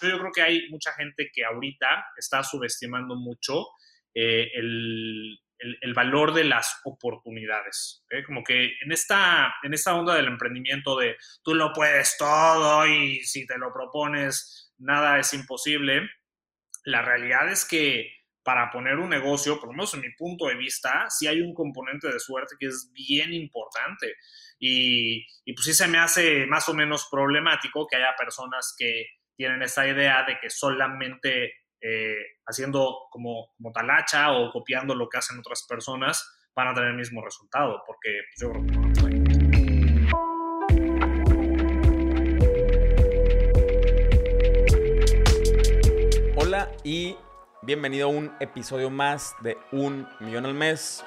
yo 0.00 0.18
creo 0.18 0.32
que 0.32 0.42
hay 0.42 0.68
mucha 0.70 0.92
gente 0.92 1.30
que 1.32 1.44
ahorita 1.44 2.06
está 2.16 2.42
subestimando 2.42 3.16
mucho 3.16 3.66
eh, 4.14 4.50
el, 4.54 5.38
el, 5.58 5.94
valor 5.94 6.32
de 6.34 6.44
las 6.44 6.80
oportunidades. 6.84 8.04
Como 8.26 8.42
que 8.44 8.72
en 8.80 8.92
esta, 8.92 9.54
en 9.62 9.74
esta 9.74 9.94
onda 9.94 10.14
del 10.14 10.26
emprendimiento 10.26 10.96
de 10.96 11.16
tú 11.42 11.54
lo 11.54 11.72
puedes 11.72 12.16
todo 12.16 12.86
y 12.86 13.22
si 13.24 13.46
te 13.46 13.58
lo 13.58 13.72
propones, 13.72 14.72
nada 14.78 15.18
es 15.18 15.32
imposible, 15.34 16.08
la 16.84 17.02
realidad 17.02 17.50
es 17.50 17.64
que 17.64 18.12
para 18.42 18.70
poner 18.70 18.96
un 18.96 19.10
negocio, 19.10 19.58
por 19.58 19.68
lo 19.68 19.72
menos 19.72 19.92
en 19.92 20.00
mi 20.00 20.10
punto 20.16 20.46
de 20.46 20.54
vista, 20.54 21.06
sí 21.10 21.26
hay 21.26 21.42
un 21.42 21.52
componente 21.52 22.10
de 22.10 22.18
suerte 22.18 22.56
que 22.58 22.66
es 22.66 22.90
bien 22.94 23.34
importante. 23.34 24.14
Y, 24.58 25.26
y 25.44 25.52
pues 25.52 25.66
sí 25.66 25.74
se 25.74 25.86
me 25.86 25.98
hace 25.98 26.46
más 26.46 26.66
o 26.68 26.74
menos 26.74 27.08
problemático 27.10 27.86
que 27.86 27.96
haya 27.96 28.16
personas 28.16 28.74
que 28.78 29.04
tienen 29.38 29.62
esa 29.62 29.86
idea 29.86 30.24
de 30.26 30.36
que 30.40 30.50
solamente 30.50 31.52
eh, 31.80 32.16
haciendo 32.44 33.06
como, 33.08 33.52
como 33.56 33.70
talacha 33.70 34.32
o 34.32 34.50
copiando 34.50 34.96
lo 34.96 35.08
que 35.08 35.18
hacen 35.18 35.38
otras 35.38 35.64
personas 35.64 36.50
van 36.56 36.66
a 36.66 36.74
tener 36.74 36.90
el 36.90 36.96
mismo 36.96 37.24
resultado, 37.24 37.80
porque 37.86 38.20
pues, 38.30 38.40
yo 38.40 38.50
creo 38.50 38.66
que 38.66 38.72
no. 38.72 38.88
Hola 46.34 46.72
y 46.82 47.16
bienvenido 47.62 48.08
a 48.08 48.10
un 48.10 48.32
episodio 48.40 48.90
más 48.90 49.36
de 49.42 49.56
Un 49.70 50.08
Millón 50.18 50.46
al 50.46 50.54
Mes. 50.54 51.04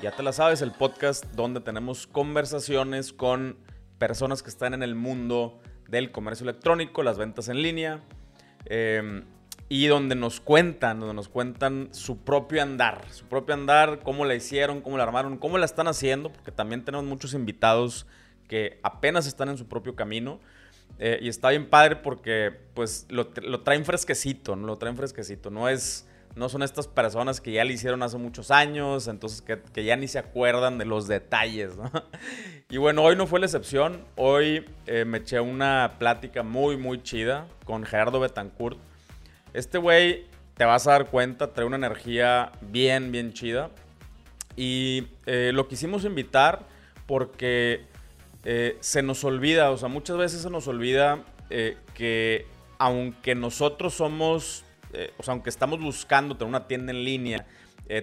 Ya 0.00 0.12
te 0.12 0.22
la 0.22 0.32
sabes, 0.32 0.62
el 0.62 0.70
podcast 0.70 1.24
donde 1.32 1.60
tenemos 1.60 2.06
conversaciones 2.06 3.12
con 3.12 3.58
personas 3.98 4.44
que 4.44 4.50
están 4.50 4.72
en 4.72 4.84
el 4.84 4.94
mundo 4.94 5.60
del 5.88 6.10
comercio 6.10 6.44
electrónico, 6.44 7.02
las 7.02 7.18
ventas 7.18 7.48
en 7.48 7.62
línea. 7.62 8.00
Eh, 8.66 9.22
y 9.68 9.86
donde 9.86 10.14
nos 10.14 10.40
cuentan, 10.40 11.00
donde 11.00 11.14
nos 11.14 11.28
cuentan 11.28 11.88
su 11.90 12.18
propio 12.18 12.62
andar, 12.62 13.04
su 13.10 13.24
propio 13.26 13.54
andar, 13.54 14.00
cómo 14.02 14.24
la 14.24 14.34
hicieron, 14.34 14.80
cómo 14.80 14.96
la 14.96 15.02
armaron, 15.02 15.38
cómo 15.38 15.58
la 15.58 15.64
están 15.64 15.88
haciendo, 15.88 16.32
porque 16.32 16.52
también 16.52 16.84
tenemos 16.84 17.04
muchos 17.04 17.34
invitados 17.34 18.06
que 18.46 18.78
apenas 18.84 19.26
están 19.26 19.48
en 19.48 19.58
su 19.58 19.66
propio 19.66 19.96
camino. 19.96 20.38
Eh, 20.98 21.18
y 21.20 21.28
está 21.28 21.50
bien 21.50 21.68
padre 21.68 21.96
porque 21.96 22.52
pues 22.74 23.06
lo, 23.10 23.26
traen 23.28 23.84
fresquecito, 23.84 24.54
¿no? 24.54 24.66
Lo 24.66 24.78
traen 24.78 24.96
fresquecito. 24.96 25.50
No 25.50 25.68
es, 25.68 26.06
no 26.36 26.50
son 26.50 26.62
estas 26.62 26.86
personas 26.86 27.40
que 27.40 27.50
ya 27.50 27.64
le 27.64 27.72
hicieron 27.72 28.02
hace 28.02 28.18
muchos 28.18 28.50
años, 28.50 29.08
entonces 29.08 29.42
que, 29.42 29.84
ya 29.84 29.96
ni 29.96 30.06
se 30.06 30.18
acuerdan 30.18 30.78
de 30.78 30.84
los 30.84 31.08
detalles. 31.08 31.72
Y 32.68 32.78
bueno, 32.78 33.04
hoy 33.04 33.14
no 33.14 33.28
fue 33.28 33.38
la 33.38 33.46
excepción. 33.46 34.04
Hoy 34.16 34.68
eh, 34.86 35.04
me 35.04 35.18
eché 35.18 35.38
una 35.38 35.94
plática 36.00 36.42
muy, 36.42 36.76
muy 36.76 37.00
chida 37.00 37.46
con 37.64 37.84
Gerardo 37.84 38.18
Betancourt 38.18 38.76
este 39.54 39.78
güey, 39.78 40.26
te 40.56 40.64
vas 40.64 40.86
a 40.86 40.90
dar 40.90 41.06
cuenta, 41.06 41.54
trae 41.54 41.64
una 41.64 41.76
energía 41.76 42.52
bien, 42.60 43.12
bien 43.12 43.32
chida. 43.32 43.70
Y 44.56 45.06
eh, 45.26 45.52
lo 45.54 45.68
quisimos 45.68 46.04
invitar 46.04 46.66
porque 47.06 47.86
eh, 48.44 48.76
se 48.80 49.02
nos 49.02 49.22
olvida, 49.24 49.70
o 49.70 49.78
sea, 49.78 49.88
muchas 49.88 50.18
veces 50.18 50.42
se 50.42 50.50
nos 50.50 50.68
olvida 50.68 51.24
que 51.94 52.46
aunque 52.78 53.34
nosotros 53.34 53.94
somos, 53.94 54.65
o 55.18 55.22
sea, 55.22 55.32
aunque 55.32 55.50
estamos 55.50 55.80
buscando 55.80 56.36
tener 56.36 56.48
una 56.48 56.66
tienda 56.66 56.92
en 56.92 57.04
línea, 57.04 57.46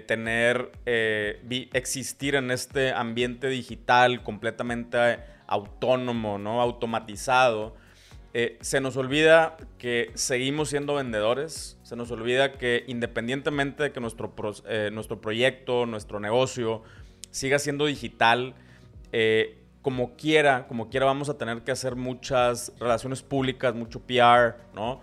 tener, 0.07 0.71
existir 0.85 2.35
en 2.35 2.51
este 2.51 2.93
ambiente 2.93 3.47
digital 3.47 4.23
completamente 4.23 5.19
autónomo, 5.47 6.37
¿no? 6.37 6.61
Automatizado, 6.61 7.75
eh, 8.35 8.57
se 8.61 8.81
nos 8.81 8.97
olvida 8.97 9.57
que 9.77 10.09
seguimos 10.15 10.69
siendo 10.69 10.95
vendedores, 10.95 11.77
se 11.83 11.95
nos 11.95 12.09
olvida 12.09 12.53
que 12.53 12.83
independientemente 12.87 13.83
de 13.83 13.91
que 13.91 13.99
nuestro, 13.99 14.33
eh, 14.67 14.89
nuestro 14.91 15.21
proyecto, 15.21 15.85
nuestro 15.85 16.19
negocio 16.19 16.81
siga 17.29 17.59
siendo 17.59 17.85
digital, 17.85 18.55
eh, 19.11 19.59
como 19.83 20.15
quiera, 20.15 20.65
como 20.67 20.89
quiera 20.89 21.05
vamos 21.05 21.29
a 21.29 21.37
tener 21.37 21.61
que 21.61 21.71
hacer 21.71 21.95
muchas 21.95 22.73
relaciones 22.79 23.21
públicas, 23.21 23.75
mucho 23.75 23.99
PR, 23.99 24.55
¿no? 24.73 25.01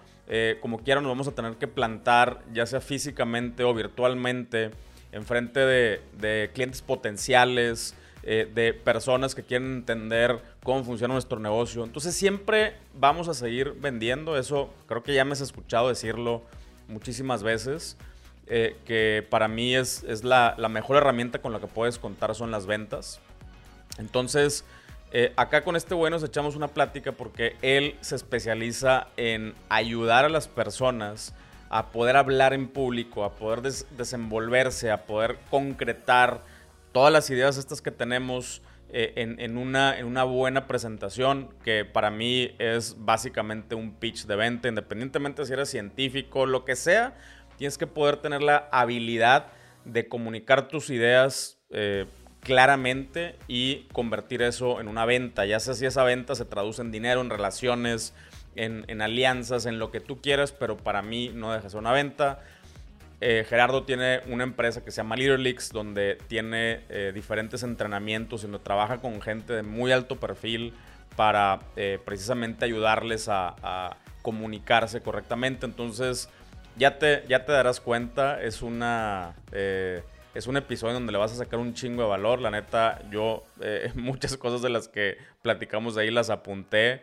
Como 0.60 0.78
quiera 0.78 1.00
nos 1.00 1.10
vamos 1.10 1.26
a 1.28 1.32
tener 1.32 1.56
que 1.56 1.66
plantar, 1.66 2.42
ya 2.52 2.64
sea 2.64 2.80
físicamente 2.80 3.64
o 3.64 3.74
virtualmente, 3.74 4.70
enfrente 5.12 5.60
de, 5.60 6.00
de 6.18 6.50
clientes 6.54 6.82
potenciales, 6.82 7.96
eh, 8.22 8.50
de 8.54 8.74
personas 8.74 9.34
que 9.34 9.42
quieren 9.42 9.76
entender 9.76 10.42
cómo 10.62 10.84
funciona 10.84 11.14
nuestro 11.14 11.40
negocio. 11.40 11.84
Entonces 11.84 12.14
siempre 12.14 12.74
vamos 12.92 13.28
a 13.28 13.34
seguir 13.34 13.72
vendiendo, 13.80 14.36
eso 14.36 14.74
creo 14.86 15.02
que 15.02 15.14
ya 15.14 15.24
me 15.24 15.32
has 15.32 15.40
escuchado 15.40 15.88
decirlo 15.88 16.42
muchísimas 16.86 17.42
veces, 17.42 17.96
eh, 18.46 18.76
que 18.84 19.26
para 19.30 19.48
mí 19.48 19.74
es 19.74 20.04
la, 20.22 20.54
mejor 20.68 20.98
herramienta 20.98 21.38
con 21.38 21.54
la 21.54 21.60
que 21.60 21.66
puedes 21.66 21.98
contar 21.98 22.34
son 22.34 22.50
las 22.50 22.66
ventas. 22.66 23.20
Entonces, 23.96 24.66
eh, 25.12 25.32
acá 25.36 25.62
con 25.62 25.76
este 25.76 25.94
bueno 25.94 26.16
nos 26.16 26.24
echamos 26.24 26.56
una 26.56 26.68
plática 26.68 27.12
porque 27.12 27.56
él 27.62 27.96
se 28.00 28.16
especializa 28.16 29.08
en 29.16 29.54
ayudar 29.68 30.24
a 30.24 30.28
las 30.28 30.46
personas 30.46 31.34
a 31.68 31.90
poder 31.90 32.16
hablar 32.16 32.52
en 32.52 32.68
público, 32.68 33.24
a 33.24 33.34
poder 33.36 33.62
desenvolverse, 33.62 34.90
a 34.90 35.06
poder 35.06 35.38
concretar 35.50 36.42
todas 36.92 37.12
las 37.12 37.30
ideas 37.30 37.56
estas 37.56 37.80
que 37.80 37.92
tenemos 37.92 38.62
eh, 38.92 39.12
en, 39.16 39.56
una, 39.56 39.96
en 39.96 40.06
una 40.06 40.24
buena 40.24 40.66
presentación, 40.66 41.54
que 41.62 41.84
para 41.84 42.10
mí 42.10 42.56
es 42.58 42.96
básicamente 42.98 43.76
un 43.76 43.94
pitch 43.94 44.26
de 44.26 44.34
venta, 44.34 44.68
independientemente 44.68 45.46
si 45.46 45.52
eres 45.52 45.70
científico, 45.70 46.44
lo 46.44 46.64
que 46.64 46.74
sea, 46.74 47.16
tienes 47.56 47.78
que 47.78 47.86
poder 47.86 48.16
tener 48.16 48.42
la 48.42 48.68
habilidad 48.72 49.46
de 49.84 50.08
comunicar 50.08 50.66
tus 50.66 50.90
ideas 50.90 51.60
eh, 51.70 52.06
claramente 52.40 53.36
y 53.48 53.86
convertir 53.92 54.42
eso 54.42 54.80
en 54.80 54.88
una 54.88 55.04
venta, 55.04 55.44
ya 55.44 55.60
sea 55.60 55.74
si 55.74 55.86
esa 55.86 56.04
venta 56.04 56.34
se 56.34 56.44
traduce 56.44 56.82
en 56.82 56.90
dinero, 56.90 57.20
en 57.20 57.30
relaciones, 57.30 58.14
en, 58.56 59.00
alianzas, 59.00 59.66
en 59.66 59.78
lo 59.78 59.90
que 59.90 60.00
tú 60.00 60.20
quieras, 60.20 60.52
pero 60.52 60.76
para 60.76 61.02
mí 61.02 61.30
no 61.34 61.52
deja 61.52 61.64
de 61.64 61.70
ser 61.70 61.78
una 61.78 61.92
venta 61.92 62.40
eh, 63.22 63.44
Gerardo 63.46 63.82
tiene 63.82 64.20
una 64.28 64.44
empresa 64.44 64.82
que 64.82 64.90
se 64.90 64.98
llama 64.98 65.16
Leaderleaks, 65.16 65.72
donde 65.72 66.16
tiene 66.26 66.80
eh, 66.88 67.12
diferentes 67.14 67.62
entrenamientos, 67.62 68.42
donde 68.42 68.58
trabaja 68.58 68.98
con 68.98 69.20
gente 69.20 69.52
de 69.52 69.62
muy 69.62 69.92
alto 69.92 70.18
perfil 70.18 70.72
para 71.16 71.60
eh, 71.76 71.98
precisamente 72.04 72.64
ayudarles 72.64 73.28
a, 73.28 73.96
comunicarse 74.22 75.00
correctamente. 75.00 75.64
Entonces, 75.64 76.28
ya 76.76 76.98
te, 76.98 77.24
ya 77.26 77.46
te 77.46 77.52
darás 77.52 77.80
cuenta, 77.80 78.42
es 78.42 78.60
una... 78.60 79.34
es 80.34 80.46
un 80.46 80.56
episodio 80.56 80.94
donde 80.94 81.12
le 81.12 81.18
vas 81.18 81.32
a 81.32 81.36
sacar 81.36 81.58
un 81.58 81.74
chingo 81.74 82.02
de 82.02 82.08
valor. 82.08 82.40
La 82.40 82.50
neta, 82.50 83.02
yo 83.10 83.44
muchas 83.94 84.36
cosas 84.36 84.62
de 84.62 84.70
las 84.70 84.88
que 84.88 85.16
platicamos 85.42 85.94
de 85.94 86.02
ahí 86.02 86.10
las 86.10 86.30
apunté 86.30 87.02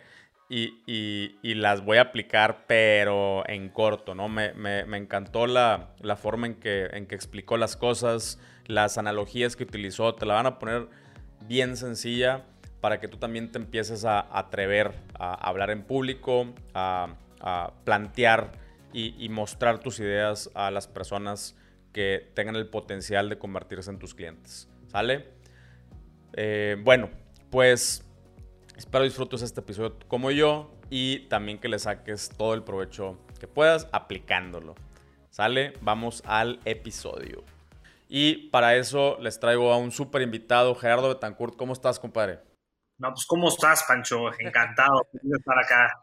y, 0.49 1.53
las 1.55 1.83
voy 1.83 1.97
a 1.97 2.01
aplicar, 2.01 2.65
pero 2.67 3.47
en 3.49 3.69
corto, 3.69 4.15
¿no? 4.15 4.29
Me, 4.29 4.53
encantó 4.97 5.45
la, 5.47 5.89
forma 6.17 6.47
en 6.47 6.55
que, 6.55 6.85
en 6.93 7.07
que 7.07 7.15
explicó 7.15 7.57
las 7.57 7.75
cosas, 7.75 8.39
las 8.65 8.97
analogías 8.97 9.55
que 9.55 9.63
utilizó, 9.63 10.15
te 10.15 10.25
la 10.25 10.35
van 10.35 10.45
a 10.45 10.59
poner 10.59 10.87
bien 11.47 11.75
sencilla 11.77 12.45
para 12.81 12.99
que 12.99 13.07
tú 13.07 13.17
también 13.17 13.51
te 13.51 13.57
empieces 13.57 14.05
a, 14.05 14.19
atrever 14.37 14.93
a 15.19 15.33
hablar 15.33 15.71
en 15.71 15.83
público, 15.83 16.53
a, 16.73 17.09
plantear 17.83 18.51
y, 18.93 19.29
mostrar 19.29 19.79
tus 19.79 19.99
ideas 19.99 20.49
a 20.55 20.71
las 20.71 20.87
personas 20.87 21.55
que 21.93 22.31
tengan 22.33 22.55
el 22.55 22.69
potencial 22.69 23.29
de 23.29 23.37
convertirse 23.37 23.89
en 23.89 23.99
tus 23.99 24.13
clientes. 24.13 24.69
¿Sale? 24.87 25.25
Eh, 26.33 26.77
bueno, 26.83 27.09
pues 27.49 28.07
Espero 28.77 29.05
disfrutes 29.05 29.41
este 29.41 29.61
episodio 29.61 29.97
como 30.07 30.29
yo 30.29 30.71
y 30.91 31.27
también 31.29 31.57
que 31.57 31.67
le 31.67 31.79
saques 31.79 32.29
todo 32.29 32.53
el 32.53 32.61
provecho 32.63 33.17
que 33.39 33.47
puedas 33.47 33.89
aplicándolo. 33.91 34.75
¿Sale? 35.31 35.73
Vamos 35.81 36.21
al 36.27 36.59
episodio. 36.63 37.43
Y 38.07 38.49
para 38.49 38.75
eso 38.75 39.17
les 39.19 39.39
traigo 39.39 39.73
a 39.73 39.77
un 39.77 39.91
súper 39.91 40.21
invitado, 40.21 40.75
Gerardo 40.75 41.09
Betancourt. 41.09 41.55
¿Cómo 41.55 41.73
estás, 41.73 41.99
compadre? 41.99 42.39
No, 42.99 43.09
pues 43.09 43.25
¿cómo 43.25 43.47
estás, 43.47 43.83
Pancho? 43.87 44.31
Encantado 44.37 45.07
de 45.11 45.37
estar 45.37 45.57
acá. 45.57 45.99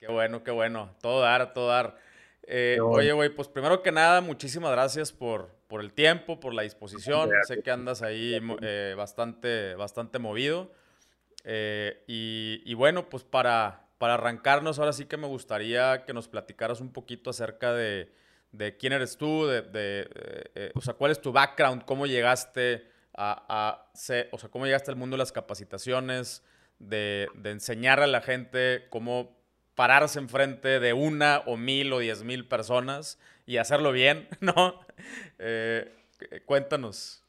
Qué 0.00 0.10
bueno, 0.10 0.42
qué 0.42 0.50
bueno. 0.50 0.96
Todo 1.02 1.20
dar, 1.20 1.52
todo 1.52 1.68
dar. 1.68 1.98
Eh, 2.46 2.78
oye, 2.80 3.12
güey, 3.12 3.30
pues 3.30 3.48
primero 3.48 3.82
que 3.82 3.92
nada, 3.92 4.20
muchísimas 4.20 4.70
gracias 4.72 5.12
por, 5.12 5.50
por 5.66 5.80
el 5.80 5.92
tiempo, 5.92 6.40
por 6.40 6.54
la 6.54 6.62
disposición. 6.62 7.30
Sé 7.46 7.62
que 7.62 7.70
andas 7.70 8.02
ahí 8.02 8.38
eh, 8.60 8.94
bastante, 8.96 9.74
bastante 9.74 10.18
movido. 10.18 10.70
Eh, 11.44 12.02
y, 12.06 12.74
bueno, 12.74 13.08
pues 13.08 13.24
para, 13.24 13.88
para 13.98 14.14
arrancarnos, 14.14 14.78
ahora 14.78 14.92
sí 14.92 15.06
que 15.06 15.16
me 15.16 15.26
gustaría 15.26 16.04
que 16.04 16.12
nos 16.12 16.28
platicaras 16.28 16.80
un 16.80 16.92
poquito 16.92 17.30
acerca 17.30 17.72
de, 17.72 18.12
quién 18.78 18.92
eres 18.92 19.16
tú, 19.16 19.46
de, 19.46 20.72
o 20.74 20.80
sea, 20.80 20.94
cuál 20.94 21.12
es 21.12 21.20
tu 21.20 21.32
background, 21.32 21.84
cómo 21.84 22.06
llegaste 22.06 22.86
a, 23.16 23.86
o 24.32 24.38
sea, 24.38 24.48
cómo 24.50 24.66
llegaste 24.66 24.90
al 24.90 24.96
mundo 24.96 25.14
de 25.14 25.18
las 25.18 25.32
capacitaciones, 25.32 26.42
de, 26.78 27.28
enseñar 27.44 28.00
a 28.00 28.06
la 28.06 28.20
gente 28.20 28.86
cómo 28.90 29.36
pararse 29.74 30.18
enfrente 30.18 30.80
de 30.80 30.92
una 30.92 31.40
o 31.46 31.56
mil 31.56 31.92
o 31.92 31.98
diez 31.98 32.22
mil 32.22 32.46
personas 32.46 33.18
y 33.46 33.56
hacerlo 33.58 33.92
bien, 33.92 34.28
¿no? 34.40 34.80
Eh, 35.38 35.92
cuéntanos. 36.46 37.24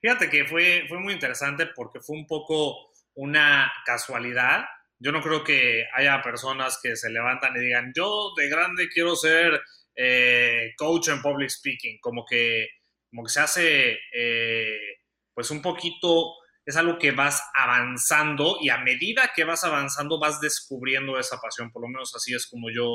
Fíjate 0.00 0.30
que 0.30 0.44
fue, 0.44 0.84
fue 0.88 1.00
muy 1.00 1.14
interesante 1.14 1.66
porque 1.74 2.00
fue 2.00 2.16
un 2.16 2.26
poco 2.26 2.92
una 3.14 3.72
casualidad. 3.84 4.64
Yo 5.00 5.12
no 5.12 5.20
creo 5.20 5.42
que 5.42 5.86
haya 5.92 6.22
personas 6.22 6.78
que 6.82 6.96
se 6.96 7.10
levantan 7.10 7.56
y 7.56 7.60
digan, 7.60 7.92
yo 7.94 8.32
de 8.36 8.48
grande 8.48 8.88
quiero 8.88 9.16
ser 9.16 9.60
eh, 9.96 10.72
coach 10.76 11.08
en 11.08 11.20
public 11.20 11.50
speaking, 11.50 11.98
como 12.00 12.24
que, 12.24 12.68
como 13.10 13.24
que 13.24 13.30
se 13.30 13.40
hace 13.40 13.98
eh, 14.12 14.98
pues 15.34 15.50
un 15.50 15.60
poquito, 15.60 16.34
es 16.68 16.76
algo 16.76 16.98
que 16.98 17.12
vas 17.12 17.42
avanzando 17.54 18.58
y 18.60 18.68
a 18.68 18.76
medida 18.76 19.32
que 19.34 19.44
vas 19.44 19.64
avanzando 19.64 20.20
vas 20.20 20.38
descubriendo 20.38 21.18
esa 21.18 21.38
pasión, 21.40 21.72
por 21.72 21.80
lo 21.80 21.88
menos 21.88 22.14
así 22.14 22.34
es 22.34 22.46
como 22.46 22.68
yo, 22.70 22.90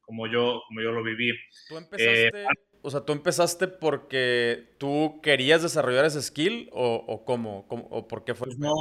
como 0.00 0.26
yo, 0.26 0.62
como 0.66 0.80
yo 0.80 0.92
lo 0.92 1.04
viví. 1.04 1.30
Tú 1.68 1.76
empezaste, 1.76 2.28
eh, 2.28 2.46
o 2.80 2.90
sea, 2.90 3.04
tú 3.04 3.12
empezaste 3.12 3.68
porque 3.68 4.76
tú 4.78 5.20
querías 5.22 5.60
desarrollar 5.60 6.06
ese 6.06 6.22
skill 6.22 6.70
o, 6.72 7.04
o 7.06 7.26
cómo, 7.26 7.66
o 7.68 8.08
por 8.08 8.24
qué 8.24 8.34
fue. 8.34 8.46
Pues 8.46 8.58
no, 8.58 8.72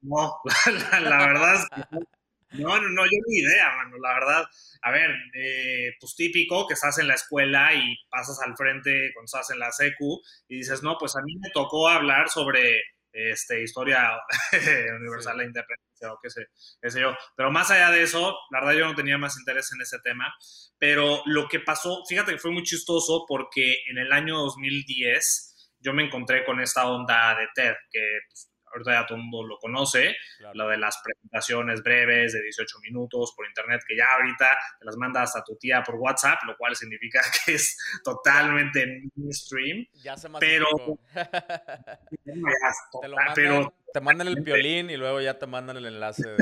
no, 0.00 0.34
la, 1.02 1.24
verdad 1.24 1.54
es 1.54 1.68
que 1.68 2.60
no, 2.60 2.80
no, 2.80 2.88
no, 2.88 3.04
yo 3.04 3.18
ni 3.28 3.38
idea, 3.38 3.70
mano, 3.76 3.98
la 3.98 4.14
verdad. 4.14 4.44
A 4.82 4.90
ver, 4.90 5.10
eh, 5.32 5.92
pues 6.00 6.16
típico 6.16 6.66
que 6.66 6.74
estás 6.74 6.98
en 6.98 7.06
la 7.06 7.14
escuela 7.14 7.72
y 7.72 7.96
pasas 8.10 8.40
al 8.44 8.56
frente 8.56 9.12
cuando 9.14 9.26
estás 9.26 9.48
en 9.50 9.60
la 9.60 9.70
secu 9.70 10.20
y 10.48 10.56
dices, 10.56 10.82
no, 10.82 10.96
pues 10.98 11.14
a 11.14 11.22
mí 11.22 11.36
me 11.38 11.50
tocó 11.50 11.88
hablar 11.88 12.28
sobre 12.28 12.82
este, 13.16 13.62
historia 13.62 14.10
universal, 15.00 15.38
la 15.38 15.44
independencia 15.44 16.12
o 16.12 16.18
qué 16.22 16.28
sé, 16.28 16.46
qué 16.80 16.90
sé 16.90 17.00
yo. 17.00 17.14
Pero 17.34 17.50
más 17.50 17.70
allá 17.70 17.90
de 17.90 18.02
eso, 18.02 18.36
la 18.50 18.60
verdad 18.60 18.78
yo 18.78 18.86
no 18.86 18.94
tenía 18.94 19.16
más 19.16 19.38
interés 19.38 19.72
en 19.72 19.80
ese 19.80 19.98
tema. 20.04 20.32
Pero 20.78 21.22
lo 21.24 21.48
que 21.48 21.60
pasó, 21.60 22.02
fíjate 22.08 22.32
que 22.32 22.38
fue 22.38 22.50
muy 22.50 22.62
chistoso 22.62 23.24
porque 23.26 23.76
en 23.90 23.98
el 23.98 24.12
año 24.12 24.36
2010 24.36 25.74
yo 25.80 25.92
me 25.94 26.04
encontré 26.04 26.44
con 26.44 26.60
esta 26.60 26.86
onda 26.86 27.34
de 27.36 27.46
TED, 27.54 27.74
que 27.90 28.18
pues, 28.28 28.50
ahorita 28.72 28.92
ya 28.92 29.06
todo 29.06 29.18
el 29.18 29.24
mundo 29.24 29.46
lo 29.46 29.58
conoce, 29.58 30.16
lo 30.54 30.68
de 30.68 30.76
las 30.78 31.00
presentaciones 31.02 31.82
breves 31.82 32.32
de 32.32 32.42
18 32.42 32.78
minutos 32.80 33.32
por 33.36 33.46
internet, 33.46 33.82
que 33.86 33.96
ya 33.96 34.06
ahorita 34.16 34.56
te 34.78 34.84
las 34.84 34.96
mandas 34.96 35.36
a 35.36 35.44
tu 35.44 35.56
tía 35.56 35.82
por 35.82 35.96
WhatsApp, 35.96 36.40
lo 36.46 36.56
cual 36.56 36.76
significa 36.76 37.20
que 37.46 37.54
es 37.54 37.76
totalmente 38.04 39.02
mainstream. 39.14 39.86
Ya 40.02 40.16
se 40.16 40.28
pero, 40.38 40.66
te, 42.24 43.08
lo 43.08 43.16
mandan, 43.16 43.34
pero 43.34 43.74
te 43.92 44.00
mandan 44.00 44.28
el 44.28 44.40
violín 44.42 44.90
y 44.90 44.96
luego 44.96 45.20
ya 45.20 45.38
te 45.38 45.46
mandan 45.46 45.76
el 45.76 45.86
enlace 45.86 46.28
del, 46.28 46.38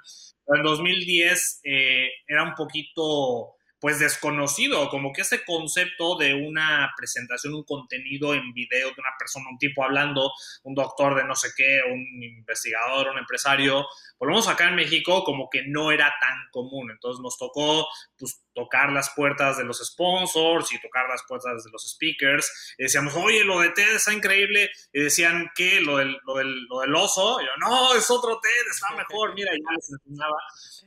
En 0.47 0.63
2010 0.63 1.61
eh, 1.63 2.09
era 2.27 2.43
un 2.43 2.53
poquito 2.53 3.54
pues 3.79 3.99
desconocido, 3.99 4.89
como 4.89 5.13
que 5.13 5.21
ese 5.21 5.43
concepto 5.43 6.17
de 6.17 6.33
una 6.33 6.91
presentación, 6.97 7.53
un 7.53 7.63
contenido 7.63 8.33
en 8.33 8.53
video 8.53 8.87
de 8.87 8.95
una 8.99 9.15
persona, 9.17 9.45
un 9.49 9.57
tipo 9.57 9.83
hablando, 9.83 10.31
un 10.63 10.73
doctor 10.73 11.15
de 11.15 11.25
no 11.25 11.35
sé 11.35 11.49
qué, 11.55 11.81
un 11.85 12.23
investigador, 12.23 13.09
un 13.09 13.17
empresario, 13.17 13.85
por 14.17 14.27
lo 14.27 14.33
menos 14.33 14.47
acá 14.47 14.69
en 14.69 14.75
México 14.75 15.23
como 15.23 15.49
que 15.49 15.63
no 15.67 15.91
era 15.91 16.13
tan 16.19 16.37
común, 16.51 16.91
entonces 16.91 17.21
nos 17.21 17.37
tocó 17.37 17.87
pues 18.17 18.41
tocar 18.55 18.91
las 18.91 19.11
puertas 19.15 19.57
de 19.57 19.65
los 19.65 19.85
sponsors 19.85 20.71
y 20.71 20.81
tocar 20.81 21.07
las 21.09 21.21
puertas 21.27 21.63
de 21.63 21.69
los 21.69 21.91
speakers. 21.91 22.75
Y 22.77 22.83
decíamos, 22.83 23.13
oye, 23.15 23.43
lo 23.43 23.59
de 23.59 23.69
TED 23.69 23.95
está 23.95 24.13
increíble. 24.13 24.71
Y 24.93 25.01
decían, 25.01 25.51
¿qué? 25.53 25.81
Lo 25.81 25.97
del, 25.97 26.17
lo 26.25 26.35
del, 26.35 26.65
lo 26.65 26.79
del 26.79 26.95
oso. 26.95 27.39
Y 27.41 27.45
yo, 27.45 27.51
no, 27.59 27.93
es 27.93 28.09
otro 28.09 28.39
TED, 28.39 28.71
está 28.71 28.95
mejor. 28.95 29.35
Mira, 29.35 29.51
ya 29.51 29.75
les 29.75 29.91
enseñaba. 29.91 30.37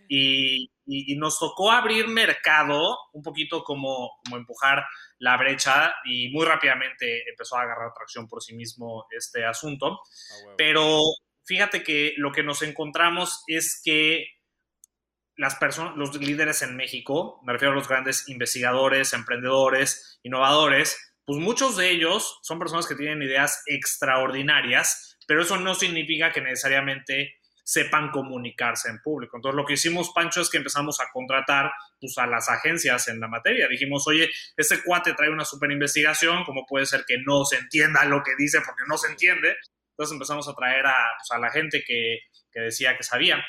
Y, 0.08 0.70
y, 0.88 1.16
nos 1.16 1.38
tocó 1.38 1.70
abrir 1.70 2.08
mercado, 2.08 2.98
un 3.12 3.22
poquito 3.22 3.62
como, 3.62 4.10
como 4.24 4.38
empujar 4.38 4.84
la 5.18 5.36
brecha 5.36 5.94
y 6.04 6.30
muy 6.30 6.46
rápidamente 6.46 7.28
empezó 7.28 7.56
a 7.56 7.62
agarrar 7.62 7.92
tracción 7.92 8.26
por 8.26 8.42
sí 8.42 8.54
mismo 8.54 9.06
este 9.10 9.44
asunto. 9.44 10.00
Ah, 10.00 10.54
Pero 10.56 11.00
fíjate 11.44 11.82
que 11.82 12.14
lo 12.16 12.32
que 12.32 12.42
nos 12.42 12.62
encontramos 12.62 13.44
es 13.46 13.80
que 13.84 14.26
las 15.36 15.54
personas, 15.56 15.96
los 15.96 16.16
líderes 16.16 16.62
en 16.62 16.76
México, 16.76 17.40
me 17.44 17.52
refiero 17.52 17.72
a 17.72 17.76
los 17.76 17.88
grandes 17.88 18.28
investigadores, 18.28 19.12
emprendedores, 19.12 20.18
innovadores, 20.22 20.98
pues 21.24 21.38
muchos 21.38 21.76
de 21.76 21.90
ellos 21.90 22.38
son 22.42 22.58
personas 22.58 22.86
que 22.86 22.94
tienen 22.94 23.22
ideas 23.22 23.62
extraordinarias, 23.66 25.18
pero 25.26 25.42
eso 25.42 25.58
no 25.58 25.74
significa 25.74 26.32
que 26.32 26.40
necesariamente 26.40 27.37
sepan 27.68 28.10
comunicarse 28.10 28.88
en 28.88 28.98
público. 29.02 29.36
Entonces, 29.36 29.54
lo 29.54 29.66
que 29.66 29.74
hicimos, 29.74 30.10
Pancho, 30.14 30.40
es 30.40 30.48
que 30.48 30.56
empezamos 30.56 31.00
a 31.00 31.10
contratar 31.12 31.70
pues, 32.00 32.16
a 32.16 32.26
las 32.26 32.48
agencias 32.48 33.08
en 33.08 33.20
la 33.20 33.28
materia. 33.28 33.68
Dijimos, 33.68 34.08
oye, 34.08 34.30
este 34.56 34.82
cuate 34.82 35.12
trae 35.12 35.28
una 35.28 35.44
super 35.44 35.70
investigación, 35.70 36.44
¿cómo 36.44 36.64
puede 36.64 36.86
ser 36.86 37.04
que 37.06 37.18
no 37.26 37.44
se 37.44 37.56
entienda 37.56 38.06
lo 38.06 38.22
que 38.22 38.30
dice 38.38 38.62
porque 38.64 38.84
no 38.88 38.96
se 38.96 39.08
entiende? 39.08 39.54
Entonces 39.90 40.14
empezamos 40.14 40.48
a 40.48 40.54
traer 40.54 40.86
a, 40.86 40.94
pues, 41.18 41.30
a 41.30 41.38
la 41.38 41.50
gente 41.50 41.84
que, 41.86 42.20
que 42.50 42.60
decía 42.60 42.96
que 42.96 43.02
sabía 43.02 43.44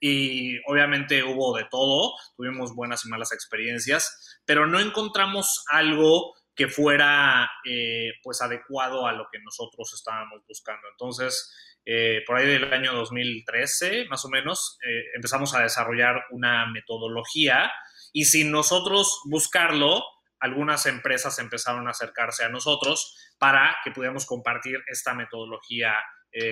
y 0.00 0.58
obviamente 0.66 1.22
hubo 1.22 1.56
de 1.56 1.64
todo, 1.70 2.12
tuvimos 2.36 2.74
buenas 2.74 3.06
y 3.06 3.08
malas 3.08 3.32
experiencias, 3.32 4.38
pero 4.44 4.66
no 4.66 4.80
encontramos 4.80 5.64
algo 5.68 6.34
que 6.60 6.68
fuera 6.68 7.50
eh, 7.64 8.12
pues 8.22 8.42
adecuado 8.42 9.06
a 9.06 9.14
lo 9.14 9.28
que 9.32 9.38
nosotros 9.38 9.94
estábamos 9.94 10.42
buscando. 10.46 10.88
Entonces, 10.90 11.50
eh, 11.86 12.22
por 12.26 12.36
ahí 12.36 12.46
del 12.46 12.70
año 12.70 12.92
2013, 12.92 14.04
más 14.10 14.26
o 14.26 14.28
menos, 14.28 14.76
eh, 14.86 15.04
empezamos 15.14 15.54
a 15.54 15.62
desarrollar 15.62 16.22
una 16.32 16.66
metodología 16.66 17.72
y 18.12 18.26
sin 18.26 18.50
nosotros 18.50 19.22
buscarlo, 19.24 20.04
algunas 20.38 20.84
empresas 20.84 21.38
empezaron 21.38 21.88
a 21.88 21.92
acercarse 21.92 22.44
a 22.44 22.50
nosotros 22.50 23.16
para 23.38 23.78
que 23.82 23.90
pudiéramos 23.90 24.26
compartir 24.26 24.80
esta 24.86 25.14
metodología 25.14 25.94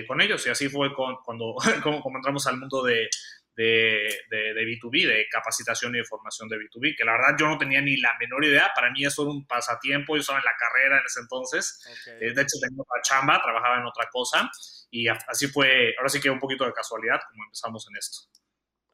con 0.07 0.21
ellos. 0.21 0.45
Y 0.47 0.49
así 0.49 0.69
fue 0.69 0.89
cuando, 0.95 1.55
como 1.83 2.17
entramos 2.17 2.47
al 2.47 2.57
mundo 2.57 2.81
de, 2.83 3.09
de, 3.59 4.23
de, 4.29 4.63
B2B, 4.63 5.05
de 5.05 5.27
capacitación 5.29 5.93
y 5.93 5.97
de 5.97 6.05
formación 6.05 6.47
de 6.47 6.55
B2B, 6.55 6.95
que 6.95 7.03
la 7.03 7.11
verdad 7.11 7.35
yo 7.37 7.47
no 7.47 7.57
tenía 7.57 7.81
ni 7.81 7.97
la 7.97 8.15
menor 8.17 8.45
idea, 8.45 8.71
para 8.73 8.89
mí 8.89 9.05
eso 9.05 9.23
era 9.23 9.31
un 9.31 9.45
pasatiempo, 9.45 10.15
yo 10.15 10.21
estaba 10.21 10.39
en 10.39 10.45
la 10.45 10.55
carrera 10.57 10.99
en 10.99 11.05
ese 11.05 11.19
entonces, 11.19 12.05
eh, 12.07 12.31
de 12.33 12.41
hecho 12.41 12.57
tenía 12.61 12.81
otra 12.81 13.01
chamba, 13.01 13.41
trabajaba 13.41 13.79
en 13.79 13.85
otra 13.85 14.07
cosa, 14.09 14.49
y 14.89 15.09
así 15.09 15.47
fue, 15.47 15.93
ahora 15.97 16.07
sí 16.07 16.21
que 16.21 16.29
un 16.29 16.39
poquito 16.39 16.65
de 16.65 16.71
casualidad 16.71 17.19
como 17.29 17.43
empezamos 17.43 17.85
en 17.89 17.97
esto. 17.97 18.19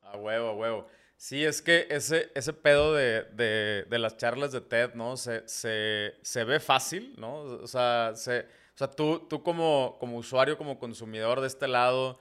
A 0.01 0.17
huevo, 0.17 0.49
a 0.49 0.53
huevo. 0.53 0.87
Sí, 1.15 1.45
es 1.45 1.61
que 1.61 1.87
ese, 1.91 2.31
ese 2.33 2.51
pedo 2.51 2.93
de, 2.93 3.23
de, 3.33 3.85
de 3.87 3.99
las 3.99 4.17
charlas 4.17 4.51
de 4.51 4.61
TED, 4.61 4.95
¿no? 4.95 5.15
Se, 5.15 5.47
se, 5.47 6.15
se, 6.23 6.43
ve 6.43 6.59
fácil, 6.59 7.13
¿no? 7.17 7.35
O 7.37 7.67
sea, 7.67 8.13
se, 8.15 8.39
o 8.39 8.77
sea 8.77 8.91
tú, 8.91 9.27
tú 9.29 9.41
como, 9.41 9.97
como 9.99 10.17
usuario, 10.17 10.57
como 10.57 10.77
consumidor 10.77 11.39
de 11.39 11.47
este 11.47 11.67
lado, 11.67 12.19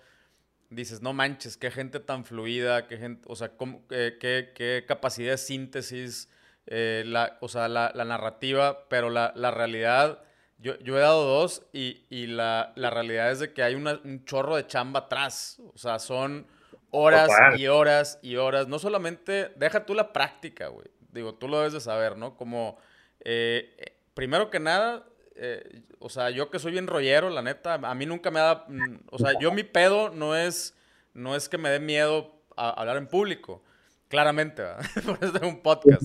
dices, 0.74 1.02
no 1.02 1.12
manches, 1.12 1.56
qué 1.56 1.70
gente 1.70 2.00
tan 2.00 2.24
fluida, 2.24 2.86
qué 2.86 2.98
gente, 2.98 3.22
o 3.26 3.36
sea, 3.36 3.52
qué, 3.88 4.52
qué, 4.54 4.84
capacidad 4.86 5.32
de 5.32 5.38
síntesis, 5.38 6.28
eh, 6.66 7.02
la, 7.06 7.38
o 7.40 7.48
sea, 7.48 7.68
la, 7.68 7.92
narrativa, 7.92 8.86
pero 8.88 9.10
la, 9.10 9.32
realidad, 9.50 10.22
yo, 10.58 10.78
yo, 10.80 10.96
he 10.96 11.00
dado 11.00 11.24
dos 11.24 11.66
y, 11.72 12.04
y 12.10 12.26
la, 12.26 12.72
realidad 12.76 13.30
es 13.30 13.40
de 13.40 13.52
que 13.52 13.62
hay 13.62 13.74
un 13.74 14.24
chorro 14.24 14.56
de 14.56 14.66
chamba 14.66 15.00
atrás, 15.00 15.60
o 15.74 15.78
sea, 15.78 15.98
son 15.98 16.46
horas 16.90 17.30
y 17.56 17.66
horas 17.66 18.18
y 18.22 18.36
horas, 18.36 18.68
no 18.68 18.78
solamente, 18.78 19.50
deja 19.56 19.84
tú 19.84 19.94
la 19.94 20.12
práctica, 20.12 20.68
güey, 20.68 20.86
digo, 21.10 21.34
tú 21.34 21.48
lo 21.48 21.58
debes 21.58 21.72
de 21.72 21.80
saber, 21.80 22.16
¿no? 22.16 22.36
Como, 22.36 22.78
eh, 23.20 23.96
primero 24.14 24.50
que 24.50 24.60
nada, 24.60 25.04
eh, 25.36 25.82
o 25.98 26.08
sea, 26.08 26.30
yo 26.30 26.50
que 26.50 26.58
soy 26.58 26.72
bien 26.72 26.86
rollero, 26.86 27.28
la 27.28 27.42
neta, 27.42 27.74
a 27.74 27.94
mí 27.94 28.06
nunca 28.06 28.30
me 28.30 28.40
da, 28.40 28.66
mm, 28.68 29.00
o 29.10 29.18
sea, 29.18 29.38
yo 29.38 29.52
mi 29.52 29.64
pedo 29.64 30.10
no 30.10 30.36
es, 30.36 30.76
no 31.12 31.34
es 31.34 31.48
que 31.48 31.58
me 31.58 31.70
dé 31.70 31.80
miedo 31.80 32.42
a 32.56 32.70
hablar 32.70 32.96
en 32.96 33.08
público, 33.08 33.62
claramente, 34.08 34.62
por 35.06 35.18
eso 35.22 35.46
un 35.46 35.60
podcast. 35.60 36.04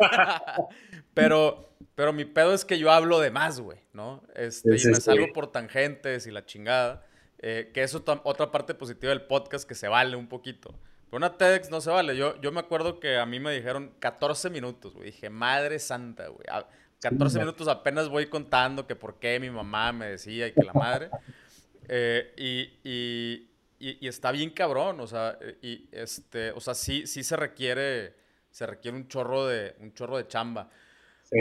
pero, 1.14 1.74
pero 1.94 2.12
mi 2.12 2.24
pedo 2.24 2.54
es 2.54 2.64
que 2.64 2.78
yo 2.78 2.90
hablo 2.90 3.20
de 3.20 3.30
más, 3.30 3.60
güey, 3.60 3.80
¿no? 3.92 4.22
Este, 4.34 4.68
y 4.76 4.86
me 4.86 4.94
salgo 4.94 5.26
por 5.34 5.52
tangentes 5.52 6.26
y 6.26 6.30
la 6.30 6.46
chingada, 6.46 7.04
eh, 7.38 7.70
que 7.74 7.82
eso 7.82 8.02
otra 8.24 8.50
parte 8.50 8.74
positiva 8.74 9.10
del 9.10 9.22
podcast 9.22 9.68
que 9.68 9.74
se 9.74 9.88
vale 9.88 10.16
un 10.16 10.28
poquito. 10.28 10.74
Pero 11.10 11.18
una 11.18 11.36
TEDx 11.36 11.68
no 11.68 11.82
se 11.82 11.90
vale. 11.90 12.16
Yo, 12.16 12.40
yo 12.40 12.52
me 12.52 12.60
acuerdo 12.60 12.98
que 12.98 13.18
a 13.18 13.26
mí 13.26 13.38
me 13.38 13.52
dijeron 13.52 13.92
14 13.98 14.48
minutos, 14.48 14.94
güey. 14.94 15.10
Dije, 15.10 15.28
madre 15.28 15.78
santa, 15.78 16.28
güey 16.28 16.46
14 17.02 17.38
minutos 17.40 17.66
apenas 17.66 18.08
voy 18.08 18.26
contando 18.26 18.86
que 18.86 18.94
por 18.94 19.18
qué 19.18 19.40
mi 19.40 19.50
mamá 19.50 19.92
me 19.92 20.06
decía 20.06 20.46
y 20.46 20.52
que 20.52 20.62
la 20.62 20.72
madre. 20.72 21.10
Eh, 21.88 22.32
y, 22.84 23.48
y, 23.80 24.06
está 24.06 24.30
bien 24.30 24.50
cabrón, 24.50 25.00
o 25.00 25.06
sea, 25.08 25.36
y 25.60 25.88
este, 25.90 26.52
o 26.52 26.60
sea, 26.60 26.74
sí, 26.74 27.08
sí 27.08 27.24
se 27.24 27.36
requiere, 27.36 28.14
se 28.52 28.66
requiere 28.66 28.96
un 28.96 29.08
chorro 29.08 29.48
de, 29.48 29.74
un 29.80 29.92
chorro 29.92 30.16
de 30.16 30.28
chamba. 30.28 30.70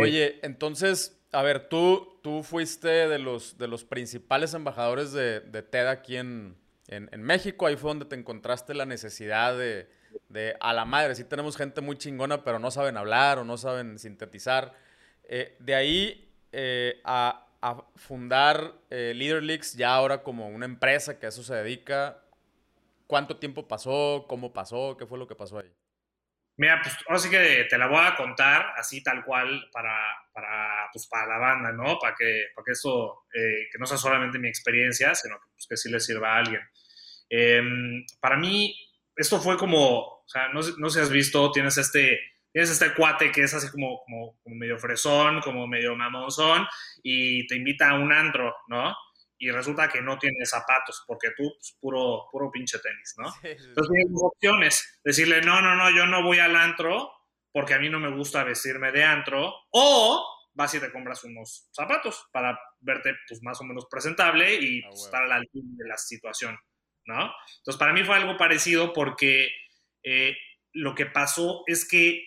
Oye, 0.02 0.40
entonces, 0.42 1.22
a 1.32 1.44
ver, 1.44 1.70
tú, 1.70 2.20
tú 2.24 2.42
fuiste 2.42 2.88
de 2.88 3.20
los, 3.20 3.60
de 3.60 3.68
los 3.68 3.86
principales 3.86 4.56
embajadores 4.56 5.12
de, 5.12 5.42
de 5.42 5.62
TED 5.62 5.88
aquí 5.88 6.18
en, 6.18 6.58
en, 6.88 7.22
México. 7.22 7.68
Ahí 7.68 7.76
fue 7.78 7.92
donde 7.92 8.06
te 8.06 8.16
encontraste 8.16 8.74
la 8.74 8.88
necesidad 8.88 9.56
de, 9.56 9.90
de, 10.28 10.58
a 10.60 10.74
la 10.74 10.86
madre, 10.86 11.14
sí 11.14 11.24
tenemos 11.24 11.56
gente 11.56 11.82
muy 11.82 11.98
chingona, 11.98 12.44
pero 12.44 12.58
no 12.58 12.72
saben 12.72 12.98
hablar 12.98 13.38
o 13.38 13.46
no 13.46 13.58
saben 13.58 14.00
sintetizar. 14.00 14.74
Eh, 15.24 15.56
de 15.60 15.76
ahí 15.76 16.34
eh, 16.52 17.02
a, 17.04 17.48
a, 17.62 17.86
fundar 17.96 18.74
eh, 18.90 19.14
LeaderLeaks 19.16 19.76
ya 19.76 19.94
ahora 19.94 20.24
como 20.24 20.48
una 20.50 20.66
empresa 20.66 21.20
que 21.20 21.26
a 21.26 21.30
eso 21.30 21.44
se 21.44 21.56
dedica. 21.56 22.24
¿Cuánto 23.08 23.38
tiempo 23.38 23.68
pasó? 23.68 24.26
¿Cómo 24.28 24.54
pasó? 24.54 24.96
¿Qué 24.98 25.06
fue 25.06 25.18
lo 25.18 25.28
que 25.28 25.36
pasó 25.36 25.60
ahí? 25.60 25.72
Mira, 26.58 26.80
pues 26.82 26.96
ahora 27.08 27.20
sí 27.20 27.30
que 27.30 27.66
te 27.70 27.78
la 27.78 27.88
voy 27.88 28.00
a 28.00 28.16
contar 28.16 28.74
así 28.78 29.02
tal 29.02 29.24
cual 29.26 29.68
para, 29.72 29.98
para, 30.32 30.90
pues, 30.94 31.08
para 31.08 31.26
la 31.26 31.38
banda, 31.38 31.72
¿no? 31.72 31.98
Para 31.98 32.14
que, 32.16 32.48
para 32.54 32.66
que 32.66 32.74
esto, 32.74 33.26
eh, 33.34 33.68
que 33.72 33.80
no 33.80 33.86
sea 33.86 33.98
solamente 33.98 34.38
mi 34.38 34.48
experiencia, 34.48 35.16
sino 35.16 35.40
que, 35.40 35.48
pues, 35.54 35.68
que 35.68 35.78
sí 35.78 35.90
le 35.90 36.00
sirva 36.00 36.34
a 36.36 36.38
alguien. 36.38 36.62
Em, 37.30 38.06
para 38.20 38.38
mí, 38.38 38.76
esto 39.16 39.40
fue 39.40 39.58
como, 39.58 40.00
o 40.00 40.24
sea, 40.28 40.50
no, 40.50 40.62
no 40.78 40.90
sé 40.90 41.00
si 41.00 41.04
has 41.04 41.10
visto, 41.10 41.52
tienes 41.52 41.78
este, 41.78 42.20
tienes 42.52 42.70
este 42.70 42.94
cuate 42.94 43.32
que 43.32 43.44
es 43.44 43.54
así 43.54 43.70
como, 43.70 44.02
como, 44.06 44.38
como 44.44 44.56
medio 44.56 44.78
fresón, 44.78 45.42
como 45.42 45.68
medio 45.68 45.96
mamonzón, 45.96 46.66
y 47.04 47.46
te 47.48 47.56
invita 47.56 47.90
a 47.90 47.96
un 47.96 48.12
antro, 48.12 48.54
¿no? 48.68 48.96
y 49.44 49.50
resulta 49.50 49.90
que 49.90 50.04
no 50.04 50.20
tiene 50.20 50.46
zapatos, 50.46 51.04
porque 51.08 51.30
tú, 51.36 51.52
pues, 51.58 51.76
puro, 51.82 52.28
puro 52.32 52.52
pinche 52.52 52.78
tenis, 52.78 53.16
¿no? 53.18 53.26
Entonces 53.44 53.92
tienes 53.92 54.12
dos 54.12 54.22
opciones, 54.24 55.00
decirle, 55.04 55.42
no, 55.42 55.62
no, 55.62 55.76
no, 55.76 55.90
yo 55.90 56.06
no 56.06 56.24
voy 56.24 56.38
al 56.38 56.56
antro 56.56 57.12
porque 57.52 57.74
a 57.74 57.80
mí 57.80 57.90
no 57.90 58.00
me 58.00 58.16
gusta 58.16 58.44
vestirme 58.44 58.92
de 58.92 59.04
antro, 59.04 59.52
o 59.72 60.26
vas 60.54 60.74
y 60.76 60.80
te 60.80 60.92
compras 60.92 61.24
unos 61.24 61.70
zapatos 61.72 62.28
para 62.32 62.58
verte 62.80 63.16
pues 63.28 63.42
más 63.42 63.60
o 63.62 63.64
menos 63.64 63.88
presentable 63.90 64.54
y 64.54 64.84
pues, 64.84 65.06
estar 65.06 65.24
a 65.24 65.28
la 65.28 65.36
altura 65.36 65.66
de 65.72 65.88
la 65.88 65.98
situación, 65.98 66.58
¿no? 67.06 67.32
Entonces 67.58 67.80
para 67.80 67.94
mí 67.94 68.04
fue 68.04 68.16
algo 68.16 68.38
parecido 68.38 68.94
porque 68.94 69.50
eh, 70.04 70.38
lo 70.74 70.94
que 70.94 71.08
pasó 71.08 71.64
es 71.68 71.88
que 71.88 72.24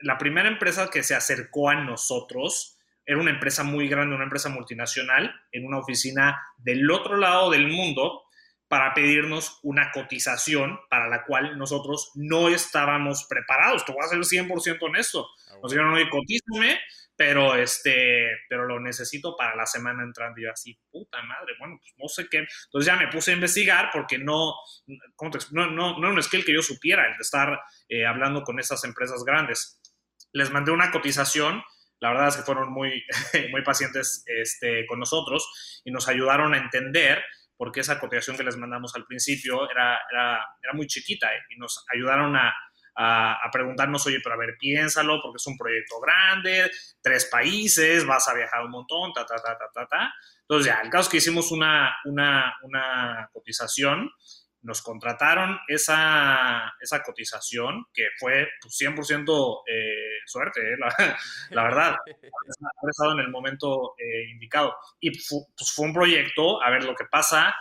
la 0.00 0.18
primera 0.18 0.48
empresa 0.48 0.90
que 0.90 1.02
se 1.02 1.14
acercó 1.14 1.70
a 1.70 1.74
nosotros, 1.74 2.78
era 3.04 3.18
una 3.18 3.30
empresa 3.30 3.64
muy 3.64 3.88
grande, 3.88 4.14
una 4.14 4.24
empresa 4.24 4.50
multinacional, 4.50 5.34
en 5.50 5.64
una 5.66 5.78
oficina 5.78 6.38
del 6.58 6.90
otro 6.90 7.16
lado 7.16 7.50
del 7.50 7.68
mundo 7.68 8.24
para 8.68 8.92
pedirnos 8.92 9.58
una 9.62 9.90
cotización 9.90 10.78
para 10.90 11.08
la 11.08 11.24
cual 11.24 11.56
nosotros 11.56 12.12
no 12.14 12.48
estábamos 12.50 13.24
preparados. 13.24 13.84
Te 13.84 13.92
voy 13.92 14.04
a 14.04 14.08
ser 14.08 14.18
100% 14.18 14.78
honesto. 14.82 15.26
Ah, 15.50 15.54
Nos 15.62 15.72
dijeron, 15.72 15.94
oye, 15.94 16.10
cotízame, 16.10 16.78
pero, 17.16 17.56
este, 17.56 18.28
pero 18.48 18.66
lo 18.66 18.78
necesito 18.78 19.34
para 19.36 19.56
la 19.56 19.64
semana 19.64 20.02
entrante. 20.02 20.42
Y 20.42 20.44
yo 20.44 20.52
así, 20.52 20.78
puta 20.90 21.22
madre, 21.22 21.54
bueno, 21.58 21.78
pues 21.80 21.94
no 21.96 22.08
sé 22.08 22.28
qué. 22.28 22.46
Entonces 22.66 22.86
ya 22.86 22.96
me 22.96 23.08
puse 23.08 23.30
a 23.30 23.34
investigar 23.34 23.88
porque 23.90 24.18
no, 24.18 24.52
no, 24.86 25.70
no, 25.70 25.98
no 25.98 26.06
era 26.06 26.12
un 26.12 26.22
skill 26.22 26.44
que 26.44 26.52
yo 26.52 26.62
supiera, 26.62 27.06
el 27.06 27.16
de 27.16 27.22
estar 27.22 27.58
eh, 27.88 28.04
hablando 28.04 28.42
con 28.42 28.60
esas 28.60 28.84
empresas 28.84 29.24
grandes. 29.24 29.80
Les 30.32 30.50
mandé 30.50 30.72
una 30.72 30.90
cotización 30.90 31.62
la 32.00 32.10
verdad 32.10 32.28
es 32.28 32.36
que 32.36 32.42
fueron 32.42 32.72
muy, 32.72 33.04
muy 33.50 33.62
pacientes 33.62 34.24
este, 34.26 34.86
con 34.86 34.98
nosotros 34.98 35.80
y 35.84 35.90
nos 35.90 36.08
ayudaron 36.08 36.54
a 36.54 36.58
entender 36.58 37.22
porque 37.56 37.80
esa 37.80 37.98
cotización 37.98 38.36
que 38.36 38.44
les 38.44 38.56
mandamos 38.56 38.94
al 38.94 39.04
principio 39.04 39.68
era, 39.68 39.98
era, 40.12 40.40
muy 40.74 40.86
chiquita 40.86 41.34
¿eh? 41.34 41.40
y 41.50 41.58
nos 41.58 41.84
ayudaron 41.92 42.36
a, 42.36 42.54
a, 42.94 43.50
preguntarnos, 43.50 44.06
oye, 44.06 44.20
pero 44.22 44.36
a 44.36 44.38
ver, 44.38 44.56
piénsalo, 44.60 45.20
porque 45.20 45.38
es 45.38 45.46
un 45.48 45.56
proyecto 45.56 45.98
grande, 46.00 46.70
tres 47.02 47.24
países, 47.24 48.06
vas 48.06 48.28
a 48.28 48.34
viajar 48.34 48.64
un 48.64 48.70
montón, 48.70 49.12
ta, 49.12 49.26
ta, 49.26 49.36
ta, 49.36 49.58
ta, 49.58 49.68
ta, 49.74 49.86
ta. 49.86 50.14
Entonces 50.42 50.72
ya, 50.72 50.80
el 50.82 50.90
caso 50.90 51.02
es 51.02 51.08
que 51.08 51.16
hicimos 51.16 51.50
una, 51.50 51.96
una, 52.04 52.54
una 52.62 53.28
cotización 53.32 54.08
nos 54.62 54.82
contrataron 54.82 55.58
esa, 55.68 56.74
esa 56.80 57.02
cotización, 57.02 57.86
que 57.92 58.06
fue 58.18 58.48
pues, 58.60 58.78
100% 58.80 59.62
eh, 59.66 60.18
suerte, 60.26 60.60
eh, 60.72 60.76
la, 61.50 61.62
verdad, 61.62 61.96
haber 62.06 62.90
estado 62.90 63.12
en 63.12 63.20
el 63.20 63.30
momento 63.30 63.94
eh, 63.98 64.30
indicado. 64.30 64.74
Y 65.00 65.10
pues, 65.10 65.72
fue 65.74 65.86
un 65.86 65.94
proyecto, 65.94 66.62
a 66.62 66.70
ver, 66.70 66.84
lo 66.84 66.94
que 66.94 67.04
pasa, 67.04 67.54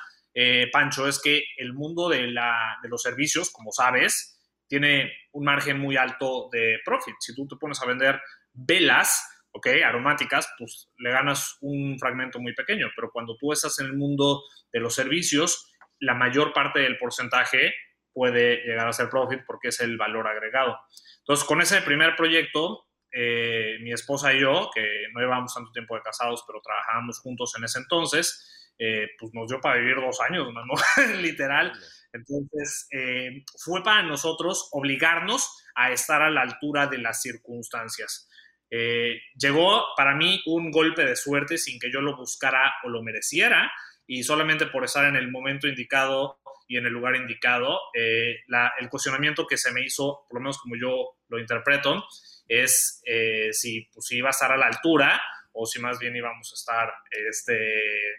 Pancho, 0.71 1.07
es 1.07 1.19
que 1.19 1.41
el 1.57 1.73
mundo 1.73 2.09
de, 2.09 2.27
la, 2.27 2.77
de 2.83 2.89
los 2.89 3.01
servicios, 3.01 3.49
como 3.49 3.71
sabes, 3.71 4.39
tiene 4.67 5.11
un 5.31 5.45
margen 5.45 5.79
muy 5.79 5.97
alto 5.97 6.49
de 6.51 6.77
profit. 6.85 7.15
Si 7.19 7.33
tú 7.33 7.47
te 7.47 7.55
pones 7.55 7.81
a 7.81 7.87
vender 7.87 8.21
velas, 8.53 9.19
¿ok? 9.51 9.67
Aromáticas, 9.83 10.47
pues 10.59 10.89
le 10.99 11.09
ganas 11.09 11.57
un 11.61 11.97
fragmento 11.97 12.39
muy 12.39 12.53
pequeño, 12.53 12.87
pero 12.95 13.09
cuando 13.11 13.35
tú 13.37 13.51
estás 13.51 13.79
en 13.79 13.87
el 13.87 13.93
mundo 13.97 14.43
de 14.71 14.79
los 14.79 14.93
servicios, 14.93 15.71
la 15.99 16.13
mayor 16.13 16.53
parte 16.53 16.79
del 16.79 16.97
porcentaje 16.97 17.73
puede 18.13 18.63
llegar 18.65 18.87
a 18.87 18.93
ser 18.93 19.09
profit 19.09 19.41
porque 19.45 19.67
es 19.67 19.79
el 19.79 19.97
valor 19.97 20.27
agregado. 20.27 20.77
Entonces, 21.19 21.45
con 21.45 21.61
ese 21.61 21.81
primer 21.81 22.15
proyecto, 22.15 22.87
eh, 23.11 23.77
mi 23.81 23.93
esposa 23.93 24.33
y 24.33 24.41
yo, 24.41 24.69
que 24.73 25.05
no 25.13 25.21
llevamos 25.21 25.53
tanto 25.53 25.71
tiempo 25.71 25.95
de 25.95 26.01
casados, 26.01 26.43
pero 26.47 26.61
trabajábamos 26.61 27.19
juntos 27.19 27.53
en 27.57 27.63
ese 27.63 27.79
entonces, 27.79 28.73
eh, 28.79 29.07
pues 29.19 29.33
nos 29.33 29.47
dio 29.47 29.59
para 29.61 29.79
vivir 29.79 29.95
dos 29.95 30.19
años, 30.21 30.47
¿no? 30.53 30.63
Literal. 31.21 31.71
Entonces, 32.11 32.87
eh, 32.91 33.43
fue 33.63 33.83
para 33.83 34.03
nosotros 34.03 34.69
obligarnos 34.71 35.63
a 35.75 35.91
estar 35.91 36.21
a 36.21 36.29
la 36.29 36.41
altura 36.41 36.87
de 36.87 36.97
las 36.97 37.21
circunstancias. 37.21 38.29
llegó 38.69 39.85
para 39.95 40.13
mí 40.13 40.41
un 40.45 40.71
golpe 40.71 41.05
de 41.05 41.15
suerte 41.15 41.57
sin 41.57 41.79
que 41.79 41.91
yo 41.91 42.01
lo 42.01 42.17
buscara 42.17 42.73
o 42.83 42.89
lo 42.89 43.01
mereciera, 43.01 43.71
y 44.07 44.23
solamente 44.23 44.67
por 44.67 44.85
estar 44.85 45.05
en 45.05 45.17
el 45.17 45.29
momento 45.29 45.67
indicado 45.67 46.39
y 46.67 46.77
en 46.77 46.85
el 46.85 46.93
lugar 46.93 47.15
indicado, 47.15 47.79
eh, 47.93 48.37
el 48.79 48.89
cuestionamiento 48.89 49.45
que 49.45 49.57
se 49.57 49.71
me 49.71 49.81
hizo, 49.81 50.25
por 50.27 50.39
lo 50.39 50.41
menos 50.41 50.57
como 50.57 50.75
yo 50.75 51.17
lo 51.29 51.39
interpreto, 51.39 52.05
es 52.47 53.01
eh, 53.05 53.49
si, 53.51 53.89
pues, 53.93 54.11
iba 54.11 54.29
a 54.29 54.31
estar 54.31 54.51
a 54.51 54.57
la 54.57 54.67
altura 54.67 55.21
o 55.51 55.65
si 55.65 55.79
más 55.79 55.97
bien 55.97 56.15
íbamos 56.15 56.51
a 56.51 56.55
estar 56.55 56.93
este, 57.09 57.57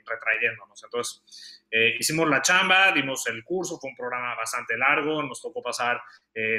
retrayéndonos. 0.05 0.83
Entonces, 0.83 1.65
eh, 1.71 1.95
hicimos 1.99 2.29
la 2.29 2.43
chamba, 2.43 2.91
dimos 2.93 3.27
el 3.29 3.45
curso, 3.45 3.79
fue 3.79 3.91
un 3.91 3.97
programa 3.97 4.35
bastante 4.35 4.77
largo, 4.77 5.23
nos 5.23 5.41
tocó 5.41 5.63
pasar 5.63 6.01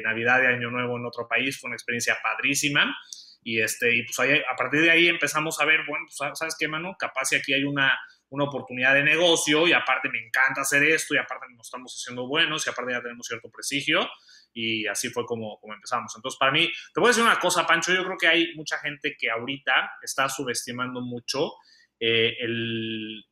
Navidad 0.04 0.44
y 0.44 0.46
Año 0.48 0.70
Nuevo 0.70 0.98
en 0.98 1.06
otro 1.06 1.28
país, 1.28 1.60
fue 1.60 1.70
una 1.70 1.76
experiencia 1.76 2.18
padrísima. 2.22 2.96
Y, 3.42 3.62
este, 3.62 3.96
y 3.96 4.04
pues 4.04 4.20
a 4.20 4.56
partir 4.56 4.82
de 4.82 4.92
ahí 4.92 5.08
empezamos 5.08 5.60
a 5.62 5.66
ver, 5.66 5.82
bueno, 5.88 6.06
pues, 6.06 6.38
¿sabes 6.38 6.56
qué, 6.60 6.68
mano? 6.68 6.96
Capaz 7.00 7.26
si 7.26 7.36
aquí 7.36 7.54
hay 7.54 7.64
una 7.64 7.98
una 8.30 8.46
oportunidad 8.46 8.94
de 8.94 9.04
negocio 9.04 9.68
y 9.68 9.74
aparte 9.74 10.10
me 10.10 10.20
encanta 10.20 10.62
hacer 10.62 10.84
esto 10.84 11.16
y 11.16 11.18
aparte 11.18 11.48
nos 11.56 11.68
estamos 11.68 11.94
haciendo 11.94 12.28
buenos 12.28 12.66
y 12.66 12.70
aparte 12.70 12.94
ya 12.94 13.02
tenemos 13.02 13.26
cierto 13.26 13.50
prestigio 13.50 14.08
y 14.54 14.88
así 14.88 15.10
fue 15.10 15.26
como, 15.26 15.60
como 15.60 15.74
empezamos. 15.74 16.14
Entonces, 16.16 16.38
para 16.38 16.52
mí, 16.52 16.70
te 16.94 17.00
voy 17.00 17.08
a 17.08 17.10
decir 17.10 17.24
una 17.24 17.40
cosa, 17.40 17.66
Pancho, 17.66 17.94
yo 17.94 18.04
creo 18.04 18.18
que 18.18 18.28
hay 18.28 18.56
mucha 18.56 18.78
gente 18.80 19.16
que 19.18 19.30
ahorita 19.30 19.92
está 20.02 20.30
subestimando 20.30 21.02
mucho 21.02 21.54
eh, 22.00 22.36
el, 22.40 23.26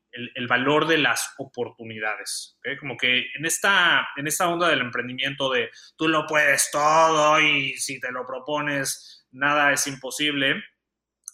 valor 0.48 0.88
de 0.88 0.98
las 0.98 1.36
oportunidades. 1.38 2.58
Como 2.80 2.98
que 2.98 3.25
en 3.36 3.46
esta, 3.46 4.08
en 4.16 4.25
esta 4.25 4.48
onda 4.48 4.70
del 4.70 4.80
emprendimiento 4.80 5.51
de 5.51 5.70
tú 5.96 6.08
lo 6.08 6.25
puedes 6.25 6.72
todo 6.72 7.39
y 7.39 7.74
si 7.77 8.00
te 8.00 8.12
lo 8.12 8.25
propones, 8.25 9.27
nada 9.32 9.74
es 9.74 9.86
imposible, 9.86 10.63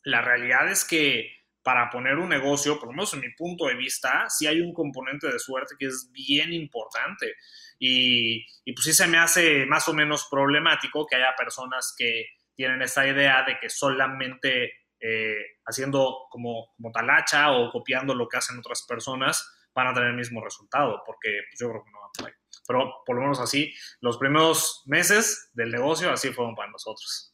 la 0.03 0.22
realidad 0.22 0.70
es 0.70 0.84
que 0.84 1.42
para 1.63 1.89
poner 1.89 2.17
un 2.17 2.29
negocio, 2.29 2.77
por 2.77 2.89
lo 2.89 2.93
menos 2.93 3.13
en 3.13 3.22
mi 3.22 3.32
punto 3.32 3.67
de 3.67 3.75
vista, 3.75 4.29
sí 4.29 4.46
hay 4.46 4.60
un 4.60 4.74
componente 4.74 5.32
de 5.32 5.39
suerte 5.39 5.75
que 5.79 5.88
es 5.88 6.12
bien 6.12 6.51
importante. 6.51 7.36
Y, 7.79 8.46
pues 8.74 8.86
sí 8.86 8.93
se 8.93 9.08
me 9.08 9.17
hace 9.17 9.65
más 9.65 9.88
o 9.88 9.93
menos 9.93 10.27
problemático 10.29 11.08
que 11.08 11.15
haya 11.15 11.34
personas 11.38 11.96
que 11.98 12.27
tienen 12.55 12.82
esta 12.82 13.08
idea 13.08 13.43
de 13.43 13.58
que 13.60 13.70
solamente 13.70 14.72
eh, 15.00 15.58
haciendo 15.65 16.27
como, 16.29 16.74
como 16.75 16.91
talacha 16.91 17.51
o 17.51 17.72
copiando 17.72 18.13
lo 18.13 18.27
que 18.27 18.38
hacen 18.38 18.60
otras 18.60 18.84
personas 18.88 19.50
van 19.74 19.88
a 19.88 19.93
tener 19.93 20.10
el 20.10 20.15
mismo 20.15 20.43
resultado, 20.43 21.01
porque 21.05 21.41
pues, 21.50 21.60
yo 21.60 21.70
creo 21.70 21.84
que 21.84 21.91
no 21.91 22.00
va 22.00 22.27
a 22.27 22.34
Pero 22.67 23.03
por 23.05 23.15
lo 23.15 23.22
menos 23.22 23.39
así, 23.39 23.74
los 24.01 24.17
primeros 24.17 24.84
meses 24.86 25.50
del 25.53 25.72
negocio 25.72 26.12
así 26.12 26.29
fueron 26.29 26.55
para 26.55 26.72
nosotros. 26.72 27.34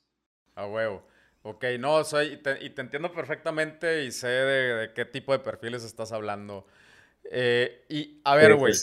A 0.56 0.66
huevo. 0.66 1.06
Ok, 1.50 1.66
no, 1.80 2.04
soy, 2.04 2.40
y 2.62 2.70
te 2.70 2.82
entiendo 2.82 3.12
perfectamente 3.12 4.04
y 4.04 4.12
sé 4.12 4.28
de, 4.28 4.94
qué 4.94 5.04
tipo 5.04 5.32
de 5.32 5.40
perfiles 5.40 5.84
estás 5.84 6.12
hablando. 6.12 6.68
Eh, 7.32 7.86
y 7.90 8.22
a 8.24 8.36
ver, 8.36 8.54
güey, 8.54 8.74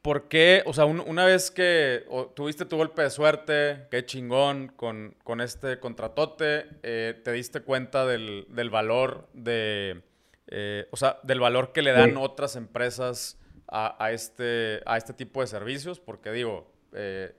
¿por 0.00 0.28
qué? 0.28 0.62
O 0.64 0.72
sea, 0.72 0.86
una 0.86 1.26
vez 1.26 1.50
que 1.50 2.06
tuviste 2.34 2.64
tu 2.64 2.78
golpe 2.78 3.02
de 3.02 3.10
suerte, 3.10 3.86
qué 3.90 4.06
chingón 4.06 4.68
con, 4.68 5.14
con 5.24 5.42
este 5.42 5.78
contratote, 5.78 6.68
eh, 6.82 7.20
te 7.22 7.32
diste 7.32 7.60
cuenta 7.60 8.06
del, 8.06 8.46
del 8.48 8.70
valor 8.70 9.28
de, 9.34 10.02
eh, 10.46 10.86
o 10.90 10.96
sea, 10.96 11.18
del 11.22 11.40
valor 11.40 11.72
que 11.72 11.82
le 11.82 11.92
dan 11.92 12.16
otras 12.16 12.56
empresas 12.56 13.38
a, 13.68 14.02
a, 14.02 14.12
este, 14.12 14.80
a 14.86 14.96
este 14.96 15.12
tipo 15.12 15.42
de 15.42 15.48
servicios, 15.48 16.00
porque 16.00 16.32
digo, 16.32 16.72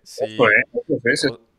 si... 0.04 0.38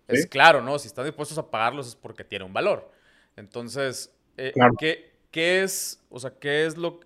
Es 0.08 0.26
claro, 0.26 0.62
¿no? 0.62 0.78
Si 0.78 0.86
están 0.86 1.04
dispuestos 1.04 1.38
a 1.38 1.50
pagarlos 1.50 1.88
es 1.88 1.96
porque 1.96 2.24
tiene 2.24 2.44
un 2.44 2.52
valor. 2.52 2.90
Entonces, 3.36 4.14
eh, 4.36 4.52
¿qué, 4.78 5.62
es, 5.62 6.02
o 6.08 6.20
sea, 6.20 6.32
qué 6.38 6.66
es 6.66 6.76
lo 6.76 7.00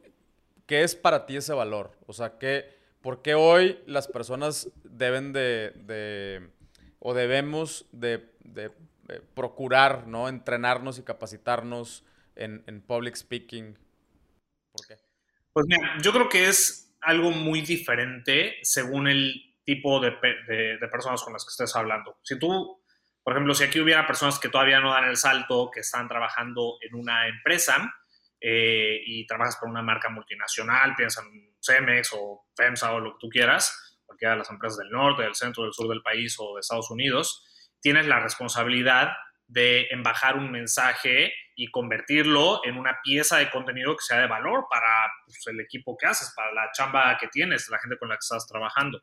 qué 0.67 0.83
es 0.83 0.95
para 0.95 1.27
ti 1.27 1.37
ese 1.37 1.53
valor? 1.53 1.97
O 2.07 2.13
sea, 2.13 2.39
¿qué, 2.39 2.81
¿Por 3.01 3.23
qué 3.23 3.35
hoy 3.35 3.81
las 3.87 4.09
personas 4.09 4.71
deben 4.85 5.33
de, 5.33 6.51
o 6.99 7.15
debemos 7.15 7.87
de, 7.93 8.29
eh, 8.57 8.71
procurar, 9.35 10.07
¿no? 10.07 10.29
Entrenarnos 10.29 10.99
y 10.99 11.03
capacitarnos 11.03 12.05
en, 12.37 12.83
public 12.83 13.17
speaking. 13.17 13.77
¿Por 14.73 14.87
qué? 14.87 14.97
Pues 15.53 15.67
mira, 15.67 15.99
yo 16.03 16.13
creo 16.13 16.29
que 16.29 16.49
es 16.49 16.95
algo 17.01 17.31
muy 17.31 17.63
diferente 17.63 18.57
según 18.63 19.09
el 19.09 19.57
tipo 19.65 20.01
de, 20.01 20.13
personas 20.91 21.23
con 21.23 21.33
las 21.33 21.45
que 21.45 21.51
estés 21.51 21.75
hablando. 21.75 22.19
Si 22.23 22.39
tú, 22.39 22.80
por 23.31 23.37
ejemplo, 23.37 23.55
si 23.55 23.63
aquí 23.63 23.79
hubiera 23.79 24.09
personas 24.09 24.41
que 24.41 24.49
todavía 24.49 24.81
no 24.81 24.91
dan 24.91 25.05
el 25.05 25.17
salto, 25.17 25.71
que 25.73 25.79
están 25.79 26.09
trabajando 26.09 26.79
en 26.81 26.97
una 26.97 27.29
empresa 27.29 27.95
eh, 28.41 29.01
y 29.07 29.25
trabajas 29.25 29.57
por 29.57 29.69
una 29.69 29.83
marca 29.83 30.09
multinacional, 30.09 30.97
piensa 30.97 31.23
en 31.23 31.55
Cemex 31.63 32.11
o 32.15 32.49
FEMSA 32.57 32.93
o 32.93 32.99
lo 32.99 33.13
que 33.13 33.19
tú 33.21 33.29
quieras, 33.29 34.01
cualquiera 34.05 34.33
de 34.33 34.39
las 34.39 34.51
empresas 34.51 34.79
del 34.79 34.91
norte, 34.91 35.23
del 35.23 35.37
centro, 35.37 35.63
del 35.63 35.73
sur 35.73 35.89
del 35.89 36.03
país 36.03 36.35
o 36.41 36.57
de 36.57 36.61
Estados 36.61 36.91
Unidos, 36.91 37.47
tienes 37.81 38.09
la 38.09 38.19
responsabilidad 38.19 39.13
de 39.47 39.87
embajar 39.93 40.35
un 40.35 40.51
mensaje 40.51 41.33
y 41.55 41.71
convertirlo 41.71 42.63
en 42.65 42.79
una 42.79 42.99
pieza 43.01 43.37
de 43.37 43.49
contenido 43.49 43.95
que 43.97 44.03
sea 44.03 44.19
de 44.19 44.27
valor 44.27 44.67
para 44.69 45.09
pues, 45.25 45.39
el 45.47 45.61
equipo 45.61 45.97
que 45.97 46.07
haces, 46.07 46.33
para 46.35 46.53
la 46.53 46.73
chamba 46.73 47.17
que 47.17 47.29
tienes, 47.29 47.69
la 47.69 47.79
gente 47.79 47.97
con 47.97 48.09
la 48.09 48.17
que 48.17 48.25
estás 48.25 48.45
trabajando. 48.49 49.01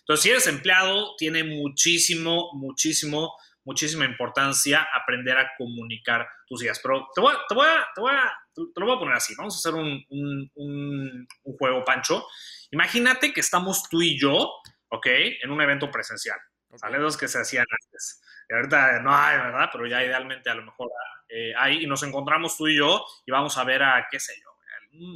Entonces, 0.00 0.22
si 0.22 0.30
eres 0.30 0.46
empleado, 0.46 1.14
tiene 1.18 1.44
muchísimo, 1.44 2.52
muchísimo, 2.54 3.34
muchísima 3.66 4.04
importancia 4.04 4.88
aprender 4.94 5.36
a 5.36 5.50
comunicar 5.58 6.26
tus 6.46 6.62
ideas. 6.62 6.80
Pero 6.82 7.08
te, 7.14 7.20
voy 7.20 7.34
te, 7.48 7.54
voy 7.54 7.66
te, 7.94 8.00
voy 8.00 8.12
te 8.54 8.80
lo 8.80 8.86
voy 8.86 8.96
a 8.96 8.98
poner 8.98 9.14
así. 9.14 9.34
Vamos 9.36 9.56
a 9.56 9.58
hacer 9.58 9.78
un, 9.78 10.02
un, 10.08 10.50
un, 10.54 11.28
un 11.42 11.56
juego, 11.58 11.84
Pancho. 11.84 12.26
Imagínate 12.70 13.32
que 13.32 13.40
estamos 13.40 13.88
tú 13.90 14.00
y 14.00 14.18
yo, 14.18 14.50
¿ok? 14.88 15.06
En 15.42 15.50
un 15.50 15.60
evento 15.60 15.90
presencial. 15.90 16.38
¿Sale? 16.76 16.98
Los 16.98 17.16
que 17.16 17.28
se 17.28 17.40
hacían 17.40 17.64
antes. 17.70 18.22
Y 18.48 18.54
ahorita 18.54 19.00
no 19.00 19.14
hay, 19.14 19.38
¿verdad? 19.38 19.68
Pero 19.72 19.86
ya 19.86 20.04
idealmente 20.04 20.48
a 20.50 20.54
lo 20.54 20.62
mejor 20.62 20.90
eh, 21.28 21.52
hay. 21.58 21.84
Y 21.84 21.86
nos 21.86 22.02
encontramos 22.02 22.56
tú 22.56 22.68
y 22.68 22.76
yo 22.76 23.04
y 23.24 23.32
vamos 23.32 23.56
a 23.58 23.64
ver 23.64 23.82
a, 23.82 24.06
qué 24.10 24.20
sé 24.20 24.34
yo, 24.42 24.50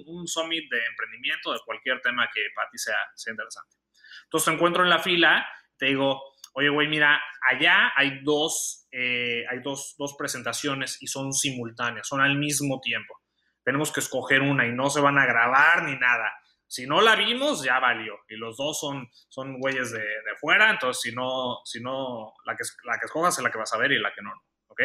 un, 0.07 0.27
summit 0.27 0.71
de 0.71 0.85
emprendimiento, 0.87 1.53
de 1.53 1.61
cualquier 1.65 2.01
tema 2.01 2.29
que 2.33 2.43
para 2.55 2.69
ti 2.71 2.79
sea, 2.79 2.97
sea 3.15 3.33
interesante. 3.33 3.77
Entonces 4.25 4.47
te 4.47 4.55
encuentro 4.55 4.83
en 4.83 4.91
la 4.91 4.99
fila, 4.99 5.47
te 5.77 5.87
digo, 5.87 6.30
oye, 6.53 6.69
güey, 6.69 6.89
mira, 6.89 7.21
allá 7.49 7.93
hay 7.97 8.23
dos, 8.23 8.87
eh, 8.91 9.45
hay 9.51 9.61
dos, 9.61 9.95
dos 9.99 10.15
presentaciones 10.19 11.03
y 11.03 11.07
son 11.07 11.33
simultáneas, 11.33 12.07
son 12.07 12.21
al 12.21 12.37
mismo 12.37 12.81
tiempo. 12.81 13.21
Tenemos 13.63 13.93
que 13.93 14.01
escoger 14.01 14.43
una 14.43 14.67
y 14.67 14.73
no 14.73 14.91
se 14.91 15.01
van 15.01 15.19
a 15.19 15.27
grabar 15.27 15.85
ni 15.85 15.97
nada. 15.97 16.33
Si 16.67 16.87
no 16.87 17.01
la 17.01 17.17
vimos, 17.17 17.65
ya 17.65 17.79
valió. 17.79 18.15
Y 18.29 18.37
los 18.37 18.57
dos 18.57 18.79
son, 18.79 19.09
son 19.29 19.59
güeyes 19.59 19.93
de, 19.93 20.05
fuera, 20.41 20.71
entonces 20.71 21.03
si 21.03 21.15
no, 21.15 21.59
si 21.65 21.81
no 21.81 22.35
la, 22.45 22.55
que, 22.57 22.63
la 22.85 22.99
que 22.99 23.07
escojas 23.07 23.37
es 23.37 23.45
la 23.45 23.51
que 23.51 23.59
vas 23.59 23.73
a 23.73 23.79
ver 23.79 23.93
y 23.93 23.99
la 23.99 24.13
que 24.15 24.23
no, 24.23 24.33
¿ok? 24.69 24.81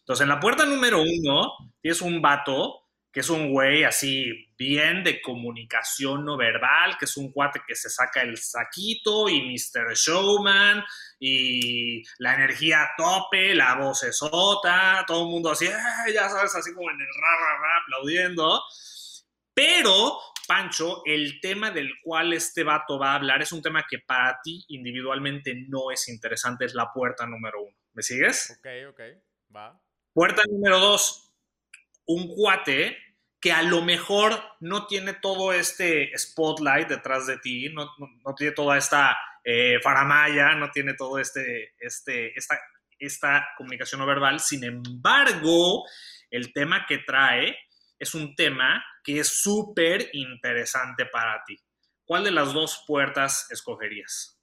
Entonces 0.00 0.22
en 0.22 0.28
la 0.28 0.40
puerta 0.40 0.66
número 0.66 1.00
uno 1.00 1.52
tienes 1.80 2.02
un 2.02 2.20
vato 2.20 2.81
que 3.12 3.20
es 3.20 3.28
un 3.28 3.50
güey 3.50 3.84
así 3.84 4.48
bien 4.56 5.04
de 5.04 5.20
comunicación 5.20 6.24
no 6.24 6.36
verbal, 6.36 6.96
que 6.98 7.04
es 7.04 7.16
un 7.16 7.30
cuate 7.30 7.60
que 7.66 7.74
se 7.74 7.90
saca 7.90 8.22
el 8.22 8.38
saquito 8.38 9.28
y 9.28 9.42
Mr. 9.42 9.94
Showman 9.94 10.82
y 11.20 12.02
la 12.18 12.34
energía 12.34 12.82
a 12.82 12.90
tope, 12.96 13.54
la 13.54 13.74
voz 13.74 14.02
es 14.04 14.16
sota, 14.16 15.04
todo 15.06 15.26
el 15.26 15.30
mundo 15.30 15.50
así, 15.50 15.66
ya 15.66 16.28
sabes, 16.28 16.54
así 16.54 16.72
como 16.72 16.90
en 16.90 17.00
el 17.00 17.06
ra, 17.06 17.36
ra, 17.38 17.58
ra, 17.60 17.82
aplaudiendo. 17.82 18.62
Pero 19.52 20.18
Pancho, 20.48 21.02
el 21.04 21.40
tema 21.40 21.70
del 21.70 21.92
cual 22.02 22.32
este 22.32 22.64
vato 22.64 22.98
va 22.98 23.12
a 23.12 23.16
hablar 23.16 23.42
es 23.42 23.52
un 23.52 23.62
tema 23.62 23.84
que 23.88 23.98
para 23.98 24.40
ti 24.42 24.64
individualmente 24.68 25.54
no 25.68 25.90
es 25.90 26.08
interesante, 26.08 26.64
es 26.64 26.74
la 26.74 26.92
puerta 26.92 27.26
número 27.26 27.62
uno. 27.62 27.76
¿Me 27.92 28.02
sigues? 28.02 28.56
Ok, 28.58 28.66
ok, 28.90 29.00
va. 29.54 29.78
Puerta 30.14 30.42
número 30.50 30.78
dos, 30.78 31.31
un 32.06 32.34
cuate 32.34 32.96
que 33.40 33.52
a 33.52 33.62
lo 33.62 33.82
mejor 33.82 34.40
no 34.60 34.86
tiene 34.86 35.14
todo 35.14 35.52
este 35.52 36.16
spotlight 36.16 36.88
detrás 36.88 37.26
de 37.26 37.38
ti, 37.38 37.68
no, 37.70 37.90
tiene 38.36 38.52
toda 38.52 38.78
esta 38.78 39.18
eh, 39.42 39.80
faramaya, 39.82 40.54
no 40.54 40.70
tiene 40.70 40.94
todo 40.94 41.18
este, 41.18 41.74
este, 41.80 42.38
esta, 42.38 42.60
esta 42.98 43.48
comunicación 43.56 44.00
no 44.00 44.06
verbal. 44.06 44.38
Sin 44.38 44.62
embargo, 44.62 45.84
el 46.30 46.52
tema 46.52 46.86
que 46.86 46.98
trae 46.98 47.56
es 47.98 48.14
un 48.14 48.36
tema 48.36 48.84
que 49.02 49.18
es 49.18 49.28
súper 49.42 50.08
interesante 50.12 51.06
para 51.06 51.42
ti. 51.44 51.58
¿Cuál 52.04 52.24
de 52.24 52.30
las 52.30 52.52
dos 52.52 52.84
puertas 52.86 53.50
escogerías? 53.50 54.40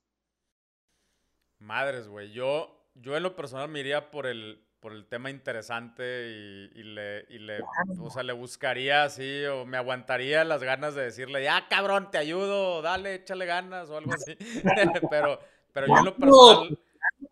Madres, 1.58 2.08
güey. 2.08 2.32
Yo, 2.32 2.90
yo 2.96 3.16
en 3.16 3.24
lo 3.24 3.36
personal 3.36 3.70
me 3.70 3.80
iría 3.80 4.12
por 4.12 4.28
el, 4.28 4.69
por 4.80 4.94
el 4.94 5.06
tema 5.08 5.30
interesante 5.30 6.28
y, 6.74 6.84
le, 6.84 7.24
le, 7.24 7.60
o 8.00 8.10
sea, 8.10 8.24
le 8.24 8.34
buscaría 8.34 9.04
así 9.04 9.44
o 9.46 9.66
me 9.66 9.78
aguantaría 9.78 10.44
las 10.44 10.64
ganas 10.64 10.96
de 10.96 11.04
decirle, 11.04 11.44
ya 11.44 11.68
cabrón, 11.68 12.10
te 12.12 12.18
ayudo, 12.18 12.82
dale, 12.82 13.16
échale 13.16 13.46
ganas 13.46 13.90
o 13.90 13.98
algo 13.98 14.14
así. 14.14 14.36
pero, 15.10 15.40
pero 15.74 15.88
yo 15.88 15.98
en 15.98 16.06
lo 16.06 16.16
personal 16.16 16.80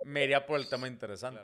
me 0.05 0.23
iría 0.23 0.45
por 0.45 0.59
el 0.59 0.69
tema 0.69 0.87
interesante. 0.87 1.41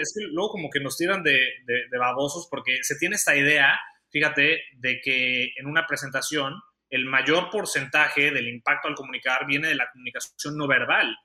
Es 0.00 0.14
que 0.16 0.24
luego 0.26 0.50
como 0.50 0.70
que 0.70 0.80
nos 0.80 0.96
tiran 0.96 1.22
de, 1.22 1.38
de 1.66 1.98
babosos 1.98 2.48
porque 2.50 2.78
se 2.82 2.96
tiene 2.96 3.16
esta 3.16 3.36
idea 3.36 3.78
fíjate, 4.12 4.60
de 4.76 5.00
que 5.02 5.52
en 5.56 5.66
una 5.66 5.86
presentación 5.86 6.54
el 6.90 7.06
mayor 7.06 7.48
porcentaje 7.50 8.30
del 8.30 8.48
impacto 8.48 8.88
al 8.88 8.94
comunicar 8.94 9.46
viene 9.46 9.68
de 9.68 9.74
la 9.74 9.90
comunicación 9.90 10.56
no 10.56 10.68
verbal. 10.68 11.16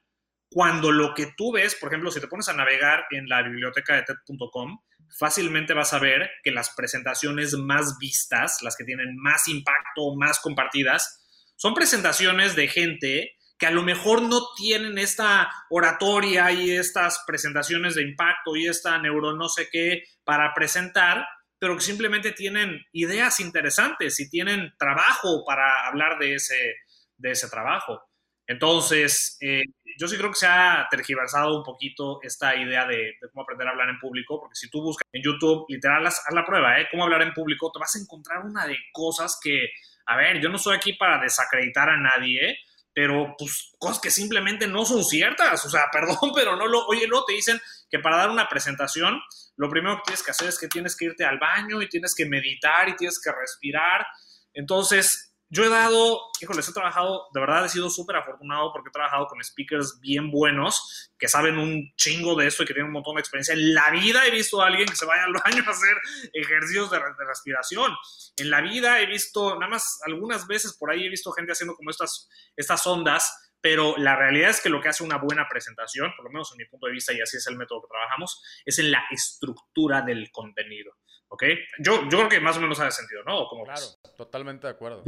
Cuando 0.49 0.91
lo 0.91 1.13
que 1.13 1.33
tú 1.35 1.51
ves, 1.51 1.75
por 1.75 1.89
ejemplo, 1.89 2.11
si 2.11 2.21
te 2.21 2.27
pones 2.27 2.47
a 2.49 2.53
navegar 2.53 3.05
en 3.11 3.27
la 3.27 3.43
biblioteca 3.43 3.95
de 3.95 4.03
TED.com, 4.03 4.79
fácilmente 5.17 5.73
vas 5.73 5.93
a 5.93 5.99
ver 5.99 6.29
que 6.43 6.51
las 6.51 6.69
presentaciones 6.75 7.53
más 7.53 7.97
vistas, 7.99 8.59
las 8.61 8.75
que 8.75 8.83
tienen 8.83 9.15
más 9.17 9.47
impacto, 9.47 10.15
más 10.15 10.39
compartidas, 10.39 11.23
son 11.55 11.73
presentaciones 11.73 12.55
de 12.55 12.67
gente 12.67 13.31
que 13.57 13.65
a 13.65 13.71
lo 13.71 13.81
mejor 13.81 14.21
no 14.21 14.53
tienen 14.55 14.97
esta 14.97 15.51
oratoria 15.69 16.51
y 16.51 16.71
estas 16.71 17.23
presentaciones 17.25 17.95
de 17.95 18.03
impacto 18.03 18.55
y 18.55 18.67
esta 18.67 18.97
neuro 18.99 19.35
no 19.35 19.49
sé 19.49 19.67
qué 19.71 20.03
para 20.23 20.53
presentar, 20.53 21.25
pero 21.57 21.75
que 21.75 21.81
simplemente 21.81 22.31
tienen 22.33 22.79
ideas 22.91 23.39
interesantes 23.39 24.19
y 24.19 24.29
tienen 24.29 24.73
trabajo 24.77 25.43
para 25.45 25.87
hablar 25.87 26.19
de 26.19 26.35
ese, 26.35 26.75
de 27.17 27.31
ese 27.31 27.49
trabajo. 27.49 27.99
Entonces, 28.45 29.37
eh, 29.41 29.63
yo 29.97 30.07
sí 30.07 30.17
creo 30.17 30.29
que 30.29 30.39
se 30.39 30.47
ha 30.47 30.87
tergiversado 30.89 31.57
un 31.57 31.63
poquito 31.63 32.19
esta 32.21 32.55
idea 32.55 32.85
de, 32.85 33.15
cómo 33.31 33.43
aprender 33.43 33.67
a 33.67 33.71
hablar 33.71 33.89
en 33.89 33.99
público, 33.99 34.39
porque 34.39 34.55
si 34.55 34.69
tú 34.69 34.81
buscas 34.81 35.07
en 35.11 35.23
YouTube, 35.23 35.65
literal, 35.69 36.05
haz, 36.05 36.23
la 36.31 36.45
prueba, 36.45 36.79
¿eh? 36.79 36.87
Cómo 36.91 37.03
hablar 37.03 37.21
en 37.23 37.33
público, 37.33 37.71
te 37.71 37.79
vas 37.79 37.95
a 37.95 37.99
encontrar 37.99 38.45
una 38.45 38.65
de 38.65 38.77
cosas 38.91 39.39
que, 39.41 39.69
a 40.05 40.15
ver, 40.15 40.39
yo 40.39 40.49
no 40.49 40.57
soy 40.57 40.75
aquí 40.75 40.93
para 40.93 41.19
desacreditar 41.19 41.89
a 41.89 41.97
nadie, 41.97 42.57
pero 42.93 43.35
pues 43.37 43.73
cosas 43.77 43.99
que 43.99 44.09
simplemente 44.11 44.67
no 44.67 44.85
son 44.85 45.03
ciertas, 45.03 45.65
o 45.65 45.69
sea, 45.69 45.85
perdón, 45.91 46.31
pero 46.35 46.55
no 46.55 46.67
lo, 46.67 46.85
oye, 46.87 47.07
no, 47.07 47.23
te 47.25 47.33
dicen 47.33 47.59
que 47.89 47.99
para 47.99 48.17
dar 48.17 48.29
una 48.29 48.47
presentación, 48.47 49.19
lo 49.55 49.69
primero 49.69 49.97
que 49.97 50.03
tienes 50.05 50.23
que 50.23 50.31
hacer 50.31 50.49
es 50.49 50.59
que 50.59 50.67
tienes 50.67 50.95
que 50.95 51.05
irte 51.05 51.25
al 51.25 51.39
baño 51.39 51.81
y 51.81 51.89
tienes 51.89 52.13
que 52.15 52.25
meditar 52.25 52.87
y 52.89 52.95
tienes 52.95 53.19
que 53.19 53.31
respirar. 53.31 54.05
Entonces, 54.53 55.26
yo 55.49 55.63
he 55.63 55.69
dado, 55.69 56.19
híjoles, 56.41 56.67
he 56.67 56.73
trabajado, 56.73 57.27
de 57.33 57.39
verdad 57.39 57.65
he 57.65 57.69
sido 57.69 57.89
súper 57.89 58.17
afortunado 58.17 58.71
porque 58.73 58.89
he 58.89 58.91
trabajado 58.91 59.27
con 59.27 59.43
speakers 59.43 59.99
bien 60.01 60.29
buenos 60.29 61.11
que 61.17 61.27
saben 61.27 61.57
un 61.57 61.91
chingo 61.95 62.35
de 62.35 62.47
esto 62.47 62.63
y 62.63 62.65
que 62.65 62.73
tienen 62.73 62.87
un 62.87 62.93
montón 62.93 63.15
de 63.15 63.21
experiencia. 63.21 63.53
En 63.53 63.73
la 63.73 63.89
vida 63.91 64.25
he 64.25 64.31
visto 64.31 64.61
a 64.61 64.67
alguien 64.67 64.87
que 64.87 64.95
se 64.95 65.05
vaya 65.05 65.23
al 65.23 65.33
baño 65.33 65.63
a 65.65 65.71
hacer 65.71 65.95
ejercicios 66.33 66.91
de, 66.91 66.97
de 66.97 67.25
respiración. 67.25 67.91
En 68.37 68.49
la 68.49 68.61
vida 68.61 68.99
he 69.01 69.05
visto, 69.05 69.55
nada 69.55 69.69
más 69.69 69.99
algunas 70.05 70.47
veces 70.47 70.75
por 70.77 70.91
ahí 70.91 71.05
he 71.05 71.09
visto 71.09 71.31
gente 71.31 71.53
haciendo 71.53 71.75
como 71.75 71.91
estas, 71.91 72.29
estas 72.55 72.85
ondas 72.85 73.43
pero 73.59 73.95
la 73.97 74.15
realidad 74.15 74.51
es 74.51 74.61
que 74.61 74.69
lo 74.69 74.79
que 74.79 74.89
hace 74.89 75.03
una 75.03 75.17
buena 75.17 75.47
presentación, 75.49 76.13
por 76.15 76.25
lo 76.25 76.31
menos 76.31 76.51
en 76.51 76.57
mi 76.57 76.65
punto 76.65 76.87
de 76.87 76.93
vista, 76.93 77.13
y 77.13 77.21
así 77.21 77.37
es 77.37 77.47
el 77.47 77.57
método 77.57 77.81
que 77.81 77.89
trabajamos, 77.89 78.41
es 78.65 78.79
en 78.79 78.91
la 78.91 79.03
estructura 79.11 80.01
del 80.01 80.31
contenido. 80.31 80.93
¿Ok? 81.29 81.43
Yo, 81.79 82.03
yo 82.03 82.17
creo 82.17 82.29
que 82.29 82.39
más 82.39 82.55
o 82.57 82.61
menos 82.61 82.79
hace 82.79 83.01
sentido, 83.01 83.23
¿no? 83.23 83.45
claro, 83.65 83.85
totalmente 84.15 84.67
de 84.67 84.71
acuerdo. 84.71 85.03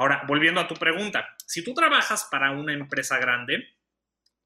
Ahora, 0.00 0.24
volviendo 0.26 0.62
a 0.62 0.66
tu 0.66 0.74
pregunta, 0.76 1.28
si 1.46 1.62
tú 1.62 1.74
trabajas 1.74 2.26
para 2.30 2.52
una 2.52 2.72
empresa 2.72 3.18
grande, 3.18 3.68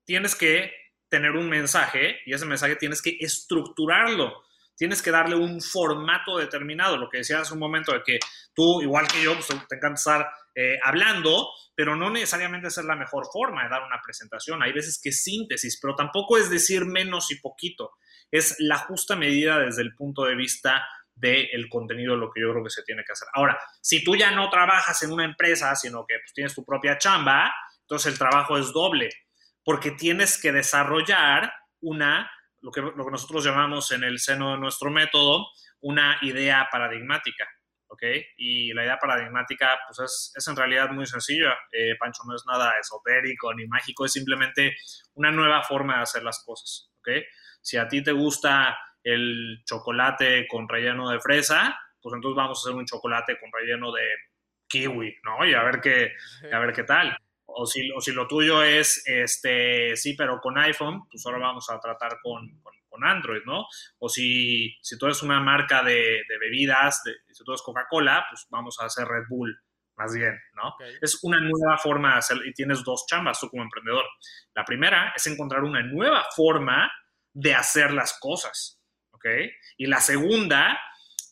tienes 0.04 0.34
que 0.34 0.72
tener 1.08 1.30
un 1.30 1.48
mensaje 1.48 2.16
y 2.26 2.34
ese 2.34 2.44
mensaje 2.44 2.74
tienes 2.74 3.00
que 3.00 3.16
estructurarlo. 3.20 4.42
Tienes 4.76 5.00
que 5.00 5.12
darle 5.12 5.36
un 5.36 5.62
formato 5.62 6.38
determinado. 6.38 6.96
Lo 6.96 7.08
que 7.08 7.18
decías 7.18 7.42
hace 7.42 7.52
un 7.52 7.60
momento 7.60 7.92
de 7.92 8.02
que 8.02 8.18
tú, 8.52 8.82
igual 8.82 9.06
que 9.06 9.22
yo, 9.22 9.34
pues, 9.34 9.46
te 9.46 9.76
encanta 9.76 9.94
estar 9.94 10.28
eh, 10.56 10.76
hablando, 10.82 11.48
pero 11.76 11.94
no 11.94 12.10
necesariamente 12.10 12.66
es 12.66 12.76
la 12.78 12.96
mejor 12.96 13.26
forma 13.32 13.62
de 13.62 13.70
dar 13.70 13.84
una 13.84 14.00
presentación. 14.02 14.60
Hay 14.60 14.72
veces 14.72 15.00
que 15.00 15.10
es 15.10 15.22
síntesis, 15.22 15.78
pero 15.80 15.94
tampoco 15.94 16.36
es 16.36 16.50
decir 16.50 16.84
menos 16.84 17.30
y 17.30 17.36
poquito. 17.38 17.92
Es 18.32 18.56
la 18.58 18.78
justa 18.78 19.14
medida 19.14 19.60
desde 19.60 19.82
el 19.82 19.94
punto 19.94 20.24
de 20.24 20.34
vista 20.34 20.84
del 21.14 21.68
contenido, 21.68 22.16
lo 22.16 22.30
que 22.30 22.40
yo 22.40 22.50
creo 22.50 22.64
que 22.64 22.70
se 22.70 22.82
tiene 22.82 23.04
que 23.04 23.12
hacer. 23.12 23.28
Ahora, 23.34 23.58
si 23.80 24.02
tú 24.02 24.16
ya 24.16 24.32
no 24.32 24.50
trabajas 24.50 25.02
en 25.02 25.12
una 25.12 25.24
empresa, 25.24 25.74
sino 25.76 26.04
que 26.06 26.18
pues, 26.18 26.32
tienes 26.32 26.54
tu 26.54 26.64
propia 26.64 26.98
chamba, 26.98 27.54
entonces 27.82 28.12
el 28.12 28.18
trabajo 28.18 28.58
es 28.58 28.72
doble, 28.72 29.10
porque 29.64 29.92
tienes 29.92 30.40
que 30.40 30.52
desarrollar 30.52 31.52
una, 31.80 32.30
lo 32.60 32.70
que, 32.70 32.82
nosotros 32.82 33.44
llamamos 33.44 33.90
en 33.92 34.04
el 34.04 34.18
seno 34.18 34.52
de 34.52 34.58
nuestro 34.58 34.90
método, 34.90 35.46
una 35.80 36.18
idea 36.22 36.68
paradigmática. 36.70 37.46
¿ok? 37.86 38.02
Y 38.38 38.72
la 38.72 38.82
idea 38.82 38.98
paradigmática, 38.98 39.78
pues 39.86 39.98
es, 40.00 40.32
es 40.34 40.48
en 40.48 40.56
realidad 40.56 40.90
muy 40.90 41.06
sencilla. 41.06 41.54
Eh, 41.70 41.94
Pancho 41.98 42.22
no 42.26 42.34
es 42.34 42.42
nada 42.46 42.78
esotérico 42.80 43.54
ni 43.54 43.66
mágico, 43.68 44.04
es 44.04 44.12
simplemente 44.12 44.74
una 45.14 45.30
nueva 45.30 45.62
forma 45.62 45.96
de 45.96 46.02
hacer 46.02 46.24
las 46.24 46.42
cosas, 46.44 46.90
¿ok? 46.98 47.08
Si 47.60 47.76
a 47.76 47.86
ti 47.86 48.02
te 48.02 48.10
gusta 48.10 48.76
el 49.04 49.62
chocolate 49.64 50.48
con 50.48 50.68
relleno 50.68 51.10
de 51.10 51.20
fresa, 51.20 51.78
pues 52.00 52.14
entonces 52.14 52.36
vamos 52.36 52.58
a 52.58 52.60
hacer 52.60 52.76
un 52.76 52.86
chocolate 52.86 53.38
con 53.38 53.50
relleno 53.52 53.92
de 53.92 54.02
kiwi, 54.66 55.16
¿no? 55.22 55.46
Y 55.46 55.54
a 55.54 55.62
ver 55.62 55.80
qué, 55.80 56.12
a 56.52 56.58
ver 56.58 56.72
qué 56.72 56.82
tal. 56.82 57.16
O 57.46 57.66
si, 57.66 57.88
o 57.92 58.00
si 58.00 58.12
lo 58.12 58.26
tuyo 58.26 58.64
es, 58.64 59.06
este, 59.06 59.94
sí, 59.96 60.14
pero 60.14 60.40
con 60.40 60.58
iPhone, 60.58 61.06
pues 61.08 61.24
ahora 61.24 61.38
vamos 61.38 61.70
a 61.70 61.78
tratar 61.78 62.18
con, 62.20 62.60
con 62.60 62.74
con 62.94 63.04
Android, 63.04 63.42
¿no? 63.44 63.66
O 63.98 64.08
si, 64.08 64.76
si 64.80 64.96
tú 64.96 65.06
eres 65.06 65.22
una 65.22 65.40
marca 65.40 65.82
de, 65.82 66.22
bebidas, 66.40 67.02
si 67.32 67.44
tú 67.44 67.50
eres 67.50 67.62
Coca-Cola, 67.62 68.24
pues 68.30 68.46
vamos 68.50 68.78
a 68.80 68.84
hacer 68.84 69.06
Red 69.08 69.24
Bull, 69.28 69.58
más 69.96 70.14
bien, 70.14 70.38
¿no? 70.54 70.76
Es 71.02 71.18
una 71.24 71.40
nueva 71.40 71.76
forma 71.76 72.12
de 72.12 72.18
hacer, 72.18 72.38
y 72.46 72.52
tienes 72.52 72.84
dos 72.84 73.04
chambas 73.08 73.40
tú 73.40 73.50
como 73.50 73.64
emprendedor. 73.64 74.04
La 74.54 74.64
primera 74.64 75.12
es 75.16 75.26
encontrar 75.26 75.64
una 75.64 75.82
nueva 75.82 76.24
forma 76.36 76.88
de 77.32 77.52
hacer 77.52 77.92
las 77.92 78.16
cosas, 78.20 78.80
Y 79.76 79.86
la 79.86 80.00
segunda 80.00 80.78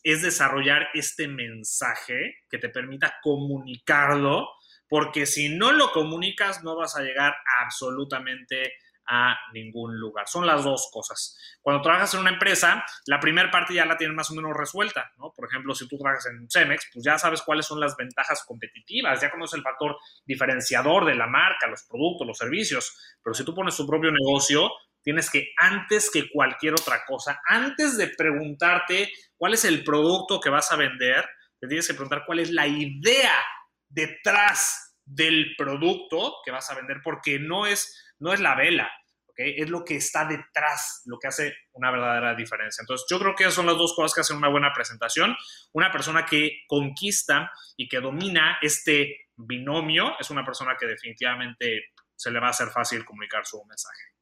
es 0.03 0.21
desarrollar 0.21 0.89
este 0.93 1.27
mensaje 1.27 2.35
que 2.49 2.57
te 2.57 2.69
permita 2.69 3.15
comunicarlo, 3.21 4.49
porque 4.87 5.25
si 5.25 5.49
no 5.49 5.71
lo 5.71 5.91
comunicas 5.91 6.63
no 6.63 6.75
vas 6.75 6.95
a 6.95 7.01
llegar 7.01 7.35
absolutamente 7.61 8.73
a 9.07 9.37
ningún 9.53 9.99
lugar. 9.99 10.27
Son 10.27 10.45
las 10.45 10.63
dos 10.63 10.89
cosas. 10.91 11.37
Cuando 11.61 11.81
trabajas 11.81 12.13
en 12.13 12.21
una 12.21 12.29
empresa, 12.29 12.85
la 13.05 13.19
primera 13.19 13.51
parte 13.51 13.73
ya 13.73 13.85
la 13.85 13.97
tienes 13.97 14.15
más 14.15 14.31
o 14.31 14.35
menos 14.35 14.55
resuelta, 14.55 15.11
¿no? 15.17 15.33
Por 15.35 15.47
ejemplo, 15.47 15.75
si 15.75 15.87
tú 15.87 15.97
trabajas 15.97 16.27
en 16.27 16.47
Cemex, 16.49 16.89
pues 16.93 17.03
ya 17.03 17.17
sabes 17.17 17.41
cuáles 17.41 17.65
son 17.65 17.79
las 17.79 17.95
ventajas 17.97 18.43
competitivas, 18.45 19.21
ya 19.21 19.31
conoces 19.31 19.57
el 19.57 19.63
factor 19.63 19.97
diferenciador 20.25 21.05
de 21.05 21.15
la 21.15 21.27
marca, 21.27 21.67
los 21.67 21.83
productos, 21.83 22.27
los 22.27 22.37
servicios, 22.37 23.17
pero 23.21 23.33
si 23.33 23.43
tú 23.43 23.53
pones 23.53 23.75
tu 23.75 23.85
propio 23.85 24.11
negocio, 24.11 24.71
tienes 25.03 25.29
que 25.29 25.51
antes 25.57 26.09
que 26.11 26.29
cualquier 26.29 26.73
otra 26.73 27.03
cosa, 27.05 27.41
antes 27.45 27.97
de 27.97 28.07
preguntarte 28.07 29.11
cuál 29.37 29.53
es 29.53 29.65
el 29.65 29.83
producto 29.83 30.39
que 30.39 30.49
vas 30.49 30.71
a 30.71 30.77
vender, 30.77 31.27
te 31.59 31.67
tienes 31.67 31.87
que 31.87 31.93
preguntar 31.93 32.23
cuál 32.25 32.39
es 32.39 32.51
la 32.51 32.67
idea 32.67 33.43
detrás 33.89 34.97
del 35.05 35.55
producto 35.57 36.37
que 36.45 36.51
vas 36.51 36.69
a 36.71 36.75
vender, 36.75 37.01
porque 37.03 37.39
no 37.39 37.65
es 37.65 37.99
no 38.19 38.33
es 38.33 38.39
la 38.39 38.55
vela, 38.55 38.89
es 39.35 39.69
lo 39.69 39.83
que 39.83 39.95
está 39.95 40.25
detrás, 40.25 41.01
lo 41.05 41.17
que 41.19 41.27
hace 41.27 41.53
una 41.73 41.91
verdadera 41.91 42.35
diferencia. 42.35 42.81
Entonces, 42.81 43.05
yo 43.09 43.19
creo 43.19 43.35
que 43.35 43.43
esas 43.43 43.55
son 43.55 43.65
las 43.65 43.77
dos 43.77 43.93
cosas 43.95 44.13
que 44.13 44.21
hacen 44.21 44.37
una 44.37 44.49
buena 44.49 44.71
presentación. 44.73 45.35
Una 45.73 45.91
persona 45.91 46.25
que 46.25 46.61
conquista 46.67 47.51
y 47.75 47.87
que 47.87 47.99
domina 47.99 48.59
este 48.61 49.27
binomio 49.35 50.15
es 50.19 50.29
una 50.29 50.45
persona 50.45 50.75
que 50.79 50.85
definitivamente 50.85 51.85
se 52.15 52.31
le 52.31 52.39
va 52.39 52.47
a 52.47 52.51
hacer 52.51 52.69
fácil 52.69 53.03
comunicar 53.03 53.45
su 53.45 53.63
mensaje. 53.65 54.12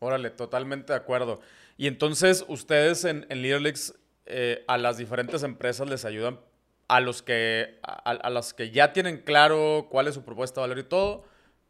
Órale, 0.00 0.30
totalmente 0.30 0.92
de 0.92 0.98
acuerdo. 0.98 1.40
Y 1.76 1.86
entonces, 1.86 2.44
ustedes 2.48 3.04
en, 3.04 3.26
en 3.28 3.42
Leaderlix 3.42 3.94
eh, 4.26 4.64
a 4.66 4.78
las 4.78 4.96
diferentes 4.96 5.42
empresas 5.42 5.88
les 5.88 6.04
ayudan 6.04 6.40
a 6.88 7.00
los 7.00 7.22
que 7.22 7.78
a, 7.82 8.10
a, 8.10 8.30
los 8.30 8.52
que 8.52 8.70
ya 8.70 8.92
tienen 8.92 9.18
claro 9.18 9.88
cuál 9.90 10.08
es 10.08 10.14
su 10.14 10.24
propuesta 10.24 10.60
de 10.60 10.68
valor 10.68 10.78
y 10.78 10.88
todo, 10.88 11.24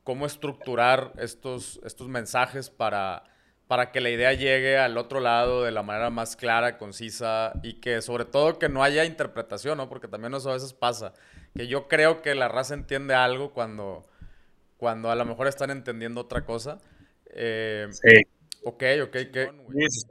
cómo 0.04 0.26
estructurar 0.26 1.12
estos, 1.18 1.80
estos 1.84 2.08
mensajes 2.08 2.70
para, 2.70 3.24
para 3.66 3.92
que 3.92 4.00
la 4.00 4.10
idea 4.10 4.32
llegue 4.32 4.78
al 4.78 4.96
otro 4.96 5.20
lado 5.20 5.64
de 5.64 5.72
la 5.72 5.82
manera 5.82 6.10
más 6.10 6.36
clara, 6.36 6.78
concisa 6.78 7.52
y 7.62 7.74
que 7.74 8.00
sobre 8.00 8.24
todo 8.24 8.58
que 8.58 8.68
no 8.68 8.82
haya 8.82 9.04
interpretación, 9.04 9.78
¿no? 9.78 9.88
Porque 9.88 10.08
también 10.08 10.34
eso 10.34 10.50
a 10.50 10.54
veces 10.54 10.72
pasa, 10.72 11.12
que 11.54 11.66
yo 11.66 11.88
creo 11.88 12.22
que 12.22 12.34
la 12.34 12.48
raza 12.48 12.74
entiende 12.74 13.14
algo 13.14 13.52
cuando, 13.52 14.04
cuando 14.76 15.10
a 15.10 15.14
lo 15.14 15.24
mejor 15.24 15.48
están 15.48 15.70
entendiendo 15.70 16.20
otra 16.20 16.44
cosa. 16.44 16.78
Eh, 17.34 17.86
sí. 17.90 18.22
Ok, 18.64 18.82
ok, 19.02 19.12
¿qué? 19.32 19.50
Sí, 19.72 19.88
sí, 19.88 20.06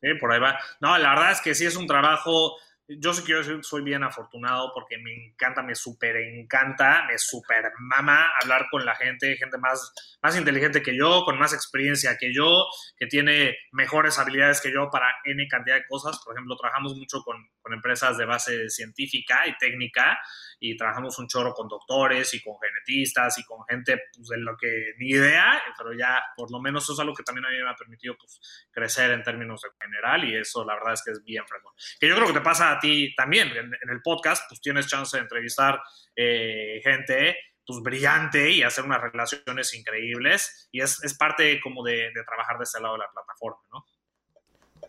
sí, 0.00 0.08
por 0.20 0.32
ahí 0.32 0.40
va. 0.40 0.58
No, 0.80 0.96
la 0.98 1.10
verdad 1.10 1.32
es 1.32 1.40
que 1.40 1.54
sí 1.54 1.66
es 1.66 1.76
un 1.76 1.86
trabajo 1.86 2.56
yo 2.88 3.14
sé 3.14 3.22
que 3.24 3.32
yo 3.32 3.62
soy 3.62 3.82
bien 3.82 4.02
afortunado 4.02 4.72
porque 4.74 4.98
me 4.98 5.12
encanta, 5.12 5.62
me 5.62 5.74
súper 5.74 6.16
encanta, 6.16 7.04
me 7.08 7.18
súper 7.18 7.72
mama 7.78 8.26
hablar 8.40 8.66
con 8.70 8.84
la 8.84 8.94
gente, 8.94 9.36
gente 9.36 9.56
más, 9.58 9.92
más 10.22 10.36
inteligente 10.36 10.82
que 10.82 10.96
yo, 10.96 11.24
con 11.24 11.38
más 11.38 11.52
experiencia 11.52 12.16
que 12.18 12.34
yo, 12.34 12.66
que 12.96 13.06
tiene 13.06 13.56
mejores 13.72 14.18
habilidades 14.18 14.60
que 14.60 14.72
yo 14.72 14.90
para 14.90 15.06
N 15.24 15.46
cantidad 15.48 15.76
de 15.76 15.86
cosas. 15.86 16.20
Por 16.24 16.34
ejemplo, 16.34 16.56
trabajamos 16.56 16.96
mucho 16.96 17.22
con, 17.24 17.36
con 17.60 17.72
empresas 17.72 18.18
de 18.18 18.26
base 18.26 18.68
científica 18.68 19.46
y 19.46 19.56
técnica 19.58 20.18
y 20.64 20.76
trabajamos 20.76 21.18
un 21.18 21.26
chorro 21.26 21.52
con 21.54 21.66
doctores 21.66 22.32
y 22.34 22.40
con 22.40 22.54
genetistas 22.60 23.36
y 23.36 23.42
con 23.42 23.64
gente 23.68 24.00
pues, 24.14 24.28
de 24.28 24.38
lo 24.38 24.56
que 24.56 24.92
ni 24.96 25.08
idea, 25.08 25.60
pero 25.76 25.92
ya 25.92 26.22
por 26.36 26.52
lo 26.52 26.60
menos 26.60 26.84
eso 26.84 26.92
es 26.92 27.00
algo 27.00 27.14
que 27.14 27.24
también 27.24 27.44
a 27.46 27.50
mí 27.50 27.56
me 27.56 27.68
ha 27.68 27.74
permitido 27.74 28.14
pues, 28.16 28.68
crecer 28.70 29.10
en 29.10 29.24
términos 29.24 29.60
de 29.62 29.70
general 29.84 30.24
y 30.24 30.36
eso 30.36 30.64
la 30.64 30.74
verdad 30.74 30.92
es 30.92 31.02
que 31.02 31.10
es 31.10 31.24
bien 31.24 31.44
fregón. 31.48 31.72
Que 31.98 32.08
yo 32.08 32.14
creo 32.14 32.28
que 32.28 32.34
te 32.34 32.40
pasa 32.42 32.70
a 32.70 32.78
ti 32.78 33.12
también 33.16 33.48
en, 33.48 33.90
el 33.90 34.02
podcast, 34.02 34.44
pues 34.48 34.60
tienes 34.60 34.86
chance 34.86 35.16
de 35.16 35.24
entrevistar 35.24 35.82
eh, 36.14 36.80
gente 36.84 37.36
pues 37.66 37.80
brillante 37.82 38.48
y 38.48 38.62
hacer 38.62 38.84
unas 38.84 39.00
relaciones 39.00 39.74
increíbles 39.74 40.68
y 40.70 40.80
es, 40.80 41.02
es 41.02 41.14
parte 41.14 41.60
como 41.60 41.82
de, 41.82 42.12
trabajar 42.24 42.58
de 42.58 42.64
ese 42.64 42.80
lado 42.80 42.94
de 42.94 43.00
la 43.00 43.10
plataforma, 43.12 43.58
¿no? 43.72 43.84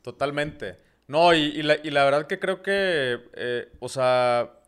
Totalmente. 0.04 0.78
No, 1.08 1.34
y, 1.34 1.40
y, 1.40 1.64
la, 1.64 1.78
y 1.84 1.90
la, 1.90 2.06
verdad 2.06 2.28
que 2.28 2.40
creo 2.40 2.62
que, 2.62 3.30
eh, 3.34 3.72
o 3.80 3.90
sea, 3.90 4.63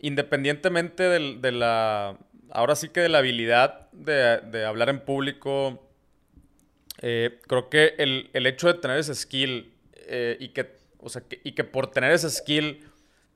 independientemente 0.00 1.02
de, 1.04 1.52
la, 1.52 2.16
ahora 2.50 2.76
sí 2.76 2.88
que 2.88 3.00
de 3.00 3.08
la 3.08 3.18
habilidad 3.18 3.90
de, 3.92 4.64
hablar 4.64 4.88
en 4.88 5.00
público, 5.00 5.88
eh, 7.00 7.40
creo 7.46 7.68
que 7.68 7.94
el, 7.98 8.46
hecho 8.46 8.68
de 8.68 8.74
tener 8.74 8.98
ese 8.98 9.14
skill 9.14 9.72
eh, 10.06 10.36
y, 10.40 10.48
que, 10.50 10.76
o 10.98 11.08
sea, 11.08 11.22
y 11.44 11.52
que 11.52 11.64
por 11.64 11.90
tener 11.90 12.12
ese 12.12 12.30
skill 12.30 12.84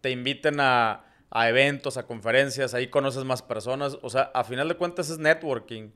te 0.01 0.11
inviten 0.11 0.57
a, 0.61 1.05
eventos, 1.35 1.97
a 1.97 2.07
conferencias, 2.07 2.75
ahí 2.75 2.89
conoces 2.89 3.25
más 3.25 3.43
personas, 3.43 3.99
o 4.03 4.11
sea, 4.11 4.31
a 4.35 4.45
final 4.45 4.69
de 4.69 4.75
cuentas 4.75 5.09
es 5.11 5.19
networking, 5.19 5.91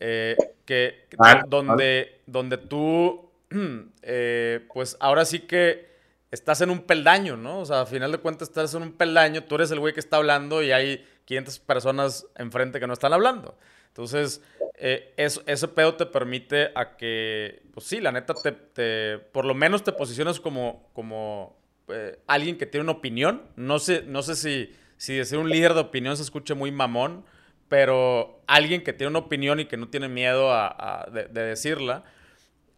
eh, 0.00 0.36
que, 0.64 1.06
donde, 1.48 2.20
donde 2.26 2.58
tú, 2.58 3.30
pues 4.72 4.96
ahora 5.00 5.24
sí 5.24 5.40
que 5.40 5.87
estás 6.30 6.60
en 6.60 6.70
un 6.70 6.80
peldaño, 6.80 7.36
¿no? 7.36 7.60
O 7.60 7.66
sea, 7.66 7.82
a 7.82 7.86
final 7.86 8.12
de 8.12 8.18
cuentas 8.18 8.48
estás 8.48 8.74
en 8.74 8.82
un 8.82 8.92
peldaño, 8.92 9.44
tú 9.44 9.54
eres 9.54 9.70
el 9.70 9.80
güey 9.80 9.94
que 9.94 10.00
está 10.00 10.16
hablando 10.16 10.62
y 10.62 10.72
hay 10.72 11.04
500 11.24 11.58
personas 11.60 12.26
enfrente 12.36 12.80
que 12.80 12.86
no 12.86 12.92
están 12.92 13.12
hablando. 13.12 13.56
Entonces, 13.88 14.42
eh, 14.74 15.12
ese 15.16 15.68
pedo 15.68 15.94
te 15.94 16.06
permite 16.06 16.70
a 16.74 16.96
que, 16.96 17.62
pues 17.72 17.86
sí, 17.86 18.00
la 18.00 18.12
neta, 18.12 18.34
te, 18.34 19.18
por 19.18 19.44
lo 19.44 19.54
menos 19.54 19.82
te 19.82 19.92
posicionas 19.92 20.38
como, 20.38 20.88
como 20.92 21.58
eh, 21.88 22.18
alguien 22.26 22.58
que 22.58 22.66
tiene 22.66 22.84
una 22.84 22.92
opinión. 22.92 23.42
No 23.56 23.78
sé, 23.78 24.02
no 24.02 24.22
sé 24.22 24.36
si, 24.36 24.72
si 24.96 25.16
decir 25.16 25.38
un 25.38 25.50
líder 25.50 25.74
de 25.74 25.80
opinión 25.80 26.16
se 26.16 26.22
escuche 26.22 26.54
muy 26.54 26.70
mamón, 26.70 27.24
pero 27.68 28.40
alguien 28.46 28.84
que 28.84 28.92
tiene 28.92 29.10
una 29.10 29.18
opinión 29.18 29.58
y 29.60 29.64
que 29.66 29.76
no 29.76 29.88
tiene 29.88 30.08
miedo 30.08 30.52
a, 30.52 31.08
de 31.10 31.42
decirla. 31.42 32.04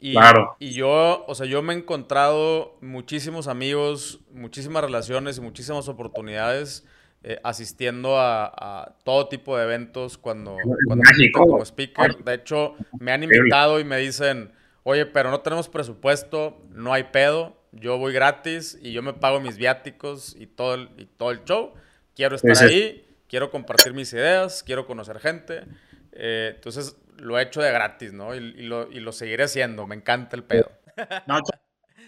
Y, 0.01 0.13
claro. 0.13 0.57
y 0.59 0.73
yo, 0.73 1.25
o 1.29 1.35
sea, 1.35 1.47
yo 1.47 1.63
me 1.63 1.75
he 1.75 1.77
encontrado 1.77 2.79
muchísimos 2.81 3.49
amigos, 3.49 4.21
muchísimas 4.33 4.83
relaciones 4.83 5.37
y 5.37 5.43
muchísimas 5.43 5.89
oportunidades 5.89 6.87
eh, 7.23 7.39
asistiendo 7.45 8.19
a, 8.19 8.97
todo 9.05 9.29
tipo 9.29 9.55
de 9.59 9.65
eventos 9.65 10.17
cuando, 10.17 10.57
cuando 10.87 11.05
como 11.35 11.63
speaker. 11.63 12.17
De 12.25 12.33
hecho, 12.33 12.77
me 12.99 13.13
han 13.13 13.23
invitado 13.23 13.79
y 13.79 13.85
me 13.85 13.99
dicen, 13.99 14.53
oye, 14.85 15.05
pero 15.05 15.31
no 15.31 15.41
tenemos 15.41 15.69
presupuesto, 15.69 16.63
no 16.71 16.95
hay 16.95 17.05
pedo, 17.05 17.61
yo 17.73 17.99
voy 17.99 18.15
gratis 18.15 18.79
y 18.81 18.93
yo 18.93 19.03
me 19.03 19.13
pago 19.13 19.39
mis 19.39 19.59
viáticos 19.59 20.35
y 20.35 20.47
todo 20.47 20.75
el, 20.75 20.89
y 20.97 21.05
todo 21.05 21.31
el 21.31 21.45
show. 21.45 21.75
Quiero 22.17 22.37
estar 22.37 22.57
ahí, 22.57 23.07
quiero 23.29 23.51
compartir 23.51 23.93
mis 23.93 24.11
ideas, 24.15 24.63
quiero 24.63 24.87
conocer 24.87 25.19
gente. 25.19 25.65
Eh, 26.13 26.53
entonces, 26.55 26.97
lo 27.21 27.39
he 27.39 27.43
hecho 27.43 27.61
de 27.61 27.73
gratis, 27.73 28.13
¿no? 28.13 28.35
Y, 28.35 28.41
lo, 28.41 28.91
y, 28.91 29.01
lo, 29.01 29.13
seguiré 29.13 29.45
haciendo. 29.45 29.87
Me 29.87 29.95
encanta 29.95 30.37
el 30.37 30.45
pedo. 30.45 30.71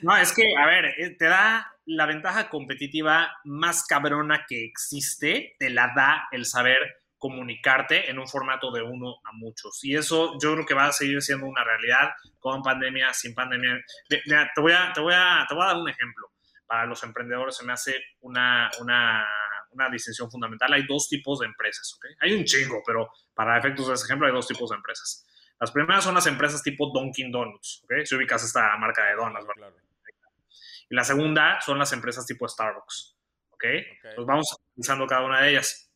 No, 0.03 0.16
es 0.16 0.33
que, 0.33 0.42
a 0.59 0.66
ver, 0.66 0.87
eh, 0.98 1.14
te 1.16 1.27
da 1.27 1.77
la 1.85 2.07
ventaja 2.07 2.48
competitiva 2.48 3.33
más 3.44 3.87
cabrona 3.87 4.46
que 4.48 4.64
existe, 4.64 5.55
te 5.61 5.70
la 5.70 5.92
da 5.94 6.25
el 6.33 6.44
saber 6.44 6.79
comunicarte 7.18 8.11
en 8.11 8.18
un 8.18 8.27
formato 8.27 8.72
de 8.72 8.83
uno 8.83 9.14
a 9.25 9.31
muchos. 9.33 9.79
Y 9.85 9.94
eso 9.94 10.33
yo 10.42 10.55
creo 10.55 10.66
que 10.66 10.75
va 10.75 10.87
a 10.87 10.92
seguir 10.92 11.22
siendo 11.22 11.46
una 11.46 11.62
realidad 11.62 12.11
con 12.40 12.62
pandemia, 12.62 13.14
sin 13.14 13.33
pandemia. 13.33 13.81
te, 14.09 14.20
voy 14.61 14.72
a, 14.72 14.92
te, 14.92 15.01
voy 15.01 15.14
a, 15.14 15.46
te 15.48 15.55
voy 15.55 15.62
a 15.62 15.66
dar 15.68 15.77
un 15.77 15.88
ejemplo 15.88 16.33
para 16.72 16.87
los 16.87 17.03
emprendedores 17.03 17.55
se 17.55 17.66
me 17.66 17.75
hace 17.75 17.94
una, 18.20 18.70
una, 18.81 19.27
una 19.73 19.89
distinción 19.89 20.31
fundamental. 20.31 20.73
Hay 20.73 20.87
dos 20.87 21.09
tipos 21.09 21.41
de 21.41 21.47
empresas, 21.47 21.95
¿ok? 21.95 22.07
Hay 22.21 22.35
un 22.35 22.45
chingo, 22.45 22.83
pero 22.87 23.11
para 23.35 23.59
efectos 23.59 23.89
de 23.89 23.95
ese 23.95 24.05
ejemplo 24.05 24.27
hay 24.27 24.33
dos 24.33 24.47
tipos 24.47 24.71
de 24.71 24.77
empresas. 24.77 25.27
Las 25.59 25.71
primeras 25.71 26.05
son 26.05 26.15
las 26.15 26.27
empresas 26.27 26.63
tipo 26.63 26.91
Dunkin' 26.93 27.31
Donuts, 27.31 27.85
¿ok? 27.85 28.05
Si 28.05 28.15
ubicas 28.17 28.43
esta 28.45 28.77
marca 28.79 29.05
de 29.07 29.15
donas, 29.15 29.47
¿verdad? 29.47 29.73
Y 30.91 30.95
la 30.95 31.05
segunda 31.05 31.61
son 31.61 31.79
las 31.79 31.93
empresas 31.93 32.27
tipo 32.27 32.49
Starbucks, 32.49 33.17
¿ok? 33.51 33.57
okay. 33.57 34.25
Vamos 34.27 34.49
analizando 34.75 35.07
cada 35.07 35.25
una 35.25 35.41
de 35.41 35.51
ellas. 35.51 35.91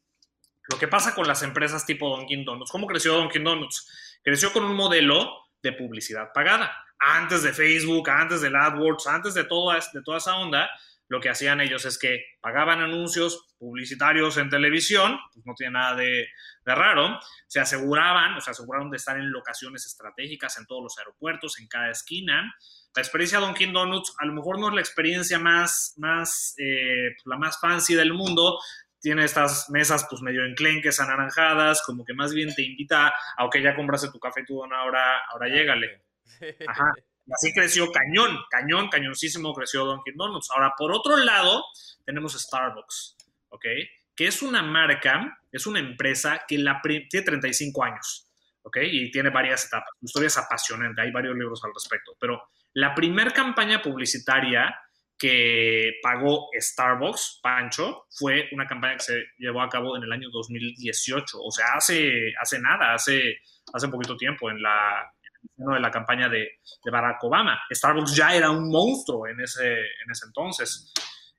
Lo 0.70 0.78
que 0.78 0.88
pasa 0.88 1.14
con 1.14 1.26
las 1.28 1.42
empresas 1.42 1.84
tipo 1.84 2.16
Dunkin' 2.16 2.44
Donuts, 2.44 2.70
¿cómo 2.70 2.86
creció 2.86 3.14
Dunkin' 3.14 3.44
Donuts? 3.44 4.20
Creció 4.22 4.52
con 4.52 4.64
un 4.64 4.74
modelo 4.74 5.46
de 5.62 5.72
publicidad 5.72 6.32
pagada. 6.32 6.84
Antes 6.98 7.42
de 7.42 7.52
Facebook, 7.52 8.08
antes 8.08 8.40
del 8.40 8.56
AdWords, 8.56 9.06
antes 9.06 9.34
de, 9.34 9.44
todo, 9.44 9.72
de 9.72 10.02
toda 10.02 10.18
esa 10.18 10.36
onda, 10.36 10.70
lo 11.08 11.20
que 11.20 11.28
hacían 11.28 11.60
ellos 11.60 11.84
es 11.84 11.98
que 11.98 12.24
pagaban 12.40 12.80
anuncios 12.80 13.54
publicitarios 13.58 14.36
en 14.38 14.50
televisión, 14.50 15.18
pues 15.32 15.46
no 15.46 15.54
tiene 15.54 15.72
nada 15.74 15.94
de, 15.94 16.26
de, 16.64 16.74
raro, 16.74 17.18
se 17.46 17.60
aseguraban, 17.60 18.34
o 18.34 18.40
se 18.40 18.50
aseguraron 18.50 18.90
de 18.90 18.96
estar 18.96 19.16
en 19.16 19.30
locaciones 19.30 19.86
estratégicas 19.86 20.58
en 20.58 20.66
todos 20.66 20.82
los 20.82 20.98
aeropuertos, 20.98 21.58
en 21.60 21.68
cada 21.68 21.90
esquina. 21.90 22.54
La 22.94 23.02
experiencia 23.02 23.38
de 23.38 23.46
Dunkin' 23.46 23.72
Donuts 23.72 24.14
a 24.18 24.26
lo 24.26 24.32
mejor 24.32 24.58
no 24.58 24.68
es 24.68 24.74
la 24.74 24.80
experiencia 24.80 25.38
más, 25.38 25.94
más 25.98 26.54
eh, 26.58 27.14
la 27.24 27.36
más 27.36 27.60
fancy 27.60 27.94
del 27.94 28.12
mundo, 28.12 28.58
tiene 29.00 29.24
estas 29.24 29.70
mesas 29.70 30.06
pues 30.10 30.20
medio 30.22 30.44
enclenques, 30.44 30.98
anaranjadas, 30.98 31.82
como 31.82 32.04
que 32.04 32.14
más 32.14 32.34
bien 32.34 32.54
te 32.54 32.62
invita 32.62 33.12
a, 33.36 33.44
ok, 33.44 33.58
ya 33.62 33.76
compraste 33.76 34.10
tu 34.10 34.18
café 34.18 34.44
tú, 34.44 34.64
ahora, 34.64 35.20
ahora 35.30 35.48
llégale. 35.48 36.02
Ajá. 36.66 36.92
Y 37.26 37.32
así 37.32 37.52
creció 37.52 37.90
cañón, 37.90 38.38
cañón, 38.50 38.88
cañoncísimo 38.88 39.52
creció 39.52 39.84
Dunkin' 39.84 40.16
Donuts. 40.16 40.50
Ahora, 40.54 40.74
por 40.76 40.92
otro 40.92 41.16
lado, 41.16 41.64
tenemos 42.04 42.34
Starbucks, 42.34 43.16
¿ok? 43.48 43.64
Que 44.14 44.28
es 44.28 44.42
una 44.42 44.62
marca, 44.62 45.38
es 45.50 45.66
una 45.66 45.80
empresa 45.80 46.42
que 46.46 46.58
la 46.58 46.80
tiene 46.82 47.26
35 47.26 47.84
años, 47.84 48.30
¿ok? 48.62 48.78
Y 48.82 49.10
tiene 49.10 49.30
varias 49.30 49.66
etapas. 49.66 49.90
Su 50.00 50.06
historia 50.06 50.28
es 50.28 50.38
apasionante, 50.38 51.02
hay 51.02 51.10
varios 51.10 51.36
libros 51.36 51.62
al 51.64 51.72
respecto. 51.74 52.16
Pero 52.20 52.48
la 52.74 52.94
primera 52.94 53.32
campaña 53.32 53.82
publicitaria 53.82 54.74
que 55.18 55.94
pagó 56.02 56.48
Starbucks, 56.52 57.40
Pancho, 57.42 58.06
fue 58.10 58.48
una 58.52 58.66
campaña 58.66 58.96
que 58.96 59.02
se 59.02 59.24
llevó 59.38 59.62
a 59.62 59.68
cabo 59.68 59.96
en 59.96 60.02
el 60.02 60.12
año 60.12 60.28
2018, 60.30 61.38
o 61.42 61.50
sea, 61.50 61.66
hace, 61.74 62.34
hace 62.40 62.60
nada, 62.60 62.92
hace, 62.92 63.38
hace 63.72 63.88
poquito 63.88 64.16
tiempo, 64.16 64.50
en 64.50 64.60
la, 64.60 65.10
de 65.56 65.80
la 65.80 65.90
campaña 65.90 66.28
de, 66.28 66.58
de, 66.84 66.90
Barack 66.90 67.22
Obama. 67.24 67.58
Starbucks 67.70 68.14
ya 68.14 68.34
era 68.34 68.50
un 68.50 68.70
monstruo 68.70 69.26
en 69.26 69.40
ese, 69.40 69.72
en 69.72 70.10
ese 70.10 70.26
entonces, 70.26 70.92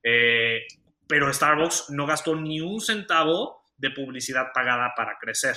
eh, 0.03 0.62
pero 1.08 1.32
Starbucks 1.32 1.91
no 1.91 2.06
gastó 2.06 2.36
ni 2.36 2.62
un 2.62 2.82
centavo 2.82 3.63
de 3.77 3.91
publicidad 3.91 4.47
pagada 4.53 4.93
para 4.95 5.17
crecer, 5.19 5.56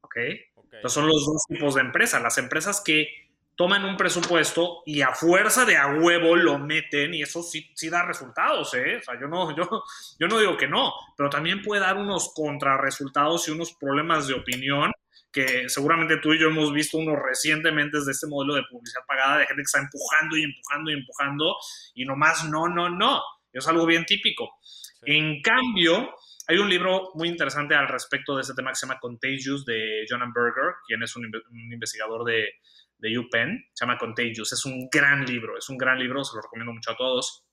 ¿ok? 0.00 0.16
okay. 0.54 0.78
Entonces 0.78 0.92
son 0.92 1.06
los 1.06 1.26
dos 1.26 1.44
tipos 1.48 1.74
de 1.74 1.80
empresas, 1.80 2.22
las 2.22 2.38
empresas 2.38 2.80
que 2.84 3.08
toman 3.58 3.84
un 3.84 3.96
presupuesto 3.96 4.84
y 4.86 5.02
a 5.02 5.12
fuerza 5.12 5.64
de 5.64 5.76
a 5.76 5.88
huevo 5.88 6.36
lo 6.36 6.60
meten 6.60 7.12
y 7.12 7.22
eso 7.22 7.42
sí, 7.42 7.68
sí 7.74 7.90
da 7.90 8.06
resultados, 8.06 8.72
¿eh? 8.74 8.98
O 8.98 9.02
sea, 9.02 9.20
yo 9.20 9.26
no, 9.26 9.50
yo, 9.56 9.82
yo 10.20 10.28
no 10.28 10.38
digo 10.38 10.56
que 10.56 10.68
no, 10.68 10.92
pero 11.16 11.28
también 11.28 11.60
puede 11.62 11.80
dar 11.80 11.96
unos 11.96 12.32
contrarresultados 12.34 13.48
y 13.48 13.50
unos 13.50 13.74
problemas 13.74 14.28
de 14.28 14.34
opinión 14.34 14.92
que 15.38 15.68
seguramente 15.68 16.16
tú 16.18 16.32
y 16.32 16.38
yo 16.40 16.48
hemos 16.48 16.72
visto 16.72 16.98
unos 16.98 17.16
recientemente 17.22 17.98
de 18.04 18.10
este 18.10 18.26
modelo 18.26 18.54
de 18.54 18.64
publicidad 18.70 19.02
pagada 19.06 19.38
de 19.38 19.46
gente 19.46 19.62
que 19.62 19.66
está 19.66 19.78
empujando 19.78 20.36
y 20.36 20.42
empujando 20.42 20.90
y 20.90 20.94
empujando 20.94 21.56
y 21.94 22.04
nomás 22.04 22.44
no, 22.48 22.68
no, 22.68 22.88
no. 22.88 23.22
Es 23.52 23.66
algo 23.68 23.86
bien 23.86 24.04
típico. 24.04 24.58
Sí. 24.62 24.96
En 25.06 25.40
cambio, 25.42 26.14
hay 26.48 26.58
un 26.58 26.68
libro 26.68 27.10
muy 27.14 27.28
interesante 27.28 27.74
al 27.74 27.88
respecto 27.88 28.34
de 28.34 28.42
este 28.42 28.54
tema 28.54 28.70
que 28.70 28.76
se 28.76 28.86
llama 28.86 29.00
Contagious 29.00 29.64
de 29.64 30.04
Jonathan 30.08 30.32
Berger, 30.32 30.74
quien 30.86 31.02
es 31.02 31.14
un, 31.16 31.26
un 31.26 31.72
investigador 31.72 32.24
de, 32.24 32.48
de 32.98 33.18
UPenn, 33.18 33.64
se 33.72 33.84
llama 33.84 33.98
Contagious. 33.98 34.52
Es 34.52 34.64
un 34.64 34.88
gran 34.90 35.24
libro, 35.24 35.56
es 35.56 35.68
un 35.68 35.78
gran 35.78 35.98
libro, 35.98 36.24
se 36.24 36.36
lo 36.36 36.42
recomiendo 36.42 36.72
mucho 36.72 36.90
a 36.90 36.96
todos. 36.96 37.44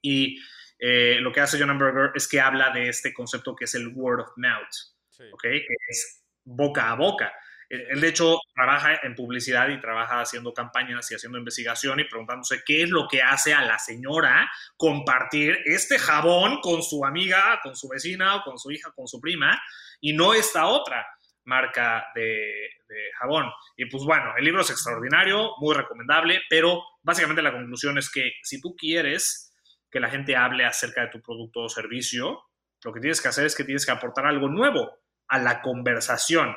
Y 0.00 0.38
eh, 0.78 1.18
lo 1.20 1.32
que 1.32 1.40
hace 1.40 1.58
John 1.58 1.76
Berger 1.78 2.12
es 2.14 2.28
que 2.28 2.40
habla 2.40 2.70
de 2.70 2.88
este 2.88 3.12
concepto 3.12 3.56
que 3.56 3.64
es 3.64 3.74
el 3.74 3.88
word 3.94 4.20
of 4.20 4.32
mouth, 4.36 4.72
sí. 5.10 5.24
¿ok? 5.32 5.42
Que 5.42 5.76
es 5.88 6.17
boca 6.48 6.90
a 6.90 6.94
boca. 6.94 7.32
Él, 7.68 8.00
de 8.00 8.08
hecho, 8.08 8.38
trabaja 8.54 8.98
en 9.02 9.14
publicidad 9.14 9.68
y 9.68 9.78
trabaja 9.78 10.22
haciendo 10.22 10.54
campañas 10.54 11.10
y 11.10 11.14
haciendo 11.14 11.36
investigación 11.36 12.00
y 12.00 12.04
preguntándose 12.04 12.62
qué 12.64 12.82
es 12.82 12.88
lo 12.88 13.06
que 13.06 13.22
hace 13.22 13.52
a 13.52 13.60
la 13.60 13.78
señora 13.78 14.50
compartir 14.78 15.58
este 15.66 15.98
jabón 15.98 16.60
con 16.62 16.82
su 16.82 17.04
amiga, 17.04 17.60
con 17.62 17.76
su 17.76 17.88
vecina, 17.88 18.36
o 18.36 18.42
con 18.42 18.58
su 18.58 18.70
hija, 18.70 18.90
con 18.92 19.06
su 19.06 19.20
prima, 19.20 19.60
y 20.00 20.14
no 20.14 20.32
esta 20.32 20.66
otra 20.66 21.06
marca 21.44 22.06
de, 22.14 22.70
de, 22.88 23.10
jabón. 23.18 23.50
Y 23.76 23.84
pues 23.86 24.02
bueno, 24.04 24.32
el 24.38 24.44
libro 24.44 24.62
es 24.62 24.70
extraordinario, 24.70 25.52
muy 25.58 25.74
recomendable, 25.74 26.40
pero 26.48 26.82
básicamente 27.02 27.42
la 27.42 27.52
conclusión 27.52 27.98
es 27.98 28.10
que 28.10 28.32
si 28.42 28.60
tú 28.62 28.74
quieres 28.76 29.52
que 29.90 30.00
la 30.00 30.10
gente 30.10 30.36
hable 30.36 30.64
acerca 30.64 31.02
de 31.02 31.08
tu 31.08 31.20
producto 31.20 31.60
o 31.60 31.68
servicio, 31.68 32.44
lo 32.82 32.92
que 32.92 33.00
tienes 33.00 33.20
que 33.20 33.28
hacer 33.28 33.44
es 33.44 33.54
que 33.54 33.64
tienes 33.64 33.84
que 33.84 33.92
aportar 33.92 34.26
algo 34.26 34.48
nuevo 34.48 34.98
a 35.28 35.38
la 35.38 35.60
conversación. 35.62 36.54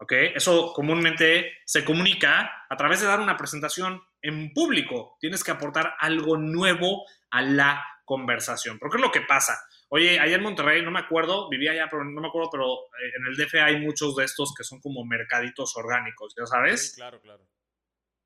¿Ok? 0.00 0.12
Eso 0.12 0.72
comúnmente 0.72 1.58
se 1.64 1.84
comunica 1.84 2.66
a 2.68 2.76
través 2.76 3.00
de 3.00 3.06
dar 3.06 3.20
una 3.20 3.36
presentación 3.36 4.00
en 4.22 4.52
público. 4.52 5.16
Tienes 5.20 5.42
que 5.42 5.50
aportar 5.50 5.94
algo 5.98 6.36
nuevo 6.36 7.04
a 7.30 7.42
la 7.42 7.84
conversación. 8.04 8.78
Porque 8.78 8.96
es 8.96 9.02
lo 9.02 9.10
que 9.10 9.20
pasa. 9.20 9.58
Oye, 9.90 10.18
allá 10.18 10.36
en 10.36 10.42
Monterrey, 10.42 10.82
no 10.82 10.90
me 10.90 11.00
acuerdo, 11.00 11.48
vivía 11.48 11.72
allá, 11.72 11.88
pero 11.90 12.04
no 12.04 12.20
me 12.20 12.28
acuerdo, 12.28 12.50
pero 12.50 12.64
eh, 12.64 13.12
en 13.16 13.26
el 13.26 13.36
DF 13.36 13.54
hay 13.54 13.80
muchos 13.80 14.16
de 14.16 14.24
estos 14.24 14.54
que 14.56 14.64
son 14.64 14.80
como 14.80 15.04
mercaditos 15.04 15.76
orgánicos, 15.76 16.34
¿ya 16.38 16.46
sabes? 16.46 16.90
Sí, 16.90 16.96
claro, 16.96 17.20
claro. 17.20 17.44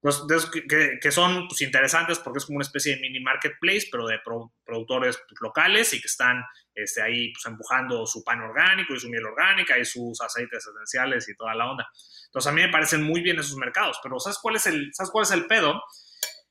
Pues, 0.02 0.20
que, 0.50 0.98
que, 1.00 1.12
son 1.12 1.46
pues, 1.46 1.60
interesantes 1.60 2.18
porque 2.18 2.38
es 2.38 2.46
como 2.46 2.56
una 2.56 2.64
especie 2.64 2.96
de 2.96 3.00
mini 3.00 3.20
marketplace, 3.20 3.86
pero 3.88 4.08
de 4.08 4.18
pro, 4.18 4.52
productores 4.64 5.16
pues, 5.28 5.40
locales 5.40 5.94
y 5.94 6.00
que 6.00 6.08
están 6.08 6.42
este, 6.74 7.00
ahí 7.00 7.32
pues, 7.32 7.46
empujando 7.46 8.04
su 8.04 8.24
pan 8.24 8.40
orgánico 8.40 8.94
y 8.94 8.98
su 8.98 9.08
miel 9.08 9.24
orgánica 9.24 9.78
y 9.78 9.84
sus 9.84 10.20
aceites 10.20 10.66
esenciales 10.66 11.28
y 11.28 11.36
toda 11.36 11.54
la 11.54 11.70
onda. 11.70 11.88
Entonces 12.26 12.50
a 12.50 12.52
mí 12.52 12.62
me 12.62 12.68
parecen 12.68 13.04
muy 13.04 13.20
bien 13.20 13.38
esos 13.38 13.56
mercados, 13.56 14.00
pero 14.02 14.18
¿sabes 14.18 14.40
cuál 14.42 14.56
es 14.56 14.66
el, 14.66 14.92
¿sabes 14.92 15.12
cuál 15.12 15.22
es 15.22 15.30
el 15.30 15.46
pedo? 15.46 15.80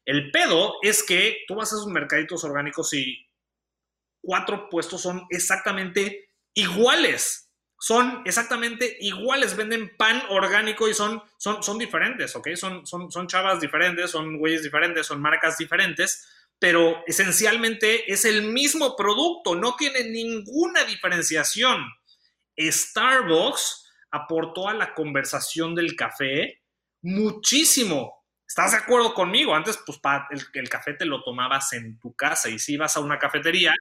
El 0.05 0.31
pedo 0.31 0.75
es 0.81 1.03
que 1.03 1.39
tú 1.45 1.55
vas 1.55 1.73
a 1.73 1.75
esos 1.75 1.87
mercaditos 1.87 2.45
orgánicos 2.45 2.93
y 2.93 3.27
cuatro 4.21 4.69
puestos 4.69 5.01
son 5.01 5.25
exactamente 5.29 6.29
iguales. 6.53 7.50
Son 7.83 8.21
exactamente 8.25 8.95
iguales, 8.99 9.57
venden 9.57 9.97
pan 9.97 10.21
orgánico 10.29 10.87
y 10.87 10.93
son, 10.93 11.23
son, 11.37 11.63
son 11.63 11.79
diferentes, 11.79 12.35
¿ok? 12.35 12.49
Son, 12.53 12.85
son, 12.85 13.11
son 13.11 13.27
chavas 13.27 13.59
diferentes, 13.59 14.11
son 14.11 14.37
güeyes 14.37 14.61
diferentes, 14.61 15.07
son 15.07 15.19
marcas 15.19 15.57
diferentes, 15.57 16.29
pero 16.59 17.03
esencialmente 17.07 18.13
es 18.13 18.23
el 18.25 18.43
mismo 18.43 18.95
producto, 18.95 19.55
no 19.55 19.75
tiene 19.75 20.03
ninguna 20.03 20.83
diferenciación. 20.83 21.83
Starbucks 22.55 23.89
aportó 24.11 24.69
a 24.69 24.75
la 24.75 24.93
conversación 24.93 25.73
del 25.73 25.95
café 25.95 26.61
muchísimo. 27.01 28.23
¿Estás 28.47 28.73
de 28.73 28.77
acuerdo 28.77 29.15
conmigo? 29.15 29.55
Antes, 29.55 29.79
pues, 29.83 29.99
el, 30.53 30.69
café 30.69 30.93
te 30.93 31.05
lo 31.05 31.23
tomabas 31.23 31.73
en 31.73 31.97
tu 31.97 32.15
casa 32.15 32.47
y 32.47 32.59
si 32.59 32.73
ibas 32.73 32.95
a 32.95 32.99
una 32.99 33.17
cafetería, 33.17 33.73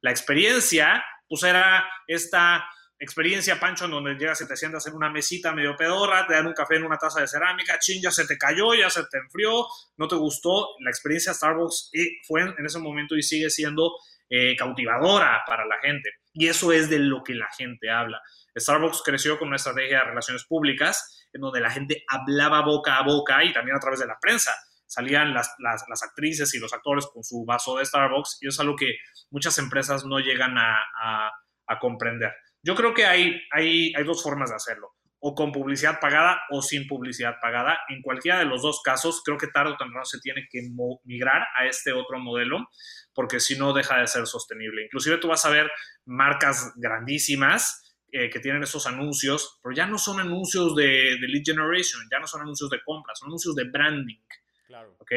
la 0.00 0.10
experiencia, 0.10 1.04
pues 1.28 1.44
era 1.44 1.88
esta 2.08 2.68
experiencia, 3.04 3.60
Pancho, 3.60 3.84
en 3.84 3.92
donde 3.92 4.14
llegas 4.14 4.40
y 4.40 4.48
te 4.48 4.56
sientas 4.56 4.86
en 4.86 4.94
una 4.94 5.10
mesita 5.10 5.52
medio 5.52 5.76
pedorra, 5.76 6.26
te 6.26 6.34
dan 6.34 6.46
un 6.46 6.54
café 6.54 6.76
en 6.76 6.84
una 6.84 6.96
taza 6.96 7.20
de 7.20 7.28
cerámica, 7.28 7.78
chin, 7.78 8.02
ya 8.02 8.10
se 8.10 8.26
te 8.26 8.36
cayó, 8.36 8.74
ya 8.74 8.90
se 8.90 9.04
te 9.04 9.18
enfrió, 9.18 9.66
no 9.96 10.08
te 10.08 10.16
gustó. 10.16 10.70
La 10.80 10.90
experiencia 10.90 11.32
Starbucks 11.32 11.90
fue 12.26 12.42
en 12.42 12.66
ese 12.66 12.78
momento 12.78 13.16
y 13.16 13.22
sigue 13.22 13.50
siendo 13.50 13.92
eh, 14.30 14.56
cautivadora 14.56 15.42
para 15.46 15.66
la 15.66 15.78
gente. 15.80 16.10
Y 16.32 16.48
eso 16.48 16.72
es 16.72 16.88
de 16.88 16.98
lo 16.98 17.22
que 17.22 17.34
la 17.34 17.48
gente 17.56 17.90
habla. 17.90 18.20
Starbucks 18.56 19.02
creció 19.04 19.38
con 19.38 19.48
una 19.48 19.56
estrategia 19.56 19.98
de 19.98 20.04
relaciones 20.04 20.44
públicas 20.44 21.28
en 21.32 21.40
donde 21.42 21.60
la 21.60 21.70
gente 21.70 22.04
hablaba 22.08 22.62
boca 22.62 22.96
a 22.96 23.02
boca 23.02 23.44
y 23.44 23.52
también 23.52 23.76
a 23.76 23.80
través 23.80 24.00
de 24.00 24.06
la 24.06 24.18
prensa 24.20 24.52
salían 24.86 25.34
las, 25.34 25.54
las, 25.58 25.84
las, 25.88 26.02
actrices 26.02 26.54
y 26.54 26.58
los 26.58 26.72
actores 26.72 27.06
con 27.12 27.22
su 27.22 27.44
vaso 27.44 27.76
de 27.76 27.84
Starbucks 27.84 28.38
y 28.40 28.48
es 28.48 28.58
algo 28.60 28.76
que 28.76 28.96
muchas 29.30 29.58
empresas 29.58 30.04
no 30.04 30.18
llegan 30.20 30.56
a, 30.56 30.78
a, 31.00 31.30
a 31.66 31.78
comprender. 31.78 32.32
Yo 32.64 32.74
creo 32.74 32.94
que 32.94 33.04
hay, 33.04 33.40
hay, 33.52 33.92
hay, 33.94 34.04
dos 34.04 34.22
formas 34.22 34.48
de 34.48 34.56
hacerlo, 34.56 34.94
o 35.20 35.34
con 35.34 35.52
publicidad 35.52 36.00
pagada 36.00 36.40
o 36.50 36.62
sin 36.62 36.88
publicidad 36.88 37.34
pagada. 37.40 37.78
En 37.88 38.00
cualquiera 38.00 38.38
de 38.38 38.46
los 38.46 38.62
dos 38.62 38.80
casos, 38.82 39.22
creo 39.22 39.36
que 39.36 39.48
tarde 39.48 39.72
o 39.72 39.76
temprano 39.76 40.06
se 40.06 40.18
tiene 40.20 40.48
que 40.50 40.62
migrar 41.04 41.46
a 41.56 41.66
este 41.66 41.92
otro 41.92 42.18
modelo, 42.18 42.66
porque 43.12 43.38
si 43.38 43.58
no 43.58 43.74
deja 43.74 43.98
de 43.98 44.06
ser 44.06 44.26
sostenible. 44.26 44.82
Inclusive 44.82 45.18
tú 45.18 45.28
vas 45.28 45.44
a 45.44 45.50
ver 45.50 45.70
marcas 46.06 46.72
grandísimas 46.76 47.96
eh, 48.10 48.30
que 48.30 48.40
tienen 48.40 48.62
esos 48.62 48.86
anuncios, 48.86 49.60
pero 49.62 49.74
ya 49.74 49.86
no 49.86 49.98
son 49.98 50.20
anuncios 50.20 50.74
de, 50.74 51.18
de 51.20 51.28
lead 51.28 51.42
generation, 51.44 52.00
ya 52.10 52.18
no 52.18 52.26
son 52.26 52.40
anuncios 52.40 52.70
de 52.70 52.82
compra, 52.82 53.14
son 53.14 53.28
anuncios 53.28 53.54
de 53.54 53.64
branding. 53.64 54.20
Claro. 54.66 54.96
¿Ok? 55.00 55.12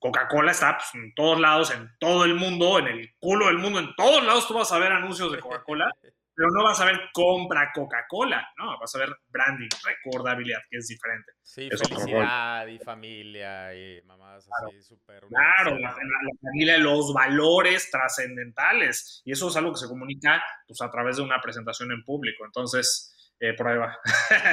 Coca-Cola 0.00 0.52
está 0.52 0.78
pues, 0.78 0.88
en 0.94 1.14
todos 1.14 1.38
lados, 1.38 1.70
en 1.70 1.90
todo 1.98 2.24
el 2.24 2.34
mundo, 2.34 2.78
en 2.78 2.86
el 2.86 3.14
culo 3.18 3.46
del 3.46 3.58
mundo, 3.58 3.80
en 3.80 3.94
todos 3.96 4.24
lados 4.24 4.46
tú 4.46 4.54
vas 4.54 4.70
a 4.72 4.78
ver 4.78 4.92
anuncios 4.92 5.30
de 5.32 5.40
Coca-Cola, 5.40 5.92
pero 6.38 6.52
no 6.52 6.62
vas 6.62 6.80
a 6.80 6.84
ver 6.84 7.00
compra 7.12 7.72
Coca-Cola, 7.74 8.48
no, 8.58 8.78
vas 8.78 8.94
a 8.94 8.98
ver 9.00 9.08
branding, 9.28 9.66
recordabilidad, 9.84 10.60
que 10.70 10.78
es 10.78 10.86
diferente. 10.86 11.32
Sí, 11.42 11.68
felicidad 11.68 12.64
y 12.68 12.78
familia 12.78 13.74
y 13.74 14.00
mamás 14.02 14.48
así 14.48 14.80
súper. 14.80 15.24
Claro, 15.26 15.76
la, 15.80 15.96
familia, 16.40 16.78
los 16.78 17.12
valores 17.12 17.90
trascendentales, 17.90 19.20
y 19.24 19.32
eso 19.32 19.48
es 19.48 19.56
algo 19.56 19.72
que 19.72 19.80
se 19.80 19.88
comunica 19.88 20.40
pues, 20.68 20.80
a 20.80 20.88
través 20.88 21.16
de 21.16 21.24
una 21.24 21.40
presentación 21.40 21.90
en 21.90 22.04
público, 22.04 22.44
entonces, 22.44 23.34
eh, 23.40 23.54
por 23.54 23.66
ahí 23.66 23.78
va, 23.78 23.98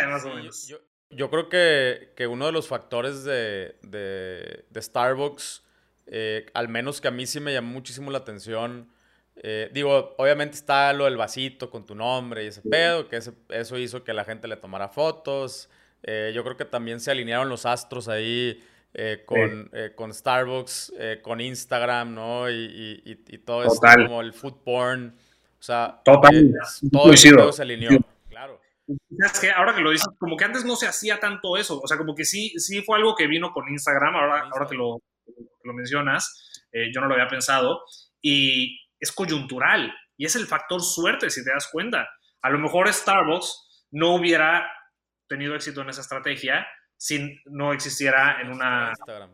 más 0.10 0.26
o 0.26 0.34
menos. 0.34 0.68
Yo 1.12 1.30
creo 1.30 1.50
que, 1.50 2.14
que 2.18 2.26
uno 2.26 2.48
de 2.48 2.52
los 2.52 2.68
factores 2.68 3.24
de, 3.24 3.78
de, 3.84 4.66
de 4.68 4.82
Starbucks, 4.82 5.64
eh, 6.08 6.48
al 6.56 6.68
menos 6.68 7.00
que 7.00 7.10
a 7.10 7.12
mí 7.12 7.28
sí 7.28 7.40
me 7.40 7.54
llamó 7.54 7.74
muchísimo 7.74 8.10
la 8.10 8.18
atención, 8.18 8.92
eh, 9.38 9.70
digo, 9.74 10.16
obviamente 10.18 10.56
está 10.56 10.92
lo 10.94 11.06
del 11.06 11.18
vasito 11.18 11.70
con 11.70 11.86
tu 11.86 11.96
nombre 11.96 12.44
y 12.44 12.48
ese 12.48 12.62
pedo, 12.62 13.08
que 13.08 13.18
eso 13.18 13.78
hizo 13.78 14.04
que 14.04 14.14
la 14.14 14.26
gente 14.26 14.48
le 14.48 14.58
tomara 14.58 14.90
fotos. 14.90 15.70
Eh, 16.04 16.32
yo 16.36 16.44
creo 16.44 16.58
que 16.58 16.66
también 16.66 17.00
se 17.00 17.12
alinearon 17.12 17.50
los 17.50 17.66
astros 17.66 18.08
ahí 18.08 18.64
con, 19.26 19.70
con, 19.96 20.14
Starbucks, 20.14 20.94
con 21.22 21.42
Instagram, 21.42 22.14
¿no? 22.16 22.50
Y, 22.50 23.02
y, 23.04 23.24
y 23.28 23.38
todo 23.40 23.64
esto 23.64 23.82
como 24.08 24.22
el 24.22 24.32
food 24.32 24.64
porn. 24.64 25.16
O 25.60 25.64
sea, 25.64 26.00
todo 26.04 27.52
se 27.52 27.62
alineó. 27.62 27.90
Claro. 28.30 28.62
Es 28.88 29.40
que 29.40 29.50
ahora 29.52 29.74
que 29.74 29.82
lo 29.82 29.90
dices, 29.90 30.08
como 30.20 30.38
que 30.38 30.46
antes 30.46 30.64
no 30.64 30.76
se 30.76 30.88
hacía 30.88 31.20
tanto 31.20 31.58
eso, 31.58 31.80
o 31.82 31.88
sea, 31.88 31.98
como 31.98 32.14
que 32.14 32.24
sí, 32.24 32.54
sí 32.60 32.84
fue 32.84 32.98
algo 32.98 33.16
que 33.16 33.26
vino 33.26 33.52
con 33.52 33.68
Instagram, 33.68 34.16
ahora, 34.16 34.50
ahora 34.52 34.68
que, 34.68 34.76
lo, 34.76 35.02
lo 35.64 35.74
mencionas, 35.74 36.64
eh, 36.72 36.92
yo 36.94 37.02
no 37.02 37.08
lo 37.08 37.16
había 37.16 37.28
pensado, 37.28 37.82
y 38.22 38.80
es 39.00 39.12
coyuntural, 39.12 39.94
y 40.18 40.26
es 40.26 40.36
el 40.36 40.46
factor 40.46 40.82
suerte, 40.82 41.30
si 41.30 41.44
te 41.44 41.52
das 41.52 41.68
cuenta. 41.72 42.10
A 42.42 42.50
lo 42.50 42.60
mejor 42.60 42.92
Starbucks 42.92 43.88
no 43.92 44.16
hubiera 44.16 44.70
tenido 45.28 45.56
éxito 45.56 45.82
en 45.82 45.90
esa 45.90 46.02
estrategia 46.02 46.66
si 46.98 47.40
no 47.46 47.74
existiera 47.74 48.40
en 48.42 48.52
una... 48.52 48.90
Instagram. 48.90 49.32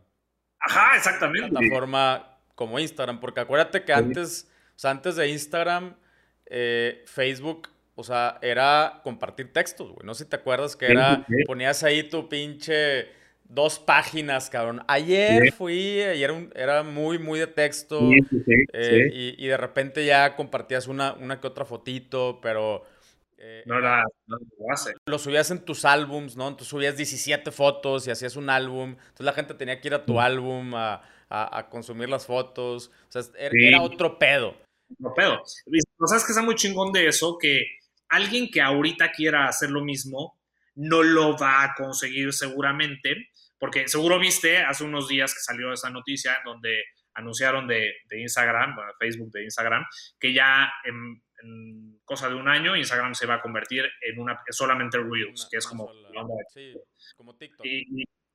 Ajá, 0.59 0.95
exactamente. 0.95 1.49
Plataforma 1.49 2.37
como 2.55 2.79
Instagram, 2.79 3.19
porque 3.19 3.41
acuérdate 3.41 3.83
que 3.83 3.93
antes, 3.93 4.49
o 4.75 4.79
sea, 4.79 4.91
antes 4.91 5.15
de 5.15 5.27
Instagram, 5.29 5.95
eh, 6.45 7.03
Facebook 7.07 7.69
o 7.95 8.03
sea, 8.03 8.39
era 8.41 9.01
compartir 9.03 9.53
textos, 9.53 9.91
güey. 9.91 10.05
No 10.05 10.13
sé 10.13 10.23
si 10.23 10.29
te 10.29 10.35
acuerdas 10.35 10.75
que 10.75 10.87
era, 10.87 11.25
ponías 11.45 11.83
ahí 11.83 12.03
tu 12.03 12.27
pinche 12.27 13.09
dos 13.51 13.79
páginas, 13.79 14.49
cabrón. 14.49 14.81
Ayer 14.87 15.51
fui, 15.53 16.01
ayer 16.01 16.49
era 16.55 16.83
muy, 16.83 17.19
muy 17.19 17.39
de 17.39 17.47
texto. 17.47 17.99
Eh, 18.73 19.35
y, 19.37 19.47
de 19.47 19.57
repente 19.57 20.05
ya 20.05 20.35
compartías 20.35 20.87
una, 20.87 21.13
una 21.13 21.39
que 21.39 21.47
otra 21.47 21.65
fotito, 21.65 22.39
pero... 22.41 22.83
Eh, 23.37 23.63
no 23.65 23.79
era, 23.79 24.03
no 24.27 24.37
lo 24.37 24.71
hace. 24.71 24.93
Lo 25.05 25.17
subías 25.17 25.49
en 25.51 25.65
tus 25.65 25.83
álbums, 25.83 26.37
¿no? 26.37 26.47
Entonces 26.47 26.67
subías 26.67 26.95
17 26.95 27.51
fotos 27.51 28.07
y 28.07 28.11
hacías 28.11 28.35
un 28.35 28.49
álbum. 28.49 28.91
Entonces 28.91 29.25
la 29.25 29.33
gente 29.33 29.55
tenía 29.55 29.81
que 29.81 29.87
ir 29.87 29.95
a 29.95 30.05
tu 30.05 30.19
álbum 30.19 30.75
a, 30.75 31.01
a, 31.27 31.67
consumir 31.69 32.07
las 32.07 32.27
fotos. 32.27 32.91
O 33.09 33.11
sea, 33.11 33.23
era, 33.37 33.51
era 33.55 33.81
otro 33.81 34.19
pedo. 34.19 34.55
Otro 34.99 35.13
pedo. 35.15 35.41
¿Sabes 36.05 36.23
que 36.23 36.31
está 36.31 36.43
muy 36.43 36.55
chingón 36.55 36.91
de 36.91 37.07
eso? 37.07 37.37
Que 37.39 37.63
alguien 38.09 38.49
que 38.51 38.61
ahorita 38.61 39.11
quiera 39.11 39.47
hacer 39.47 39.71
lo 39.71 39.83
mismo 39.83 40.37
no 40.75 41.03
lo 41.03 41.37
va 41.37 41.63
a 41.63 41.73
conseguir 41.75 42.33
seguramente, 42.33 43.29
porque 43.61 43.87
seguro 43.87 44.17
viste 44.17 44.57
hace 44.57 44.83
unos 44.83 45.07
días 45.07 45.35
que 45.35 45.39
salió 45.39 45.71
esa 45.71 45.91
noticia 45.91 46.35
en 46.37 46.43
donde 46.45 46.83
anunciaron 47.13 47.67
de, 47.67 47.93
Instagram, 48.09 48.75
bueno, 48.75 48.91
Facebook 48.99 49.31
de 49.31 49.43
Instagram, 49.43 49.85
que 50.19 50.33
ya 50.33 50.67
en, 50.83 52.01
cosa 52.03 52.27
de 52.27 52.33
un 52.33 52.49
año 52.49 52.75
Instagram 52.75 53.13
se 53.13 53.27
va 53.27 53.35
a 53.35 53.41
convertir 53.41 53.85
en 54.01 54.19
una 54.19 54.41
solamente 54.49 54.97
Reels, 54.97 55.47
que 55.51 55.57
es 55.57 55.67
como, 55.67 55.91
sí, 56.51 56.73
como 57.15 57.37
TikTok. 57.37 57.63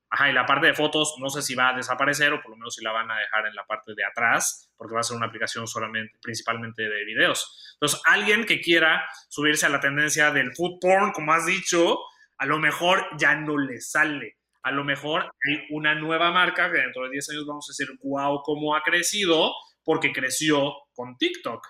Ajá, 0.09 0.31
y 0.31 0.33
la 0.33 0.47
parte 0.47 0.69
de 0.69 0.75
fotos 0.75 1.17
no 1.19 1.29
sé 1.29 1.43
si 1.43 1.57
va 1.57 1.71
a 1.71 1.77
desaparecer 1.77 2.33
o 2.33 2.41
por 2.41 2.53
lo 2.53 2.57
menos 2.59 2.77
si 2.77 2.85
la 2.85 2.93
van 2.93 3.11
a 3.11 3.19
dejar 3.19 3.49
en 3.49 3.55
la 3.57 3.67
parte 3.67 3.95
de 3.97 4.05
atrás, 4.05 4.71
porque 4.77 4.95
va 4.95 5.01
a 5.01 5.03
ser 5.03 5.17
una 5.17 5.27
aplicación 5.27 5.67
solamente, 5.67 6.17
principalmente 6.23 6.89
de 6.89 7.05
videos. 7.05 7.75
Entonces, 7.75 8.01
alguien 8.05 8.45
que 8.45 8.61
quiera 8.61 9.05
subirse 9.29 9.67
a 9.67 9.71
la 9.71 9.81
tendencia 9.81 10.31
del 10.31 10.55
food 10.55 10.79
porn, 10.81 11.11
como 11.11 11.33
has 11.33 11.47
dicho, 11.47 11.99
a 12.39 12.47
lo 12.47 12.61
mejor 12.61 13.05
ya 13.19 13.35
no 13.35 13.59
le 13.59 13.81
sale. 13.81 14.36
A 14.67 14.73
lo 14.73 14.83
mejor 14.83 15.23
hay 15.23 15.67
una 15.71 15.95
nueva 15.95 16.33
marca 16.33 16.71
que 16.73 16.79
dentro 16.79 17.05
de 17.05 17.11
10 17.11 17.31
años 17.31 17.47
vamos 17.47 17.69
a 17.69 17.71
decir, 17.71 17.97
wow, 18.03 18.43
cómo 18.43 18.75
ha 18.75 18.83
crecido, 18.83 19.53
porque 19.85 20.13
creció 20.13 20.75
con 20.93 21.17
TikTok. 21.17 21.65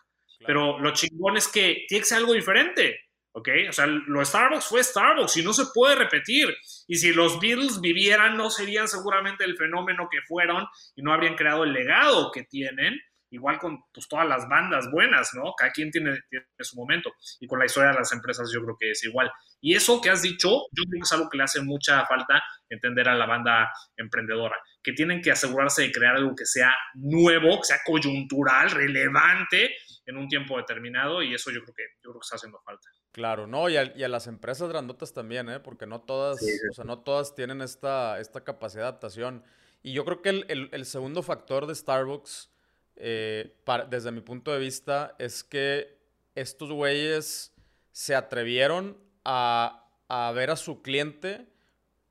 Pero 0.46 0.78
lo 0.78 0.92
chingón 0.92 1.36
es 1.36 1.46
que 1.46 1.84
tiene 1.86 2.00
que 2.00 2.08
ser 2.08 2.18
algo 2.18 2.32
diferente. 2.32 2.98
¿ok? 3.32 3.48
O 3.68 3.72
sea, 3.72 3.86
lo 3.86 4.24
Starbucks 4.24 4.64
fue 4.64 4.82
Starbucks 4.82 5.36
y 5.36 5.42
no 5.42 5.52
se 5.52 5.64
puede 5.74 5.94
repetir. 5.94 6.56
Y 6.86 6.96
si 6.96 7.12
los 7.12 7.38
Beatles 7.38 7.82
vivieran, 7.82 8.34
no 8.34 8.48
serían 8.48 8.88
seguramente 8.88 9.44
el 9.44 9.58
fenómeno 9.58 10.08
que 10.10 10.22
fueron 10.22 10.66
y 10.94 11.02
no 11.02 11.12
habrían 11.12 11.34
creado 11.34 11.64
el 11.64 11.74
legado 11.74 12.30
que 12.32 12.44
tienen. 12.44 12.98
Igual 13.36 13.58
con 13.58 13.84
pues, 13.92 14.08
todas 14.08 14.26
las 14.26 14.48
bandas 14.48 14.90
buenas, 14.90 15.34
¿no? 15.34 15.52
Cada 15.54 15.70
quien 15.70 15.90
tiene, 15.90 16.18
tiene, 16.30 16.46
su 16.60 16.74
momento. 16.74 17.12
Y 17.38 17.46
con 17.46 17.58
la 17.58 17.66
historia 17.66 17.90
de 17.90 17.98
las 17.98 18.10
empresas 18.12 18.50
yo 18.52 18.62
creo 18.62 18.76
que 18.80 18.92
es 18.92 19.04
igual. 19.04 19.30
Y 19.60 19.74
eso 19.74 20.00
que 20.00 20.08
has 20.08 20.22
dicho, 20.22 20.48
yo 20.48 20.84
creo 20.88 21.00
que 21.00 21.04
es 21.04 21.12
algo 21.12 21.28
que 21.28 21.36
le 21.36 21.44
hace 21.44 21.60
mucha 21.60 22.06
falta 22.06 22.42
entender 22.70 23.10
a 23.10 23.14
la 23.14 23.26
banda 23.26 23.70
emprendedora. 23.94 24.56
Que 24.82 24.92
tienen 24.92 25.20
que 25.20 25.30
asegurarse 25.30 25.82
de 25.82 25.92
crear 25.92 26.16
algo 26.16 26.34
que 26.34 26.46
sea 26.46 26.74
nuevo, 26.94 27.58
que 27.58 27.64
sea 27.64 27.80
coyuntural, 27.84 28.70
relevante 28.70 29.76
en 30.06 30.16
un 30.16 30.28
tiempo 30.28 30.56
determinado. 30.56 31.22
Y 31.22 31.34
eso 31.34 31.50
yo 31.50 31.60
creo 31.62 31.74
que, 31.74 31.84
yo 32.02 32.10
creo 32.10 32.20
que 32.20 32.24
está 32.24 32.36
haciendo 32.36 32.58
falta. 32.64 32.88
Claro, 33.12 33.46
no, 33.46 33.68
y 33.68 33.76
a, 33.76 33.94
y 33.94 34.02
a, 34.02 34.08
las 34.08 34.28
empresas 34.28 34.70
grandotas 34.70 35.12
también, 35.12 35.50
¿eh? 35.50 35.60
Porque 35.60 35.86
no 35.86 36.00
todas, 36.00 36.38
o 36.70 36.74
sea, 36.74 36.84
no 36.86 37.00
todas 37.00 37.34
tienen 37.34 37.60
esta, 37.60 38.18
esta 38.18 38.44
capacidad 38.44 38.84
de 38.84 38.88
adaptación. 38.88 39.44
Y 39.82 39.92
yo 39.92 40.04
creo 40.04 40.20
que 40.20 40.30
el, 40.30 40.68
el, 40.72 40.84
segundo 40.84 41.22
factor 41.22 41.66
de 41.66 41.74
Starbucks, 41.74 42.50
eh, 42.96 43.54
desde 43.88 44.12
mi 44.12 44.20
punto 44.20 44.52
de 44.52 44.58
vista, 44.58 45.14
es 45.18 45.44
que 45.44 45.98
estos 46.34 46.70
güeyes 46.70 47.54
se 47.92 48.14
atrevieron 48.14 48.96
a, 49.24 49.88
a, 50.08 50.32
ver 50.32 50.50
a 50.50 50.56
su 50.56 50.82
cliente 50.82 51.46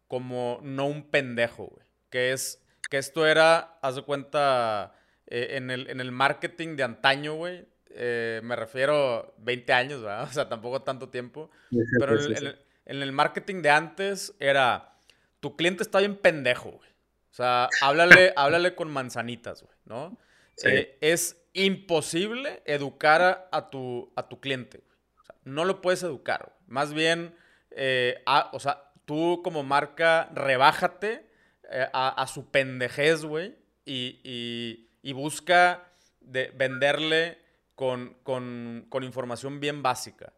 como 0.07 0.59
no 0.63 0.85
un 0.87 1.09
pendejo, 1.09 1.67
güey. 1.67 1.85
Que 2.09 2.31
es, 2.31 2.63
que 2.89 2.97
esto 2.97 3.27
era, 3.27 3.77
haz 3.81 3.95
de 3.95 4.03
cuenta, 4.03 4.95
eh, 5.27 5.49
en, 5.51 5.71
el, 5.71 5.89
en 5.89 5.99
el 5.99 6.11
marketing 6.11 6.75
de 6.75 6.83
antaño, 6.83 7.35
güey, 7.35 7.67
eh, 7.97 8.41
me 8.43 8.55
refiero 8.55 9.33
20 9.39 9.73
años, 9.73 10.01
¿verdad? 10.01 10.23
O 10.29 10.33
sea, 10.33 10.49
tampoco 10.49 10.81
tanto 10.81 11.09
tiempo. 11.09 11.49
Pero 11.99 12.17
en, 12.85 13.01
el 13.01 13.11
marketing 13.11 13.61
de 13.61 13.69
antes 13.69 14.35
era, 14.39 14.99
tu 15.39 15.55
cliente 15.55 15.81
está 15.81 15.99
bien 15.99 16.17
pendejo, 16.17 16.71
güey. 16.71 16.89
O 17.31 17.35
sea, 17.35 17.69
háblale, 17.81 18.33
háblale 18.35 18.75
con 18.75 18.89
manzanitas, 18.91 19.61
güey, 19.63 19.75
¿no? 19.85 20.17
Eh, 20.63 20.97
es 21.01 21.45
imposible 21.53 22.61
educar 22.65 23.49
a, 23.51 23.69
tu, 23.69 24.11
a 24.15 24.29
tu 24.29 24.39
cliente, 24.39 24.83
no 25.43 25.65
lo 25.65 25.81
puedes 25.81 26.03
educar, 26.03 26.55
Más 26.67 26.93
bien, 26.93 27.35
eh, 27.71 28.23
o 28.51 28.59
sea, 28.59 28.91
tú 29.05 29.41
como 29.43 29.63
marca, 29.63 30.29
rebájate 30.33 31.25
a, 31.93 32.25
su 32.27 32.51
pendejez, 32.51 33.23
güey, 33.23 33.55
y, 33.85 34.89
y 35.01 35.13
busca 35.13 35.91
de 36.19 36.51
venderle 36.55 37.37
con, 37.75 38.17
con, 38.23 39.03
información 39.03 39.59
bien 39.59 39.83
básica. 39.83 40.33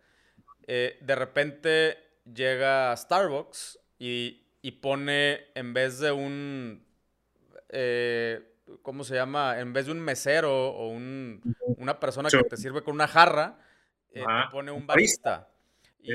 Eh, 0.68 0.98
de 1.02 1.16
repente 1.16 1.98
llega 2.26 2.96
Starbucks 2.96 3.80
y, 4.00 4.44
pone, 4.82 5.46
en 5.56 5.74
vez 5.74 6.00
de 6.00 6.12
un, 6.12 6.86
eh, 7.70 8.42
¿cómo 8.82 9.04
se 9.04 9.16
llama? 9.16 9.60
En 9.60 9.74
vez 9.74 9.86
de 9.86 9.92
un 9.92 10.00
mesero 10.00 10.70
o 10.72 10.90
un, 10.90 11.42
una 11.78 12.00
persona 12.00 12.30
que 12.30 12.44
te 12.44 12.58
sirve 12.58 12.84
con 12.84 12.96
una 12.96 13.08
jarra, 13.08 13.60
eh, 14.12 14.22
te 14.22 14.52
pone 14.52 14.72
un 14.72 14.86
barista. 14.86 15.50
Y, 16.00 16.12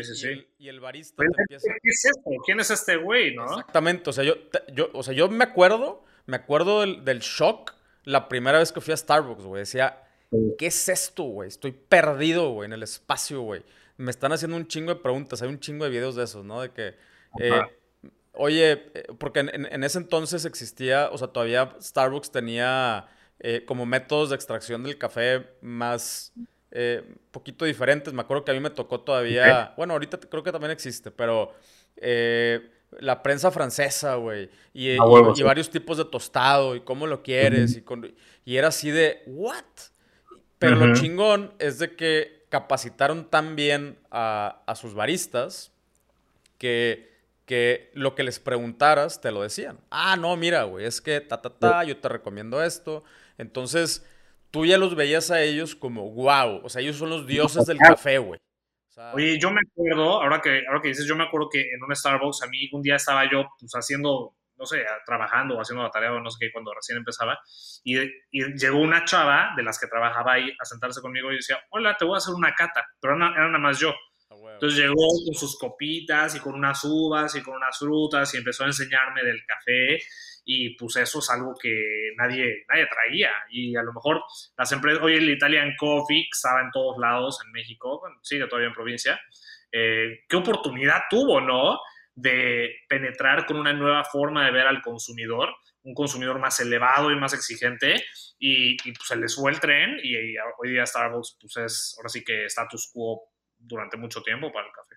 y, 0.58 0.68
el, 0.68 0.80
barista 0.80 1.22
empieza... 1.22 1.68
¿Qué 1.82 1.90
es 1.90 2.04
esto? 2.06 2.30
¿Quién 2.46 2.60
es 2.60 2.70
este 2.70 2.96
güey, 2.96 3.34
no? 3.34 3.44
Exactamente, 3.44 4.08
o 4.08 4.12
sea, 4.12 4.24
yo, 4.24 4.34
yo, 4.72 4.88
o 4.94 5.02
sea, 5.02 5.12
yo 5.12 5.28
me 5.28 5.44
acuerdo, 5.44 6.04
me 6.24 6.36
acuerdo 6.36 6.80
del, 6.80 7.04
del 7.04 7.18
shock 7.18 7.74
la 8.04 8.28
primera 8.28 8.58
vez 8.58 8.72
que 8.72 8.80
fui 8.80 8.94
a 8.94 8.96
Starbucks, 8.96 9.44
güey. 9.44 9.60
Decía, 9.60 10.02
¿Qué 10.58 10.66
es 10.66 10.88
esto, 10.88 11.24
güey? 11.24 11.48
Estoy 11.48 11.72
perdido, 11.72 12.50
güey, 12.52 12.66
en 12.66 12.72
el 12.72 12.82
espacio, 12.82 13.42
güey. 13.42 13.62
Me 13.98 14.10
están 14.10 14.32
haciendo 14.32 14.56
un 14.56 14.66
chingo 14.66 14.94
de 14.94 15.00
preguntas. 15.00 15.42
Hay 15.42 15.48
un 15.48 15.60
chingo 15.60 15.84
de 15.84 15.90
videos 15.90 16.16
de 16.16 16.24
esos, 16.24 16.44
¿no? 16.44 16.62
De 16.62 16.70
que, 16.70 16.94
eh, 17.38 17.60
oye, 18.32 18.72
eh, 18.94 19.06
porque 19.18 19.40
en, 19.40 19.84
ese 19.84 19.98
entonces 19.98 20.44
existía, 20.44 21.08
o 21.10 21.18
sea, 21.18 21.28
todavía 21.28 21.76
Starbucks 21.80 22.30
tenía 22.30 23.06
eh, 23.40 23.64
como 23.66 23.86
métodos 23.86 24.30
de 24.30 24.36
extracción 24.36 24.82
del 24.82 24.98
café 24.98 25.46
más, 25.60 26.32
poquito 27.30 27.66
diferentes. 27.66 28.14
Me 28.14 28.22
acuerdo 28.22 28.44
que 28.44 28.50
a 28.50 28.54
mí 28.54 28.60
me 28.60 28.70
tocó 28.70 29.00
todavía, 29.00 29.74
bueno, 29.76 29.92
ahorita 29.92 30.18
creo 30.18 30.42
que 30.42 30.52
también 30.52 30.70
existe, 30.70 31.10
pero 31.10 31.52
la 33.00 33.22
prensa 33.22 33.50
francesa, 33.50 34.16
güey. 34.16 34.50
Y, 34.72 34.96
varios 35.42 35.70
tipos 35.70 35.98
de 35.98 36.04
tostado 36.04 36.76
y 36.76 36.80
cómo 36.80 37.06
lo 37.06 37.22
quieres. 37.22 37.76
y, 37.76 37.84
y 38.44 38.56
era 38.56 38.68
así 38.68 38.90
de, 38.90 39.22
¿what? 39.26 39.64
Pero 40.58 40.76
lo 40.76 40.94
chingón 40.94 41.52
es 41.58 41.78
de 41.78 41.96
que 41.96 42.46
capacitaron 42.48 43.28
tan 43.28 43.56
bien 43.56 43.98
a, 44.10 44.62
a 44.66 44.74
sus 44.76 44.94
baristas 44.94 45.72
que 46.58 47.11
que 47.46 47.90
lo 47.94 48.14
que 48.14 48.22
les 48.22 48.38
preguntaras 48.38 49.20
te 49.20 49.32
lo 49.32 49.42
decían. 49.42 49.78
Ah, 49.90 50.16
no, 50.16 50.36
mira, 50.36 50.64
güey, 50.64 50.86
es 50.86 51.00
que 51.00 51.20
ta, 51.20 51.42
ta, 51.42 51.50
ta, 51.50 51.84
yo 51.84 51.96
te 51.98 52.08
recomiendo 52.08 52.62
esto. 52.62 53.04
Entonces, 53.38 54.06
tú 54.50 54.66
ya 54.66 54.78
los 54.78 54.94
veías 54.94 55.30
a 55.30 55.42
ellos 55.42 55.74
como, 55.74 56.10
wow, 56.10 56.60
o 56.62 56.68
sea, 56.68 56.82
ellos 56.82 56.96
son 56.96 57.10
los 57.10 57.26
dioses 57.26 57.66
del 57.66 57.78
café, 57.78 58.18
güey. 58.18 58.40
Oye, 59.14 59.38
yo 59.38 59.50
me 59.50 59.60
acuerdo, 59.60 60.22
ahora 60.22 60.40
que, 60.40 60.62
ahora 60.68 60.80
que 60.82 60.88
dices, 60.88 61.06
yo 61.06 61.16
me 61.16 61.24
acuerdo 61.24 61.48
que 61.50 61.60
en 61.60 61.82
un 61.82 61.96
Starbucks 61.96 62.42
a 62.42 62.46
mí 62.48 62.68
un 62.72 62.82
día 62.82 62.96
estaba 62.96 63.24
yo 63.30 63.46
pues 63.58 63.72
haciendo, 63.72 64.34
no 64.56 64.66
sé, 64.66 64.84
trabajando 65.06 65.56
o 65.56 65.60
haciendo 65.60 65.82
la 65.82 65.90
tarea 65.90 66.12
o 66.12 66.20
no 66.20 66.30
sé 66.30 66.36
qué, 66.38 66.52
cuando 66.52 66.74
recién 66.74 66.98
empezaba, 66.98 67.38
y, 67.82 67.98
y, 68.30 68.58
llegó 68.58 68.78
una 68.78 69.04
chava 69.04 69.54
de 69.56 69.62
las 69.62 69.80
que 69.80 69.86
trabajaba 69.86 70.34
ahí 70.34 70.52
a 70.60 70.64
sentarse 70.66 71.00
conmigo 71.00 71.32
y 71.32 71.36
decía, 71.36 71.58
hola, 71.70 71.96
te 71.96 72.04
voy 72.04 72.14
a 72.14 72.18
hacer 72.18 72.34
una 72.34 72.54
cata, 72.54 72.84
pero 73.00 73.16
era, 73.16 73.28
era 73.28 73.46
nada 73.46 73.58
más 73.58 73.78
yo. 73.78 73.94
Entonces 74.62 74.78
llegó 74.78 75.08
con 75.24 75.34
sus 75.34 75.58
copitas 75.58 76.36
y 76.36 76.38
con 76.38 76.54
unas 76.54 76.84
uvas 76.84 77.34
y 77.34 77.42
con 77.42 77.56
unas 77.56 77.76
frutas 77.76 78.32
y 78.32 78.36
empezó 78.36 78.62
a 78.62 78.68
enseñarme 78.68 79.24
del 79.24 79.44
café 79.44 79.98
y 80.44 80.76
pues 80.76 80.94
eso 80.94 81.18
es 81.18 81.30
algo 81.30 81.52
que 81.60 82.12
nadie, 82.16 82.64
nadie 82.68 82.86
traía 82.86 83.32
y 83.50 83.74
a 83.74 83.82
lo 83.82 83.92
mejor 83.92 84.22
las 84.56 84.70
empresas, 84.70 85.02
hoy 85.02 85.14
el 85.16 85.28
Italian 85.30 85.74
Coffee 85.76 86.28
estaba 86.32 86.60
en 86.60 86.70
todos 86.70 86.96
lados 86.98 87.40
en 87.44 87.50
México, 87.50 87.98
bueno, 87.98 88.20
sigue 88.22 88.46
todavía 88.46 88.68
en 88.68 88.74
provincia, 88.74 89.20
eh, 89.72 90.20
qué 90.28 90.36
oportunidad 90.36 91.02
tuvo, 91.10 91.40
¿no? 91.40 91.80
De 92.14 92.72
penetrar 92.88 93.46
con 93.46 93.56
una 93.56 93.72
nueva 93.72 94.04
forma 94.04 94.44
de 94.44 94.52
ver 94.52 94.68
al 94.68 94.80
consumidor, 94.80 95.48
un 95.82 95.94
consumidor 95.94 96.38
más 96.38 96.60
elevado 96.60 97.10
y 97.10 97.16
más 97.16 97.34
exigente 97.34 97.96
y, 98.38 98.76
pues 98.92 99.08
se 99.08 99.16
les 99.16 99.34
fue 99.34 99.50
el 99.50 99.58
tren 99.58 99.98
y, 100.00 100.14
y 100.14 100.36
hoy 100.60 100.70
día 100.70 100.86
Starbucks 100.86 101.38
pues 101.40 101.56
es 101.56 101.94
ahora 101.98 102.08
sí 102.08 102.22
que 102.22 102.44
status 102.44 102.88
quo 102.94 103.31
durante 103.62 103.96
mucho 103.96 104.22
tiempo 104.22 104.52
para 104.52 104.66
el 104.66 104.72
café. 104.72 104.96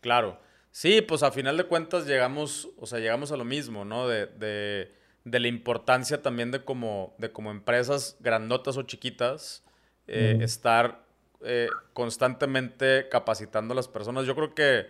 Claro. 0.00 0.40
Sí, 0.70 1.02
pues 1.02 1.22
a 1.22 1.30
final 1.30 1.56
de 1.56 1.64
cuentas 1.64 2.06
llegamos, 2.06 2.68
o 2.78 2.86
sea, 2.86 2.98
llegamos 2.98 3.30
a 3.30 3.36
lo 3.36 3.44
mismo, 3.44 3.84
¿no? 3.84 4.08
De, 4.08 4.26
de, 4.26 4.92
de 5.24 5.40
la 5.40 5.48
importancia 5.48 6.20
también 6.20 6.50
de 6.50 6.64
como, 6.64 7.14
de 7.18 7.30
como 7.30 7.50
empresas 7.50 8.16
grandotas 8.20 8.76
o 8.76 8.82
chiquitas, 8.82 9.64
eh, 10.06 10.38
estar 10.40 11.04
eh, 11.42 11.68
constantemente 11.92 13.08
capacitando 13.08 13.72
a 13.72 13.76
las 13.76 13.88
personas. 13.88 14.26
Yo 14.26 14.34
creo 14.34 14.54
que 14.54 14.86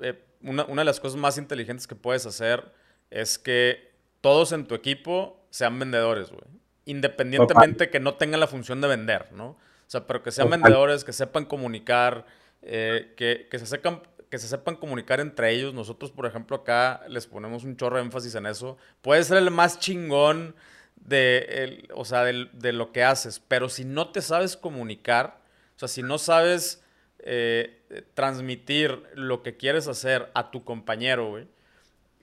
eh, 0.00 0.22
una, 0.42 0.64
una, 0.66 0.82
de 0.82 0.86
las 0.86 1.00
cosas 1.00 1.18
más 1.18 1.38
inteligentes 1.38 1.86
que 1.86 1.94
puedes 1.94 2.26
hacer 2.26 2.70
es 3.10 3.38
que 3.38 3.92
todos 4.20 4.52
en 4.52 4.66
tu 4.66 4.74
equipo 4.74 5.44
sean 5.50 5.78
vendedores, 5.78 6.30
güey. 6.30 6.44
Independientemente 6.84 7.90
que 7.90 8.00
no 8.00 8.14
tengan 8.14 8.40
la 8.40 8.46
función 8.46 8.80
de 8.80 8.88
vender, 8.88 9.32
¿no? 9.32 9.46
O 9.46 9.58
sea, 9.86 10.06
pero 10.06 10.22
que 10.22 10.30
sean 10.30 10.50
vendedores, 10.50 11.04
que 11.04 11.12
sepan 11.12 11.44
comunicar, 11.44 12.26
eh, 12.62 13.12
que, 13.16 13.58
se 13.58 13.66
sepan, 13.66 14.02
que 14.30 14.38
se 14.38 14.48
sepan 14.48 14.76
comunicar 14.76 15.20
entre 15.20 15.50
ellos. 15.50 15.74
Nosotros, 15.74 16.10
por 16.10 16.26
ejemplo, 16.26 16.56
acá 16.56 17.02
les 17.08 17.26
ponemos 17.26 17.64
un 17.64 17.76
chorro 17.76 17.96
de 17.96 18.02
énfasis 18.02 18.34
en 18.34 18.46
eso. 18.46 18.76
Puede 19.00 19.24
ser 19.24 19.38
el 19.38 19.50
más 19.50 19.78
chingón 19.78 20.54
de, 20.96 21.88
o 21.94 22.04
sea, 22.04 22.24
de, 22.24 22.72
lo 22.72 22.92
que 22.92 23.02
haces, 23.02 23.40
pero 23.40 23.68
si 23.68 23.84
no 23.84 24.10
te 24.10 24.22
sabes 24.22 24.56
comunicar, 24.56 25.40
o 25.76 25.78
sea, 25.78 25.88
si 25.88 26.02
no 26.02 26.18
sabes 26.18 26.84
eh, 27.18 27.82
transmitir 28.14 29.02
lo 29.14 29.42
que 29.42 29.56
quieres 29.56 29.88
hacer 29.88 30.30
a 30.34 30.52
tu 30.52 30.64
compañero, 30.64 31.30
güey, 31.30 31.48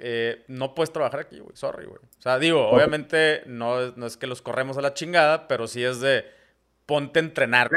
eh, 0.01 0.45
no 0.47 0.75
puedes 0.75 0.93
trabajar 0.93 1.19
aquí, 1.19 1.39
güey. 1.39 1.57
Sorry, 1.57 1.85
güey. 1.85 1.99
O 2.19 2.21
sea, 2.21 2.39
digo, 2.39 2.69
obviamente 2.69 3.43
no, 3.45 3.91
no 3.91 4.05
es 4.05 4.15
que 4.15 4.27
los 4.27 4.41
corremos 4.41 4.77
a 4.77 4.81
la 4.81 4.93
chingada, 4.93 5.49
pero 5.49 5.67
sí 5.67 5.83
es 5.83 5.99
de 5.99 6.38
ponte 6.89 7.19
a 7.19 7.21
entrenar, 7.21 7.69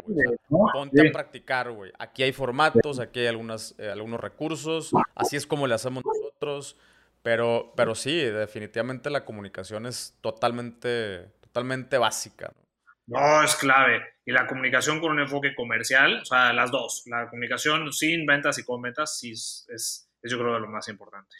ponte 0.48 1.06
a 1.06 1.12
practicar, 1.12 1.70
güey. 1.70 1.92
Aquí 1.98 2.22
hay 2.22 2.32
formatos, 2.32 2.98
aquí 2.98 3.20
hay 3.20 3.26
algunas, 3.26 3.78
eh, 3.78 3.90
algunos 3.90 4.18
recursos, 4.18 4.90
así 5.14 5.36
es 5.36 5.46
como 5.46 5.66
le 5.66 5.74
hacemos 5.74 6.02
nosotros, 6.02 6.78
pero, 7.22 7.74
pero 7.76 7.94
sí, 7.94 8.18
definitivamente 8.18 9.10
la 9.10 9.26
comunicación 9.26 9.84
es 9.84 10.16
totalmente, 10.22 11.28
totalmente 11.42 11.98
básica. 11.98 12.54
¿no? 13.06 13.42
es 13.44 13.54
clave. 13.56 14.00
Y 14.24 14.32
la 14.32 14.46
comunicación 14.46 14.98
con 14.98 15.12
un 15.12 15.20
enfoque 15.20 15.54
comercial, 15.54 16.20
o 16.22 16.24
sea, 16.24 16.54
las 16.54 16.70
dos. 16.70 17.02
La 17.04 17.28
comunicación 17.28 17.92
sin 17.92 18.24
ventas 18.24 18.58
y 18.58 18.64
con 18.64 18.80
ventas, 18.80 19.18
sí 19.18 19.32
es, 19.32 19.66
es, 19.68 20.08
yo 20.22 20.38
creo 20.38 20.58
lo 20.58 20.68
más 20.68 20.88
importante. 20.88 21.36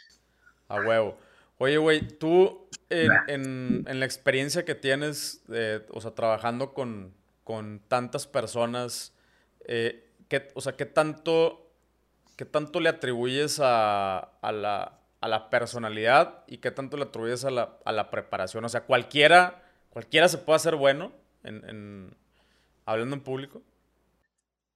A 0.68 0.76
huevo. 0.76 1.18
Oye, 1.56 1.78
güey, 1.78 2.06
tú 2.18 2.68
en, 2.90 3.84
en, 3.86 3.98
la 3.98 4.04
experiencia 4.04 4.66
que 4.66 4.74
tienes, 4.74 5.42
o 5.88 6.00
sea, 6.02 6.10
trabajando 6.10 6.74
con, 6.74 7.14
con 7.45 7.80
tantas 7.88 8.26
personas, 8.26 9.14
eh, 9.66 10.09
o 10.55 10.61
sea, 10.61 10.76
¿qué 10.76 10.86
tanto, 10.86 11.70
qué 12.36 12.45
tanto 12.45 12.80
le 12.80 12.88
atribuyes 12.88 13.61
a, 13.62 14.32
la, 14.43 15.51
personalidad 15.51 16.45
y 16.47 16.59
qué 16.59 16.70
tanto 16.70 16.97
le 16.97 17.05
atribuyes 17.05 17.45
a 17.45 17.51
la, 17.51 18.11
preparación? 18.11 18.64
O 18.64 18.68
sea, 18.68 18.82
cualquiera, 18.84 19.62
cualquiera 19.90 20.28
se 20.28 20.38
puede 20.38 20.57
hacer 20.57 20.76
bueno 20.76 21.12
en, 21.43 22.16
hablando 22.86 23.16
en 23.16 23.22
público. 23.22 23.62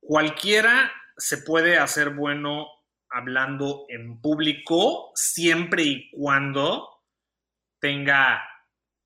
Cualquiera 0.01 0.93
se 1.17 1.39
puede 1.39 1.79
hacer 1.79 2.11
bueno 2.11 2.67
hablando 3.09 3.87
en 3.89 4.21
público 4.21 5.13
siempre 5.15 5.83
y 5.83 6.11
cuando 6.11 7.01
tenga 7.81 8.43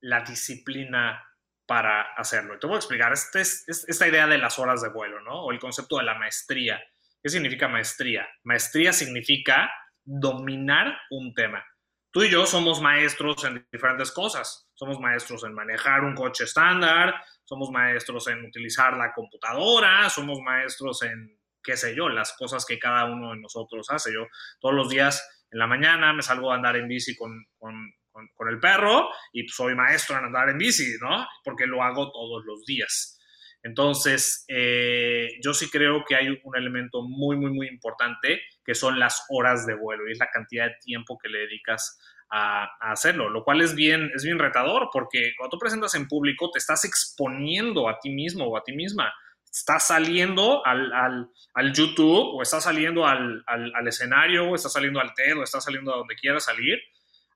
la 0.01 0.21
disciplina 0.21 1.23
para 1.71 2.01
hacerlo. 2.17 2.53
Y 2.53 2.59
te 2.59 2.67
voy 2.67 2.75
a 2.75 2.79
explicar, 2.79 3.13
este 3.13 3.39
es, 3.39 3.63
esta 3.65 4.05
idea 4.05 4.27
de 4.27 4.37
las 4.37 4.59
horas 4.59 4.81
de 4.81 4.89
vuelo, 4.89 5.21
¿no? 5.21 5.45
O 5.45 5.53
el 5.53 5.59
concepto 5.59 5.99
de 5.99 6.03
la 6.03 6.15
maestría. 6.15 6.83
¿Qué 7.23 7.29
significa 7.29 7.69
maestría? 7.69 8.27
Maestría 8.43 8.91
significa 8.91 9.71
dominar 10.03 10.97
un 11.11 11.33
tema. 11.33 11.65
Tú 12.11 12.23
y 12.23 12.29
yo 12.29 12.45
somos 12.45 12.81
maestros 12.81 13.45
en 13.45 13.65
diferentes 13.71 14.11
cosas. 14.11 14.69
Somos 14.73 14.99
maestros 14.99 15.45
en 15.45 15.53
manejar 15.53 16.03
un 16.03 16.13
coche 16.13 16.43
estándar, 16.43 17.23
somos 17.45 17.71
maestros 17.71 18.27
en 18.27 18.43
utilizar 18.43 18.97
la 18.97 19.13
computadora, 19.13 20.09
somos 20.09 20.41
maestros 20.41 21.03
en, 21.03 21.39
qué 21.63 21.77
sé 21.77 21.95
yo, 21.95 22.09
las 22.09 22.33
cosas 22.33 22.65
que 22.65 22.79
cada 22.79 23.05
uno 23.05 23.31
de 23.31 23.39
nosotros 23.39 23.89
hace. 23.91 24.13
Yo 24.13 24.27
todos 24.59 24.75
los 24.75 24.89
días 24.89 25.25
en 25.49 25.59
la 25.59 25.67
mañana 25.67 26.11
me 26.11 26.21
salgo 26.21 26.51
a 26.51 26.55
andar 26.55 26.75
en 26.75 26.89
bici 26.89 27.15
con, 27.15 27.45
con 27.57 27.93
con, 28.11 28.49
el 28.49 28.59
perro 28.59 29.09
y 29.33 29.47
soy 29.47 29.75
maestro 29.75 30.17
en 30.17 30.25
andar 30.25 30.49
en 30.49 30.57
bici, 30.57 30.97
¿no? 31.01 31.25
Porque 31.43 31.67
lo 31.67 31.83
hago 31.83 32.11
todos 32.11 32.43
los 32.45 32.65
días. 32.65 33.17
Entonces, 33.63 34.43
eh, 34.47 35.29
yo 35.43 35.53
sí 35.53 35.69
creo 35.69 36.03
que 36.07 36.15
hay 36.15 36.27
un 36.43 36.55
elemento 36.55 37.03
muy, 37.03 37.35
muy, 37.37 37.51
muy 37.51 37.67
importante 37.67 38.41
que 38.65 38.73
son 38.73 38.99
las 38.99 39.25
horas 39.29 39.65
de 39.67 39.75
vuelo 39.75 40.07
y 40.07 40.13
es 40.13 40.19
la 40.19 40.29
cantidad 40.31 40.65
de 40.65 40.75
tiempo 40.81 41.17
que 41.21 41.29
le 41.29 41.39
dedicas 41.39 41.99
a, 42.31 42.69
hacerlo, 42.79 43.29
lo 43.29 43.43
cual 43.43 43.61
es 43.61 43.75
bien, 43.75 44.09
es 44.15 44.23
bien 44.23 44.39
retador 44.39 44.89
porque 44.91 45.33
cuando 45.37 45.51
tú 45.51 45.59
presentas 45.59 45.93
en 45.95 46.07
público 46.07 46.49
te 46.49 46.59
estás 46.59 46.85
exponiendo 46.85 47.89
a 47.89 47.99
ti 47.99 48.09
mismo 48.09 48.45
o 48.45 48.57
a 48.57 48.63
ti 48.63 48.71
misma. 48.73 49.13
Estás 49.51 49.87
saliendo 49.87 50.65
al, 50.65 50.93
al, 50.93 51.29
al 51.53 51.73
YouTube 51.73 52.37
o 52.37 52.41
estás 52.41 52.63
saliendo 52.63 53.05
al, 53.05 53.43
al, 53.45 53.87
escenario 53.87 54.49
o 54.49 54.55
estás 54.55 54.71
saliendo 54.71 55.01
al 55.01 55.13
TED 55.13 55.37
o 55.37 55.43
estás 55.43 55.65
saliendo 55.65 55.93
a 55.93 55.97
donde 55.97 56.15
quieras 56.15 56.45
salir 56.45 56.79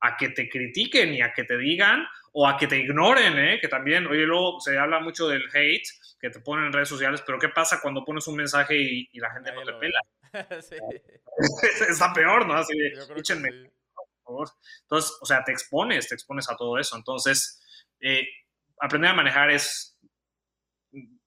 a 0.05 0.17
que 0.17 0.29
te 0.29 0.49
critiquen 0.49 1.13
y 1.13 1.21
a 1.21 1.33
que 1.33 1.43
te 1.43 1.57
digan 1.57 2.05
o 2.33 2.47
a 2.47 2.57
que 2.57 2.67
te 2.67 2.77
ignoren, 2.77 3.37
¿eh? 3.37 3.59
que 3.61 3.67
también, 3.67 4.05
oye, 4.07 4.25
luego 4.25 4.59
se 4.59 4.77
habla 4.77 4.99
mucho 4.99 5.27
del 5.27 5.43
hate 5.53 5.87
que 6.19 6.29
te 6.29 6.39
ponen 6.39 6.65
en 6.65 6.73
redes 6.73 6.89
sociales, 6.89 7.23
pero 7.25 7.39
¿qué 7.39 7.49
pasa 7.49 7.79
cuando 7.81 8.03
pones 8.03 8.27
un 8.27 8.35
mensaje 8.35 8.75
y, 8.75 9.19
la 9.19 9.31
gente 9.31 9.51
no 9.53 9.63
te 9.63 9.73
pela? 9.73 10.01
Está 11.89 12.13
peor, 12.13 12.45
¿no? 12.45 12.55
Así, 12.55 12.73
échenme, 13.15 13.71
por 13.93 14.07
favor. 14.23 14.49
Entonces, 14.81 15.17
o 15.21 15.25
sea, 15.25 15.43
te 15.43 15.51
expones, 15.51 16.07
te 16.07 16.15
expones 16.15 16.49
a 16.49 16.57
todo 16.57 16.77
eso. 16.77 16.97
Entonces, 16.97 17.61
eh, 17.99 18.27
aprender 18.79 19.11
a 19.11 19.15
manejar 19.15 19.51
es, 19.51 19.97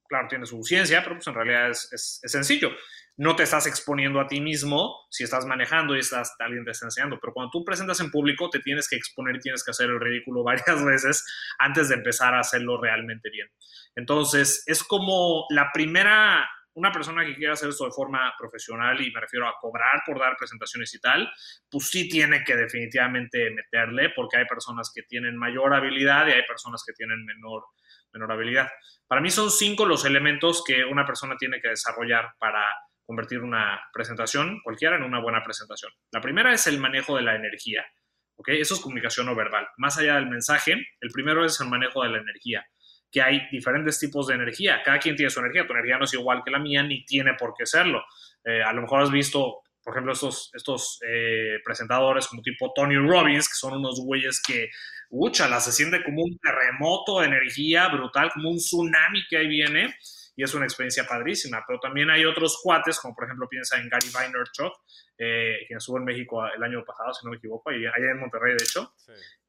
claro, 0.09 0.29
tiene 0.29 0.47
su 0.47 0.63
ciencia, 0.63 1.03
pero 1.03 1.17
pues 1.17 1.27
en 1.27 1.35
realidad 1.35 1.71
es, 1.71 1.91
es, 1.93 2.21
es 2.23 2.33
sencillo 2.33 2.71
no 3.19 3.35
te 3.35 3.43
estás 3.43 3.67
exponiendo 3.67 4.21
a 4.21 4.29
ti 4.29 4.41
mismo 4.41 4.95
si 5.11 5.25
estás 5.25 5.45
manejando 5.45 5.97
y 5.97 5.99
estás, 5.99 6.37
alguien 6.39 6.65
te 6.65 6.71
está 6.71 6.87
enseñando. 6.87 7.19
Pero 7.21 7.33
cuando 7.33 7.51
tú 7.51 7.65
presentas 7.65 7.99
en 7.99 8.13
público, 8.13 8.49
te 8.49 8.61
tienes 8.61 8.89
que 8.89 8.95
exponer 8.95 9.37
y 9.37 9.41
tienes 9.41 9.65
que 9.65 9.73
hacer 9.73 9.91
el 9.91 9.99
ridículo 9.99 10.43
varias 10.45 10.85
veces 10.85 11.27
antes 11.59 11.89
de 11.89 11.97
empezar 11.97 12.35
a 12.35 12.41
hacerlo 12.41 12.81
realmente 12.81 13.29
bien. 13.31 13.49
Entonces, 13.97 14.63
es 14.67 14.85
como 14.85 15.47
la 15.51 15.71
primera, 15.75 16.49
una 16.75 16.93
persona 16.93 17.27
que 17.27 17.35
quiere 17.35 17.53
hacer 17.53 17.71
esto 17.71 17.87
de 17.87 17.91
forma 17.91 18.33
profesional 18.39 19.01
y 19.01 19.11
me 19.11 19.21
refiero 19.21 19.49
a 19.49 19.57
cobrar 19.61 20.01
por 20.07 20.21
dar 20.21 20.37
presentaciones 20.39 20.95
y 20.95 21.01
tal, 21.01 21.29
pues 21.69 21.89
sí 21.89 22.09
tiene 22.09 22.45
que 22.45 22.55
definitivamente 22.55 23.51
meterle 23.51 24.11
porque 24.15 24.37
hay 24.37 24.45
personas 24.45 24.93
que 24.95 25.03
tienen 25.03 25.37
mayor 25.37 25.75
habilidad 25.75 26.29
y 26.29 26.33
hay 26.33 26.47
personas 26.47 26.85
que 26.87 26.93
tienen 26.93 27.25
menor, 27.25 27.65
menor 28.13 28.31
habilidad. 28.31 28.69
Para 29.09 29.21
mí 29.21 29.31
son 29.31 29.51
cinco 29.51 29.87
los 29.87 30.05
elementos 30.05 30.63
que 30.65 30.85
una 30.85 31.05
persona 31.05 31.35
tiene 31.37 31.61
que 31.61 31.71
desarrollar 31.71 32.35
para 32.39 32.63
convertir 33.09 33.41
una 33.41 33.81
presentación 33.91 34.61
cualquiera 34.63 34.97
en 34.97 35.03
una 35.03 35.19
buena 35.19 35.43
presentación. 35.43 35.91
La 36.13 36.21
primera 36.21 36.53
es 36.53 36.67
el 36.67 36.79
manejo 36.79 37.17
de 37.17 37.23
la 37.23 37.37
energía. 37.37 37.83
¿ok? 38.37 38.51
Eso 38.51 38.75
es 38.75 38.81
comunicación 38.81 39.25
no 39.25 39.35
verbal. 39.35 39.67
Más 39.79 39.97
allá 39.97 40.17
del 40.17 40.27
mensaje, 40.27 40.73
el 40.73 41.11
primero 41.11 41.43
es 41.43 41.59
el 41.63 41.69
manejo 41.69 42.03
de 42.03 42.11
la 42.11 42.19
energía, 42.19 42.67
que 43.11 43.23
hay 43.23 43.49
diferentes 43.51 43.99
tipos 43.99 44.27
de 44.27 44.35
energía. 44.35 44.83
Cada 44.85 44.99
quien 44.99 45.17
tiene 45.17 45.31
su 45.31 45.41
energía. 45.41 45.67
Tu 45.67 45.73
energía 45.73 45.97
no 45.97 46.05
es 46.05 46.13
igual 46.13 46.43
que 46.45 46.51
la 46.51 46.59
mía, 46.59 46.83
ni 46.83 47.03
tiene 47.07 47.33
por 47.33 47.55
qué 47.57 47.65
serlo. 47.65 48.05
Eh, 48.45 48.63
a 48.63 48.75
lo 48.75 48.83
mejor 48.83 49.01
has 49.01 49.11
visto, 49.11 49.63
por 49.83 49.95
ejemplo, 49.95 50.13
estos, 50.13 50.51
estos 50.53 51.01
eh, 51.09 51.61
presentadores 51.65 52.27
como 52.27 52.43
tipo 52.43 52.75
Tony 52.75 52.97
Robbins, 52.97 53.49
que 53.49 53.55
son 53.55 53.79
unos 53.79 54.03
güeyes 54.05 54.43
que, 54.47 54.69
ucha, 55.09 55.49
se 55.61 55.73
siente 55.73 56.05
como 56.05 56.25
un 56.25 56.39
terremoto 56.39 57.21
de 57.21 57.29
energía 57.29 57.89
brutal, 57.89 58.31
como 58.35 58.51
un 58.51 58.59
tsunami 58.59 59.23
que 59.31 59.39
ahí 59.39 59.49
viene 59.49 59.97
y 60.39 60.45
es 60.45 60.55
una 60.55 60.67
experiencia 60.67 61.05
padrísima. 61.05 61.65
Pero 61.67 61.81
también 61.81 62.11
hay 62.11 62.25
otros 62.25 62.61
cuates, 62.63 63.01
como 63.01 63.13
por 63.13 63.25
ejemplo 63.25 63.49
piensa 63.49 63.77
en 63.77 63.89
Gary 63.89 64.09
Vaynerchuk, 64.15 64.73
eh, 65.19 65.65
quien 65.67 65.79
estuvo 65.79 65.99
en 65.99 66.05
México 66.05 66.47
el 66.47 66.63
año 66.63 66.85
pasado, 66.85 67.13
si 67.13 67.27
no 67.27 67.33
me 67.33 67.39
equivoco, 67.39 67.73
y 67.73 67.85
allá 67.85 68.13
en 68.13 68.21
Monterrey, 68.21 68.55
de 68.57 68.63
hecho, 68.63 68.95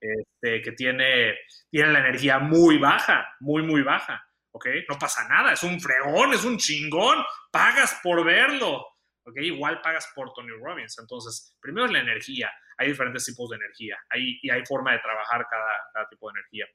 este, 0.01 0.63
que 0.63 0.71
tiene, 0.71 1.35
tiene 1.69 1.93
la 1.93 1.99
energía 1.99 2.39
muy 2.39 2.79
baja, 2.79 3.35
muy, 3.39 3.61
muy 3.61 3.83
baja. 3.83 4.25
¿Ok? 4.49 4.65
No 4.89 4.97
pasa 4.97 5.29
nada, 5.29 5.53
es 5.53 5.61
un 5.61 5.79
fregón, 5.79 6.33
es 6.33 6.43
un 6.43 6.57
chingón, 6.57 7.23
pagas 7.51 7.99
por 8.01 8.25
verlo. 8.25 8.83
¿Ok? 9.25 9.37
Igual 9.41 9.81
pagas 9.81 10.11
por 10.15 10.33
Tony 10.33 10.53
Robbins. 10.59 10.97
Entonces, 10.97 11.55
primero 11.61 11.85
es 11.85 11.91
la 11.91 11.99
energía. 11.99 12.51
Hay 12.79 12.87
diferentes 12.87 13.25
tipos 13.25 13.47
de 13.51 13.57
energía 13.57 13.99
hay, 14.09 14.39
y 14.41 14.49
hay 14.49 14.65
forma 14.65 14.93
de 14.93 14.99
trabajar 14.99 15.45
cada, 15.47 16.09
tipo 16.09 16.31
de 16.31 16.39
energía. 16.39 16.65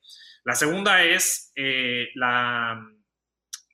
La 0.45 0.55
segunda 0.55 1.03
es 1.03 1.51
eh, 1.57 2.11
la 2.15 2.79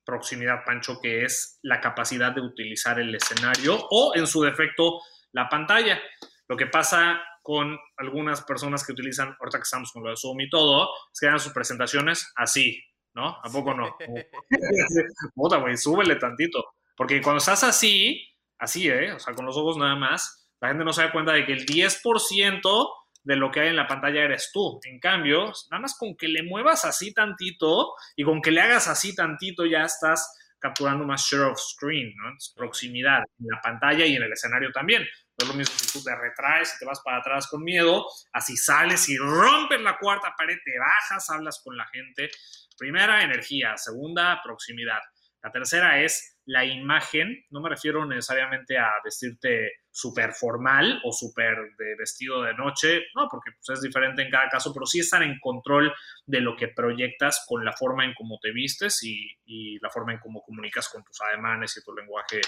proximidad, 0.04 0.64
Pancho, 0.64 0.98
que 1.00 1.24
es 1.24 1.58
la 1.62 1.80
capacidad 1.80 2.32
de 2.32 2.40
utilizar 2.40 2.98
el 2.98 3.14
escenario 3.14 3.78
o, 3.90 4.12
en 4.14 4.26
su 4.26 4.42
defecto, 4.42 5.00
la 5.32 5.48
pantalla. 5.48 6.00
Lo 6.48 6.56
que 6.56 6.66
pasa 6.66 7.20
con 7.42 7.78
algunas 7.96 8.42
personas 8.42 8.84
que 8.84 8.92
utilizan, 8.92 9.34
ahorita 9.38 9.58
que 9.58 9.62
estamos 9.62 9.92
con 9.92 10.02
lo 10.02 10.10
de 10.10 10.16
Zoom 10.16 10.40
y 10.40 10.50
todo, 10.50 10.90
es 11.12 11.20
que 11.20 11.26
dan 11.26 11.40
sus 11.40 11.52
presentaciones 11.52 12.32
así, 12.36 12.82
¿no? 13.14 13.28
¿A 13.42 13.48
poco 13.50 13.74
no? 13.74 13.96
Puta, 15.34 15.56
güey, 15.56 15.76
súbele 15.76 16.16
tantito. 16.16 16.64
Porque 16.96 17.22
cuando 17.22 17.38
estás 17.38 17.64
así, 17.64 18.22
así, 18.58 18.88
¿eh? 18.88 19.12
O 19.12 19.18
sea, 19.18 19.34
con 19.34 19.46
los 19.46 19.56
ojos 19.56 19.78
nada 19.78 19.96
más, 19.96 20.48
la 20.60 20.68
gente 20.68 20.84
no 20.84 20.92
se 20.92 21.02
da 21.02 21.12
cuenta 21.12 21.32
de 21.32 21.46
que 21.46 21.52
el 21.52 21.64
10% 21.64 22.88
de 23.22 23.36
lo 23.36 23.50
que 23.50 23.60
hay 23.60 23.68
en 23.68 23.76
la 23.76 23.86
pantalla 23.86 24.22
eres 24.22 24.50
tú. 24.52 24.80
En 24.84 24.98
cambio, 24.98 25.52
nada 25.70 25.82
más 25.82 25.96
con 25.98 26.16
que 26.16 26.28
le 26.28 26.42
muevas 26.42 26.84
así 26.84 27.12
tantito 27.12 27.94
y 28.16 28.24
con 28.24 28.40
que 28.40 28.50
le 28.50 28.60
hagas 28.60 28.88
así 28.88 29.14
tantito 29.14 29.66
ya 29.66 29.84
estás 29.84 30.36
capturando 30.58 31.04
más 31.04 31.22
share 31.22 31.44
of 31.44 31.58
screen, 31.58 32.14
¿no? 32.16 32.36
proximidad 32.54 33.22
en 33.38 33.46
la 33.50 33.60
pantalla 33.62 34.04
y 34.04 34.14
en 34.14 34.22
el 34.22 34.32
escenario 34.32 34.70
también. 34.72 35.02
No 35.02 35.44
es 35.44 35.48
lo 35.48 35.54
mismo 35.54 35.74
si 35.74 35.90
tú 35.90 36.04
te 36.04 36.14
retraes 36.14 36.74
y 36.74 36.78
te 36.78 36.84
vas 36.84 37.00
para 37.00 37.18
atrás 37.18 37.46
con 37.46 37.64
miedo, 37.64 38.04
así 38.32 38.56
sales 38.56 39.08
y 39.08 39.16
rompes 39.16 39.80
la 39.80 39.96
cuarta 39.98 40.34
pared, 40.36 40.58
te 40.62 40.78
bajas, 40.78 41.30
hablas 41.30 41.62
con 41.64 41.76
la 41.76 41.86
gente. 41.86 42.30
Primera, 42.76 43.22
energía. 43.22 43.76
Segunda, 43.78 44.40
proximidad. 44.44 45.00
La 45.42 45.50
tercera 45.50 46.02
es 46.02 46.38
la 46.44 46.64
imagen. 46.64 47.46
No 47.50 47.60
me 47.60 47.70
refiero 47.70 48.04
necesariamente 48.04 48.76
a 48.76 48.90
vestirte 49.04 49.72
súper 49.90 50.32
formal 50.32 51.00
o 51.04 51.12
súper 51.12 51.56
de 51.78 51.94
vestido 51.96 52.42
de 52.42 52.54
noche, 52.54 53.04
no, 53.14 53.28
porque 53.30 53.50
pues, 53.52 53.78
es 53.78 53.82
diferente 53.82 54.22
en 54.22 54.30
cada 54.30 54.48
caso, 54.48 54.72
pero 54.72 54.86
sí 54.86 55.00
estar 55.00 55.22
en 55.22 55.38
control 55.40 55.92
de 56.26 56.40
lo 56.40 56.56
que 56.56 56.68
proyectas 56.68 57.44
con 57.46 57.64
la 57.64 57.72
forma 57.72 58.04
en 58.04 58.14
cómo 58.14 58.38
te 58.40 58.52
vistes 58.52 59.02
y, 59.02 59.78
la 59.80 59.90
forma 59.90 60.12
en 60.12 60.18
cómo 60.18 60.42
comunicas 60.42 60.88
con 60.88 61.02
tus 61.04 61.20
ademanes 61.22 61.76
y 61.76 61.84
tu 61.84 61.94
lenguaje 61.94 62.40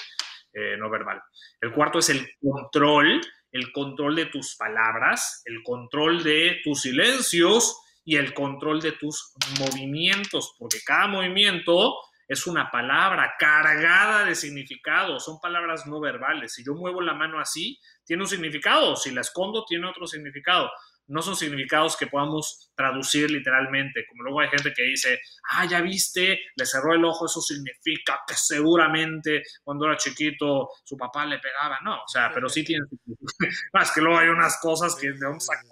eh, 0.53 0.77
no 0.77 0.91
verbal. 0.91 1.21
El 1.61 1.73
cuarto 1.73 1.99
es 1.99 2.11
el 2.11 2.27
control, 2.41 3.21
el 3.51 3.73
control 3.73 4.17
de 4.17 4.27
tus 4.27 4.57
palabras, 4.57 5.43
el 5.47 5.63
control 5.63 6.23
de 6.23 6.61
tus 6.63 6.83
silencios 6.83 7.79
y 8.05 8.17
el 8.17 8.35
control 8.35 8.81
de 8.81 8.93
tus 8.93 9.33
movimientos, 9.59 10.55
porque 10.59 10.79
cada 10.85 11.07
movimiento 11.07 11.95
es 12.33 12.47
una 12.47 12.71
palabra 12.71 13.35
cargada 13.39 14.25
de 14.25 14.35
significado, 14.35 15.21
son 15.21 15.39
palabras 15.39 15.87
no 15.87 16.01
verbales. 16.01 16.55
Si 16.55 16.65
yo 16.65 16.75
muevo 16.75 17.03
la 17.03 17.13
mano 17.13 17.39
así, 17.39 17.79
tiene 18.07 18.23
un 18.23 18.29
significado, 18.29 18.97
si 18.97 19.11
la 19.11 19.21
escondo, 19.21 19.67
tiene 19.67 19.87
otro 19.87 20.07
significado. 20.07 20.71
No 21.09 21.21
son 21.21 21.37
significados 21.37 21.95
que 21.95 22.07
podamos 22.07 22.71
traducir 22.75 23.31
literalmente, 23.31 24.07
como 24.09 24.23
luego 24.23 24.41
hay 24.41 24.49
gente 24.49 24.73
que 24.73 24.83
dice, 24.83 25.21
ah, 25.51 25.67
ya 25.67 25.83
viste, 25.83 26.41
le 26.57 26.65
cerró 26.65 26.95
el 26.95 27.05
ojo, 27.05 27.27
eso 27.27 27.43
significa 27.43 28.21
que 28.27 28.35
seguramente 28.35 29.43
cuando 29.63 29.85
era 29.85 29.99
chiquito 29.99 30.71
su 30.85 30.97
papá 30.97 31.27
le 31.27 31.39
pegaba. 31.39 31.81
No, 31.85 31.97
o 31.97 32.09
sea, 32.09 32.31
pero 32.33 32.49
sí 32.49 32.65
tiene 32.65 32.87
significado. 32.87 33.51
Más 33.75 33.93
que 33.93 34.01
luego 34.01 34.19
hay 34.19 34.29
unas 34.29 34.59
cosas 34.59 34.97
que 34.97 35.13
de 35.13 35.19
dónde 35.19 35.41
sacan 35.41 35.67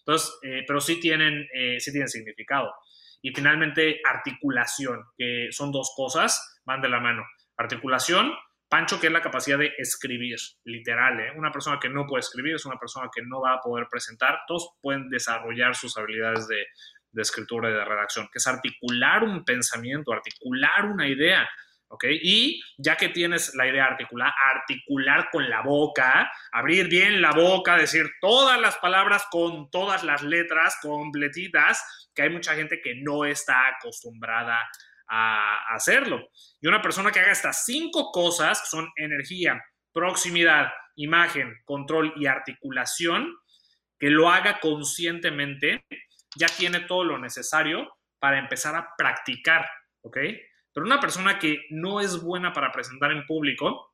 Entonces, 0.00 0.38
eh, 0.42 0.64
pero 0.66 0.80
sí 0.80 0.98
tienen, 0.98 1.46
eh, 1.54 1.78
sí 1.78 1.92
tienen 1.92 2.08
significado. 2.08 2.72
Y 3.22 3.32
finalmente, 3.32 4.00
articulación, 4.04 5.04
que 5.16 5.48
son 5.50 5.70
dos 5.70 5.92
cosas, 5.96 6.60
van 6.64 6.80
de 6.80 6.88
la 6.88 7.00
mano. 7.00 7.24
Articulación, 7.56 8.32
Pancho, 8.68 8.98
que 8.98 9.06
es 9.06 9.12
la 9.12 9.20
capacidad 9.22 9.58
de 9.58 9.72
escribir, 9.78 10.38
literal. 10.64 11.20
¿eh? 11.20 11.32
Una 11.36 11.52
persona 11.52 11.78
que 11.80 11.88
no 11.88 12.06
puede 12.06 12.20
escribir 12.20 12.56
es 12.56 12.66
una 12.66 12.78
persona 12.78 13.08
que 13.14 13.22
no 13.22 13.40
va 13.40 13.54
a 13.54 13.60
poder 13.60 13.86
presentar. 13.90 14.40
Todos 14.46 14.70
pueden 14.80 15.08
desarrollar 15.08 15.74
sus 15.76 15.96
habilidades 15.96 16.48
de, 16.48 16.66
de 17.12 17.22
escritura 17.22 17.70
y 17.70 17.74
de 17.74 17.84
redacción, 17.84 18.28
que 18.32 18.38
es 18.38 18.46
articular 18.46 19.22
un 19.22 19.44
pensamiento, 19.44 20.12
articular 20.12 20.86
una 20.86 21.06
idea. 21.06 21.48
¿Ok? 21.92 22.04
Y 22.22 22.62
ya 22.78 22.96
que 22.96 23.10
tienes 23.10 23.54
la 23.54 23.68
idea 23.68 23.84
articular, 23.84 24.32
articular 24.54 25.28
con 25.30 25.48
la 25.50 25.60
boca, 25.60 26.32
abrir 26.50 26.88
bien 26.88 27.20
la 27.20 27.32
boca, 27.32 27.76
decir 27.76 28.06
todas 28.18 28.58
las 28.58 28.78
palabras 28.78 29.26
con 29.30 29.70
todas 29.70 30.02
las 30.02 30.22
letras 30.22 30.78
completitas, 30.80 32.08
que 32.14 32.22
hay 32.22 32.30
mucha 32.30 32.54
gente 32.54 32.80
que 32.82 32.94
no 32.94 33.26
está 33.26 33.68
acostumbrada 33.68 34.58
a 35.06 35.74
hacerlo. 35.74 36.30
Y 36.62 36.66
una 36.66 36.80
persona 36.80 37.10
que 37.10 37.20
haga 37.20 37.32
estas 37.32 37.66
cinco 37.66 38.10
cosas, 38.10 38.62
que 38.62 38.68
son 38.68 38.88
energía, 38.96 39.62
proximidad, 39.92 40.72
imagen, 40.96 41.54
control 41.66 42.14
y 42.16 42.24
articulación, 42.24 43.36
que 43.98 44.08
lo 44.08 44.30
haga 44.30 44.60
conscientemente, 44.60 45.84
ya 46.36 46.46
tiene 46.48 46.80
todo 46.80 47.04
lo 47.04 47.18
necesario 47.18 47.98
para 48.18 48.38
empezar 48.38 48.74
a 48.76 48.88
practicar, 48.96 49.68
¿ok? 50.00 50.16
Pero 50.72 50.86
una 50.86 51.00
persona 51.00 51.38
que 51.38 51.66
no 51.70 52.00
es 52.00 52.20
buena 52.20 52.52
para 52.52 52.72
presentar 52.72 53.12
en 53.12 53.26
público 53.26 53.92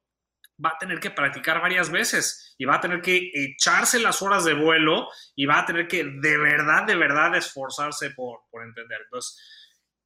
va 0.65 0.71
a 0.71 0.79
tener 0.79 0.99
que 0.99 1.11
practicar 1.11 1.61
varias 1.61 1.91
veces 1.91 2.55
y 2.59 2.65
va 2.65 2.77
a 2.77 2.81
tener 2.81 3.01
que 3.01 3.31
echarse 3.33 4.01
las 4.01 4.23
horas 4.23 4.45
de 4.45 4.55
vuelo 4.55 5.09
y 5.37 5.47
va 5.47 5.61
a 5.61 5.67
tener 5.67 5.87
que 5.87 6.05
de 6.05 6.37
verdad, 6.37 6.85
de 6.85 6.97
verdad 6.97 7.37
esforzarse 7.37 8.11
por, 8.11 8.41
por 8.51 8.65
entender. 8.65 9.01
Entonces, 9.05 9.41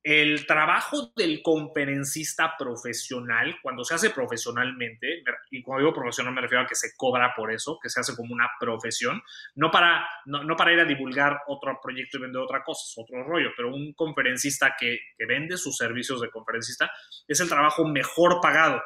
el 0.03 0.47
trabajo 0.47 1.13
del 1.15 1.43
conferencista 1.43 2.57
profesional, 2.59 3.57
cuando 3.63 3.85
se 3.85 3.95
hace 3.95 4.11
profesionalmente, 4.11 5.23
y 5.51 5.63
cuando 5.63 5.85
digo 5.85 5.95
profesional 5.95 6.35
me 6.35 6.41
refiero 6.41 6.65
a 6.65 6.67
que 6.67 6.75
se 6.75 6.97
cobra 6.97 7.33
por 7.37 7.53
eso, 7.53 7.79
que 7.81 7.89
se 7.89 8.01
hace 8.01 8.17
como 8.17 8.35
una 8.35 8.51
profesión, 8.59 9.23
no 9.55 9.71
para, 9.71 10.09
no, 10.27 10.57
para 10.57 10.73
ir 10.73 10.81
a 10.81 10.85
divulgar 10.85 11.43
otro 11.47 11.79
proyecto 11.81 12.19
y 12.19 12.23
vender 12.23 12.43
otra 12.43 12.65
cosa, 12.65 12.83
es 12.85 12.95
otro 12.99 13.23
rollo, 13.23 13.51
pero 13.57 13.73
un 13.73 13.93
conferencista 13.93 14.75
que, 14.79 14.99
que 15.17 15.27
vende 15.27 15.57
sus 15.57 15.77
servicios 15.77 16.21
de 16.21 16.31
conferencista 16.31 16.91
es 17.29 17.39
el 17.41 17.49
trabajo 17.49 17.87
mejor 17.87 18.41
pagado 18.41 18.83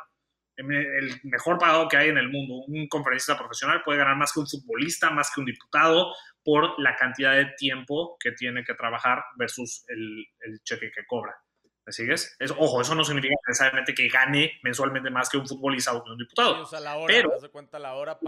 el 0.56 1.20
mejor 1.24 1.58
pagado 1.58 1.88
que 1.88 1.96
hay 1.96 2.08
en 2.08 2.18
el 2.18 2.30
mundo. 2.30 2.64
Un 2.66 2.88
conferencista 2.88 3.36
profesional 3.36 3.82
puede 3.84 3.98
ganar 3.98 4.16
más 4.16 4.32
que 4.32 4.40
un 4.40 4.48
futbolista, 4.48 5.10
más 5.10 5.30
que 5.32 5.40
un 5.40 5.46
diputado, 5.46 6.12
por 6.44 6.80
la 6.80 6.94
cantidad 6.94 7.34
de 7.34 7.46
tiempo 7.56 8.16
que 8.20 8.32
tiene 8.32 8.64
que 8.64 8.74
trabajar 8.74 9.24
versus 9.36 9.84
el, 9.88 10.26
cheque 10.62 10.90
que 10.94 11.04
cobra. 11.06 11.36
¿Me 11.84 11.92
sigues? 11.92 12.36
ojo, 12.56 12.80
eso 12.80 12.94
no 12.94 13.04
significa 13.04 13.34
necesariamente 13.46 13.94
que 13.94 14.08
gane 14.08 14.58
mensualmente 14.62 15.10
más 15.10 15.28
que 15.28 15.38
un 15.38 15.46
futbolista 15.46 15.92
o 15.92 16.02
un 16.04 16.18
diputado. 16.18 16.62
o 16.62 16.66
sea, 16.66 16.80
la 16.80 16.96
hora, 16.96 17.06
pero, 17.14 17.40
de 17.40 17.48
cuenta 17.48 17.78
la 17.78 17.94
hora 17.94 18.18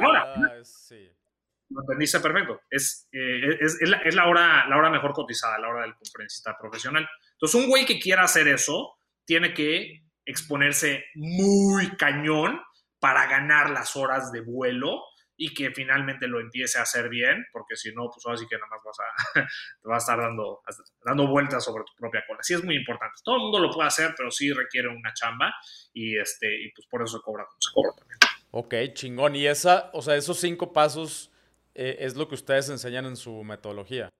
sí. 0.62 1.10
Lo 1.70 1.82
entendiste 1.82 2.20
perfecto. 2.20 2.62
Es, 2.70 3.08
eh, 3.12 3.56
es, 3.60 3.78
es, 3.80 3.88
la, 3.88 3.98
es, 3.98 4.14
la, 4.14 4.26
hora, 4.26 4.66
la 4.68 4.76
hora 4.76 4.90
mejor 4.90 5.12
cotizada, 5.12 5.58
la 5.58 5.68
hora 5.68 5.82
del 5.82 5.96
conferencista 5.96 6.56
profesional. 6.58 7.06
Entonces, 7.32 7.60
un 7.60 7.68
güey 7.68 7.84
que 7.84 7.98
quiera 7.98 8.22
hacer 8.22 8.48
eso 8.48 8.98
tiene 9.24 9.52
que 9.52 10.07
exponerse 10.28 11.06
muy 11.14 11.96
cañón 11.96 12.60
para 13.00 13.26
ganar 13.26 13.70
las 13.70 13.96
horas 13.96 14.30
de 14.32 14.40
vuelo 14.40 15.02
y 15.40 15.54
que 15.54 15.70
finalmente 15.70 16.26
lo 16.26 16.40
empiece 16.40 16.78
a 16.78 16.82
hacer 16.82 17.08
bien, 17.08 17.46
porque 17.52 17.76
si 17.76 17.94
no, 17.94 18.10
pues 18.12 18.26
ahora 18.26 18.38
sí 18.38 18.46
que 18.48 18.56
nada 18.56 18.66
más 18.70 18.80
vas 18.84 18.98
a, 18.98 19.40
vas 19.88 19.94
a 19.94 20.12
estar 20.12 20.18
dando, 20.18 20.62
dando 21.04 21.28
vueltas 21.28 21.64
sobre 21.64 21.84
tu 21.84 21.92
propia 21.96 22.24
cola. 22.26 22.40
Sí 22.42 22.54
es 22.54 22.64
muy 22.64 22.76
importante. 22.76 23.14
Todo 23.22 23.36
el 23.36 23.42
mundo 23.42 23.60
lo 23.60 23.70
puede 23.70 23.86
hacer, 23.86 24.14
pero 24.16 24.32
sí 24.32 24.52
requiere 24.52 24.88
una 24.88 25.14
chamba 25.14 25.54
y, 25.92 26.18
este, 26.18 26.60
y 26.60 26.72
pues 26.72 26.88
por 26.88 27.02
eso 27.02 27.18
se 27.18 27.22
cobra 27.22 27.46
como 27.46 27.92
se 27.92 27.98
también. 27.98 28.18
Ok, 28.50 28.74
chingón. 28.94 29.36
Y 29.36 29.46
esa, 29.46 29.90
o 29.92 30.02
sea, 30.02 30.16
esos 30.16 30.40
cinco 30.40 30.72
pasos 30.72 31.30
eh, 31.74 31.98
es 32.00 32.16
lo 32.16 32.26
que 32.26 32.34
ustedes 32.34 32.68
enseñan 32.68 33.06
en 33.06 33.16
su 33.16 33.44
metodología. 33.44 34.10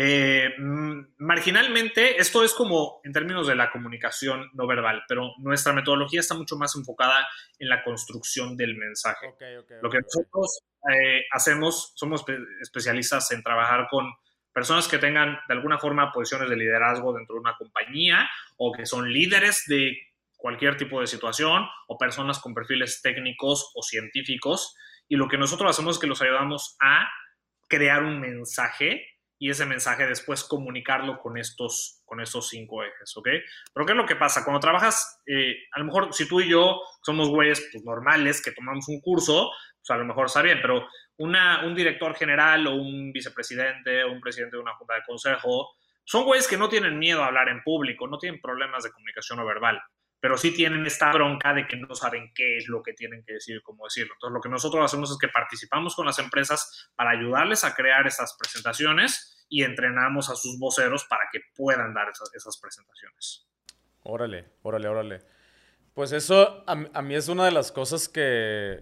Eh, 0.00 0.54
mm, 0.56 1.16
marginalmente, 1.18 2.20
esto 2.20 2.44
es 2.44 2.54
como 2.54 3.00
en 3.02 3.12
términos 3.12 3.48
de 3.48 3.56
la 3.56 3.68
comunicación 3.72 4.48
no 4.52 4.64
verbal, 4.68 5.02
pero 5.08 5.32
nuestra 5.38 5.72
metodología 5.72 6.20
está 6.20 6.36
mucho 6.36 6.56
más 6.56 6.76
enfocada 6.76 7.26
en 7.58 7.68
la 7.68 7.82
construcción 7.82 8.56
del 8.56 8.76
mensaje. 8.76 9.34
Lo 9.82 9.90
que 9.90 9.98
nosotros 9.98 10.60
eh, 10.88 11.24
hacemos, 11.32 11.94
somos 11.96 12.24
especialistas 12.62 13.32
en 13.32 13.42
trabajar 13.42 13.88
con 13.90 14.06
personas 14.52 14.86
que 14.86 14.98
tengan 14.98 15.36
de 15.48 15.54
alguna 15.54 15.80
forma 15.80 16.12
posiciones 16.12 16.48
de 16.48 16.56
liderazgo 16.56 17.12
dentro 17.12 17.34
de 17.34 17.40
una 17.40 17.56
compañía 17.56 18.30
o 18.56 18.70
que 18.70 18.86
son 18.86 19.12
líderes 19.12 19.64
de 19.66 19.98
cualquier 20.36 20.76
tipo 20.76 21.00
de 21.00 21.08
situación 21.08 21.66
o 21.88 21.98
personas 21.98 22.38
con 22.38 22.54
perfiles 22.54 23.02
técnicos 23.02 23.72
o 23.74 23.82
científicos. 23.82 24.76
Y 25.08 25.16
lo 25.16 25.26
que 25.26 25.38
nosotros 25.38 25.68
hacemos 25.68 25.96
es 25.96 26.00
que 26.00 26.06
los 26.06 26.22
ayudamos 26.22 26.76
a 26.78 27.08
crear 27.68 28.04
un 28.04 28.20
mensaje 28.20 29.17
y 29.38 29.50
ese 29.50 29.66
mensaje 29.66 30.06
después 30.06 30.44
comunicarlo 30.44 31.20
con 31.20 31.38
estos, 31.38 32.02
con 32.04 32.20
estos 32.20 32.48
cinco 32.48 32.82
ejes, 32.82 33.16
¿ok? 33.16 33.28
Pero 33.72 33.86
¿qué 33.86 33.92
es 33.92 33.96
lo 33.96 34.06
que 34.06 34.16
pasa? 34.16 34.44
Cuando 34.44 34.60
trabajas, 34.60 35.22
eh, 35.26 35.54
a 35.72 35.78
lo 35.78 35.84
mejor 35.84 36.12
si 36.12 36.26
tú 36.26 36.40
y 36.40 36.48
yo 36.48 36.80
somos 37.02 37.28
güeyes 37.28 37.68
pues, 37.72 37.84
normales 37.84 38.42
que 38.42 38.52
tomamos 38.52 38.88
un 38.88 39.00
curso, 39.00 39.50
pues 39.78 39.90
a 39.90 39.96
lo 39.96 40.04
mejor 40.04 40.26
está 40.26 40.42
bien, 40.42 40.58
pero 40.60 40.88
una, 41.18 41.64
un 41.64 41.74
director 41.74 42.14
general 42.16 42.66
o 42.66 42.74
un 42.74 43.12
vicepresidente 43.12 44.04
o 44.04 44.12
un 44.12 44.20
presidente 44.20 44.56
de 44.56 44.62
una 44.62 44.74
junta 44.74 44.94
de 44.94 45.04
consejo, 45.06 45.74
son 46.04 46.24
güeyes 46.24 46.48
que 46.48 46.56
no 46.56 46.68
tienen 46.68 46.98
miedo 46.98 47.22
a 47.22 47.26
hablar 47.26 47.48
en 47.48 47.62
público, 47.62 48.08
no 48.08 48.18
tienen 48.18 48.40
problemas 48.40 48.82
de 48.82 48.90
comunicación 48.90 49.38
no 49.38 49.46
verbal 49.46 49.80
pero 50.20 50.36
sí 50.36 50.52
tienen 50.52 50.84
esta 50.86 51.12
bronca 51.12 51.54
de 51.54 51.66
que 51.66 51.76
no 51.76 51.94
saben 51.94 52.32
qué 52.34 52.56
es 52.56 52.68
lo 52.68 52.82
que 52.82 52.92
tienen 52.92 53.22
que 53.24 53.34
decir, 53.34 53.62
cómo 53.62 53.84
decirlo. 53.84 54.14
Entonces, 54.14 54.34
lo 54.34 54.40
que 54.40 54.48
nosotros 54.48 54.84
hacemos 54.84 55.10
es 55.10 55.18
que 55.18 55.28
participamos 55.28 55.94
con 55.94 56.06
las 56.06 56.18
empresas 56.18 56.90
para 56.96 57.10
ayudarles 57.10 57.64
a 57.64 57.74
crear 57.74 58.06
esas 58.06 58.36
presentaciones 58.36 59.46
y 59.48 59.62
entrenamos 59.62 60.28
a 60.28 60.34
sus 60.34 60.58
voceros 60.58 61.04
para 61.04 61.22
que 61.32 61.40
puedan 61.54 61.94
dar 61.94 62.08
esas, 62.10 62.58
presentaciones. 62.60 63.46
Órale, 64.02 64.46
órale, 64.62 64.88
órale. 64.88 65.20
Pues 65.94 66.12
eso 66.12 66.64
a, 66.66 67.02
mí 67.02 67.14
es 67.14 67.28
una 67.28 67.44
de 67.44 67.52
las 67.52 67.72
cosas 67.72 68.08
que 68.08 68.80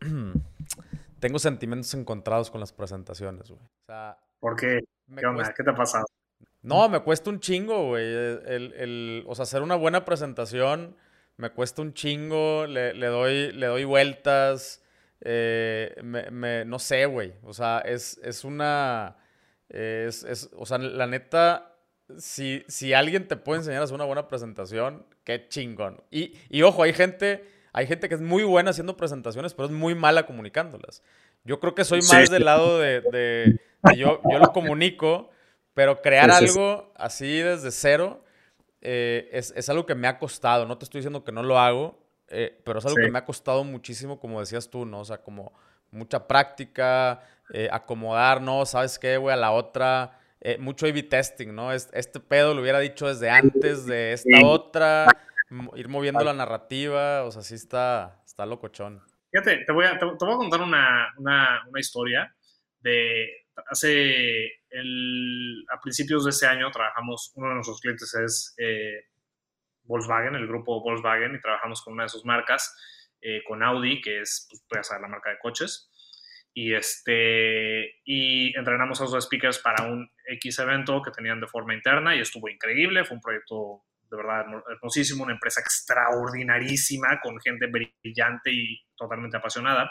tengo 1.20 1.38
sentimientos 1.38 1.92
encontrados 1.94 2.50
con 2.50 2.60
las 2.60 2.72
presentaciones, 2.72 3.50
güey. 3.50 3.62
¿Por 4.40 4.56
qué? 4.56 4.80
¿Qué, 5.16 5.22
¿Qué 5.56 5.62
te 5.62 5.70
ha 5.70 5.74
pasado? 5.74 6.04
No, 6.62 6.88
me 6.88 7.00
cuesta 7.00 7.30
un 7.30 7.40
chingo, 7.40 7.88
güey. 7.88 8.04
El, 8.04 9.24
o 9.26 9.34
sea, 9.34 9.42
hacer 9.42 9.62
una 9.62 9.74
buena 9.74 10.04
presentación 10.04 10.96
me 11.36 11.50
cuesta 11.50 11.82
un 11.82 11.92
chingo, 11.92 12.66
le, 12.66 12.92
doy, 12.94 13.52
le 13.52 13.66
doy 13.66 13.84
vueltas, 13.84 14.82
eh, 15.22 15.94
me, 16.02 16.64
no 16.64 16.78
sé, 16.78 17.06
güey. 17.06 17.32
O 17.42 17.52
sea, 17.52 17.80
es, 17.80 18.18
es 18.22 18.44
una... 18.44 19.16
Es, 19.68 20.50
o 20.56 20.66
sea, 20.66 20.78
la 20.78 21.06
neta, 21.06 21.74
si, 22.18 22.62
si 22.68 22.92
alguien 22.92 23.26
te 23.26 23.36
puede 23.36 23.60
enseñar 23.60 23.80
a 23.80 23.84
hacer 23.84 23.94
una 23.94 24.04
buena 24.04 24.28
presentación, 24.28 25.06
qué 25.24 25.48
chingón. 25.48 26.02
Y, 26.10 26.34
y 26.50 26.62
ojo, 26.62 26.82
hay 26.82 26.92
gente, 26.92 27.44
hay 27.72 27.86
gente 27.86 28.08
que 28.08 28.14
es 28.14 28.20
muy 28.20 28.44
buena 28.44 28.70
haciendo 28.70 28.96
presentaciones, 28.96 29.54
pero 29.54 29.66
es 29.66 29.72
muy 29.72 29.94
mala 29.94 30.26
comunicándolas. 30.26 31.02
Yo 31.44 31.58
creo 31.58 31.74
que 31.74 31.84
soy 31.84 32.00
más 32.02 32.30
del 32.30 32.44
lado 32.44 32.78
de, 32.78 33.00
de, 33.00 33.60
yo, 33.96 34.20
yo 34.30 34.38
lo 34.38 34.52
comunico 34.52 35.31
pero 35.74 36.02
crear 36.02 36.30
algo 36.30 36.92
así 36.96 37.38
desde 37.38 37.70
cero 37.70 38.22
eh, 38.80 39.28
es, 39.32 39.68
algo 39.68 39.86
que 39.86 39.94
me 39.94 40.08
ha 40.08 40.18
costado. 40.18 40.66
No 40.66 40.76
te 40.76 40.84
estoy 40.84 41.00
diciendo 41.00 41.24
que 41.24 41.32
no 41.32 41.42
lo 41.42 41.58
hago, 41.58 41.98
eh, 42.28 42.60
pero 42.64 42.80
es 42.80 42.84
algo 42.84 42.96
que 42.96 43.10
me 43.10 43.18
ha 43.18 43.24
costado 43.24 43.64
muchísimo, 43.64 44.18
como 44.18 44.40
decías 44.40 44.68
tú, 44.68 44.84
¿no? 44.84 45.00
O 45.00 45.04
sea, 45.04 45.18
como 45.18 45.52
mucha 45.90 46.26
práctica, 46.26 47.22
eh, 47.52 47.68
acomodar, 47.70 48.40
¿no? 48.40 48.66
¿Sabes 48.66 48.98
qué? 48.98 49.16
Voy 49.16 49.32
a 49.32 49.36
la 49.36 49.52
otra. 49.52 50.18
mucho 50.58 50.86
A-B 50.86 51.04
testing, 51.04 51.54
¿no? 51.54 51.72
Este, 51.72 52.18
pedo 52.20 52.54
lo 52.54 52.62
hubiera 52.62 52.80
dicho 52.80 53.06
desde 53.06 53.30
antes 53.30 53.86
de 53.86 54.12
esta 54.12 54.44
otra. 54.44 55.06
Ir 55.76 55.88
moviendo 55.88 56.24
la 56.24 56.32
narrativa. 56.32 57.22
O 57.22 57.30
sea, 57.30 57.42
sí 57.42 57.54
está, 57.54 58.20
está 58.26 58.44
locochón. 58.46 59.00
Fíjate, 59.30 59.64
te 59.64 59.72
voy 59.72 59.86
a, 59.86 59.98
te, 59.98 60.04
voy 60.04 60.34
a 60.34 60.36
contar 60.36 60.60
una, 60.60 61.08
una, 61.16 61.62
una 61.68 61.80
historia 61.80 62.34
de 62.80 63.28
hace 63.66 64.61
el, 64.72 65.64
a 65.70 65.80
principios 65.80 66.24
de 66.24 66.30
ese 66.30 66.46
año 66.46 66.70
trabajamos, 66.70 67.32
uno 67.34 67.48
de 67.48 67.54
nuestros 67.54 67.80
clientes 67.80 68.14
es 68.14 68.54
eh, 68.58 69.06
Volkswagen, 69.84 70.34
el 70.34 70.46
grupo 70.46 70.82
Volkswagen, 70.82 71.34
y 71.34 71.40
trabajamos 71.40 71.82
con 71.82 71.94
una 71.94 72.04
de 72.04 72.08
sus 72.08 72.24
marcas, 72.24 72.74
eh, 73.20 73.42
con 73.46 73.62
Audi, 73.62 74.00
que 74.00 74.20
es, 74.20 74.48
pues, 74.68 74.90
la 74.90 75.08
marca 75.08 75.30
de 75.30 75.38
coches. 75.38 75.88
Y, 76.54 76.74
este, 76.74 78.00
y 78.04 78.56
entrenamos 78.58 79.00
a 79.00 79.06
sus 79.06 79.24
speakers 79.24 79.58
para 79.58 79.84
un 79.84 80.10
X 80.26 80.58
evento 80.58 81.00
que 81.00 81.10
tenían 81.10 81.40
de 81.40 81.46
forma 81.46 81.74
interna 81.74 82.14
y 82.14 82.20
estuvo 82.20 82.48
increíble. 82.48 83.04
Fue 83.04 83.16
un 83.16 83.22
proyecto 83.22 83.84
de 84.10 84.16
verdad 84.18 84.44
hermosísimo, 84.70 85.24
una 85.24 85.32
empresa 85.32 85.60
extraordinarísima, 85.60 87.20
con 87.22 87.40
gente 87.40 87.66
brillante 87.66 88.50
y 88.52 88.78
totalmente 88.94 89.38
apasionada. 89.38 89.90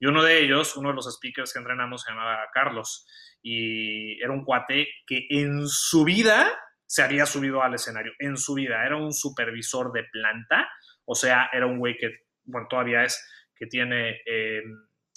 Y 0.00 0.06
uno 0.06 0.22
de 0.22 0.42
ellos, 0.42 0.76
uno 0.76 0.88
de 0.88 0.96
los 0.96 1.14
speakers 1.14 1.52
que 1.52 1.58
entrenamos, 1.58 2.02
se 2.02 2.10
llamaba 2.10 2.48
Carlos. 2.52 3.06
Y 3.42 4.20
era 4.20 4.32
un 4.32 4.44
cuate 4.44 4.88
que 5.06 5.26
en 5.28 5.68
su 5.68 6.04
vida 6.04 6.50
se 6.86 7.02
había 7.02 7.26
subido 7.26 7.62
al 7.62 7.74
escenario. 7.74 8.12
En 8.18 8.36
su 8.36 8.54
vida. 8.54 8.84
Era 8.84 8.96
un 8.96 9.12
supervisor 9.12 9.92
de 9.92 10.04
planta. 10.04 10.68
O 11.04 11.14
sea, 11.14 11.50
era 11.52 11.66
un 11.66 11.78
güey 11.78 11.96
que, 11.98 12.24
bueno, 12.44 12.66
todavía 12.68 13.04
es, 13.04 13.22
que 13.54 13.66
tiene 13.66 14.22
eh, 14.26 14.62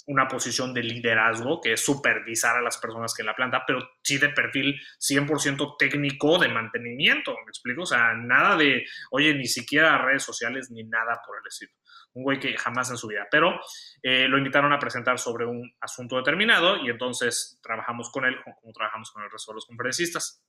una 0.06 0.28
posición 0.28 0.74
de 0.74 0.82
liderazgo, 0.82 1.60
que 1.60 1.72
es 1.72 1.84
supervisar 1.84 2.56
a 2.56 2.62
las 2.62 2.78
personas 2.78 3.14
que 3.14 3.22
en 3.22 3.26
la 3.26 3.34
planta, 3.34 3.64
pero 3.66 3.78
sí 4.02 4.18
de 4.18 4.28
perfil 4.30 4.80
100% 4.98 5.76
técnico 5.78 6.38
de 6.38 6.48
mantenimiento. 6.48 7.32
¿Me 7.32 7.48
explico? 7.50 7.82
O 7.82 7.86
sea, 7.86 8.14
nada 8.14 8.56
de, 8.56 8.84
oye, 9.10 9.34
ni 9.34 9.46
siquiera 9.46 9.98
redes 9.98 10.22
sociales 10.22 10.70
ni 10.70 10.84
nada 10.84 11.20
por 11.26 11.38
el 11.38 11.46
estilo 11.46 11.72
un 12.14 12.22
güey 12.22 12.38
que 12.38 12.56
jamás 12.56 12.90
en 12.90 12.96
su 12.96 13.08
vida, 13.08 13.26
pero 13.30 13.60
eh, 14.02 14.26
lo 14.28 14.38
invitaron 14.38 14.72
a 14.72 14.78
presentar 14.78 15.18
sobre 15.18 15.46
un 15.46 15.72
asunto 15.80 16.16
determinado 16.16 16.76
y 16.76 16.88
entonces 16.88 17.58
trabajamos 17.62 18.10
con 18.10 18.24
él 18.24 18.36
como 18.42 18.72
trabajamos 18.72 19.10
con 19.10 19.24
el 19.24 19.30
resto 19.30 19.52
de 19.52 19.56
los 19.56 19.66
conferencistas. 19.66 20.42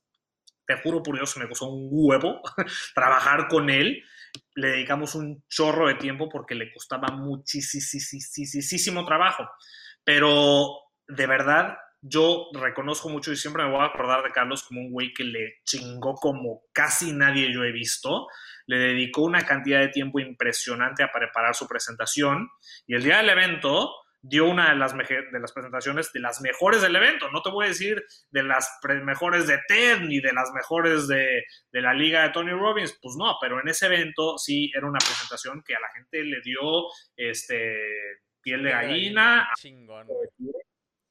Te 0.64 0.76
juro 0.78 1.02
por 1.02 1.16
Dios, 1.16 1.36
me 1.36 1.48
costó 1.48 1.66
un 1.66 1.88
huevo 1.90 2.40
trabajar 2.94 3.48
con 3.48 3.68
él. 3.68 4.02
Le 4.54 4.68
dedicamos 4.68 5.14
un 5.14 5.44
chorro 5.48 5.88
de 5.88 5.94
tiempo 5.94 6.28
porque 6.28 6.54
le 6.54 6.72
costaba 6.72 7.08
muchísimo 7.08 9.04
trabajo. 9.04 9.48
Pero 10.04 10.68
de 11.08 11.26
verdad, 11.26 11.76
yo 12.00 12.48
reconozco 12.52 13.08
mucho 13.08 13.32
y 13.32 13.36
siempre 13.36 13.64
me 13.64 13.70
voy 13.70 13.80
a 13.80 13.86
acordar 13.86 14.22
de 14.22 14.30
Carlos 14.30 14.62
como 14.62 14.80
un 14.80 14.92
güey 14.92 15.12
que 15.12 15.24
le 15.24 15.54
chingó 15.64 16.14
como 16.14 16.62
casi 16.72 17.12
nadie 17.12 17.52
yo 17.52 17.64
he 17.64 17.72
visto 17.72 18.26
le 18.66 18.78
dedicó 18.78 19.22
una 19.22 19.42
cantidad 19.42 19.80
de 19.80 19.88
tiempo 19.88 20.18
impresionante 20.18 21.02
a 21.02 21.12
preparar 21.12 21.54
su 21.54 21.66
presentación 21.66 22.48
y 22.86 22.94
el 22.94 23.02
día 23.02 23.18
del 23.18 23.30
evento 23.30 23.92
dio 24.28 24.46
una 24.46 24.70
de 24.70 24.76
las, 24.76 24.96
de 24.96 25.40
las 25.40 25.52
presentaciones 25.52 26.12
de 26.12 26.20
las 26.20 26.40
mejores 26.40 26.82
del 26.82 26.96
evento. 26.96 27.30
No 27.30 27.42
te 27.42 27.50
voy 27.50 27.66
a 27.66 27.68
decir 27.68 28.04
de 28.30 28.42
las 28.42 28.78
mejores 29.04 29.46
de 29.46 29.58
TED 29.68 30.00
ni 30.00 30.20
de 30.20 30.32
las 30.32 30.50
mejores 30.52 31.06
de, 31.06 31.44
de, 31.70 31.80
la 31.80 31.94
liga 31.94 32.22
de 32.22 32.30
Tony 32.30 32.50
Robbins, 32.50 32.98
pues 33.00 33.16
no, 33.16 33.36
pero 33.40 33.60
en 33.60 33.68
ese 33.68 33.86
evento 33.86 34.36
sí 34.38 34.70
era 34.74 34.86
una 34.86 34.98
presentación 34.98 35.62
que 35.64 35.76
a 35.76 35.80
la 35.80 35.88
gente 35.94 36.22
le 36.24 36.40
dio 36.42 36.86
este, 37.16 37.76
piel 38.42 38.62
de 38.62 38.70
gallina. 38.70 39.48
Chingón. 39.58 40.08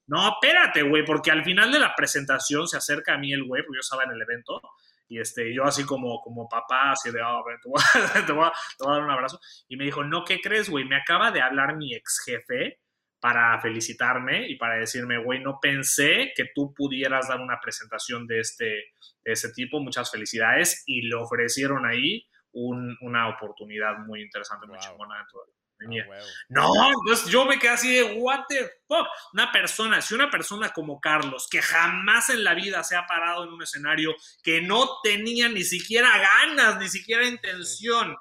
No, 0.07 0.29
espérate, 0.29 0.83
güey, 0.83 1.03
porque 1.03 1.31
al 1.31 1.43
final 1.43 1.71
de 1.71 1.79
la 1.79 1.95
presentación 1.95 2.67
se 2.67 2.77
acerca 2.77 3.15
a 3.15 3.17
mí 3.17 3.33
el 3.33 3.43
güey, 3.43 3.63
porque 3.63 3.77
yo 3.77 3.81
estaba 3.81 4.03
en 4.03 4.11
el 4.11 4.21
evento, 4.21 4.61
y 5.07 5.19
este, 5.19 5.53
yo 5.53 5.63
así 5.63 5.83
como, 5.83 6.21
como 6.21 6.47
papá, 6.47 6.91
así 6.91 7.11
de, 7.11 7.21
oh, 7.21 7.43
te, 7.63 7.69
voy 7.69 7.81
a, 7.81 8.25
te, 8.25 8.31
voy 8.31 8.45
a, 8.45 8.53
dar 8.91 9.01
un 9.01 9.09
abrazo. 9.09 9.39
Y 9.67 9.77
me 9.77 9.85
dijo, 9.85 10.03
no, 10.03 10.23
¿qué 10.23 10.41
crees, 10.41 10.69
güey? 10.69 10.85
Me 10.85 10.97
acaba 10.97 11.31
de 11.31 11.41
hablar 11.41 11.75
mi 11.77 11.95
ex 11.95 12.21
jefe 12.25 12.79
para 13.25 13.59
felicitarme 13.59 14.47
y 14.47 14.55
para 14.55 14.75
decirme, 14.75 15.17
güey, 15.17 15.41
no 15.41 15.57
pensé 15.59 16.31
que 16.35 16.51
tú 16.53 16.75
pudieras 16.75 17.27
dar 17.27 17.39
una 17.39 17.59
presentación 17.59 18.27
de 18.27 18.39
este 18.39 18.65
de 18.65 19.31
ese 19.31 19.51
tipo. 19.51 19.79
Muchas 19.79 20.11
felicidades. 20.11 20.83
Y 20.85 21.07
le 21.07 21.15
ofrecieron 21.15 21.87
ahí 21.87 22.27
un, 22.51 22.95
una 23.01 23.29
oportunidad 23.29 23.97
muy 24.05 24.21
interesante, 24.21 24.67
muy 24.67 24.77
chingona 24.77 25.15
de 25.17 26.03
Ah, 26.03 26.19
no, 26.49 26.71
pues 27.03 27.25
yo 27.25 27.45
me 27.45 27.57
quedé 27.57 27.71
así 27.71 27.95
de, 27.95 28.13
what 28.13 28.41
the 28.47 28.69
fuck. 28.87 29.07
Una 29.33 29.51
persona, 29.51 30.01
si 30.01 30.13
una 30.13 30.29
persona 30.29 30.69
como 30.69 31.01
Carlos, 31.01 31.47
que 31.49 31.63
jamás 31.63 32.29
en 32.29 32.43
la 32.43 32.53
vida 32.53 32.83
se 32.83 32.95
ha 32.95 33.07
parado 33.07 33.43
en 33.43 33.53
un 33.53 33.63
escenario, 33.63 34.13
que 34.43 34.61
no 34.61 34.99
tenía 35.01 35.49
ni 35.49 35.63
siquiera 35.63 36.09
ganas, 36.45 36.77
ni 36.77 36.89
siquiera 36.89 37.25
intención, 37.25 38.15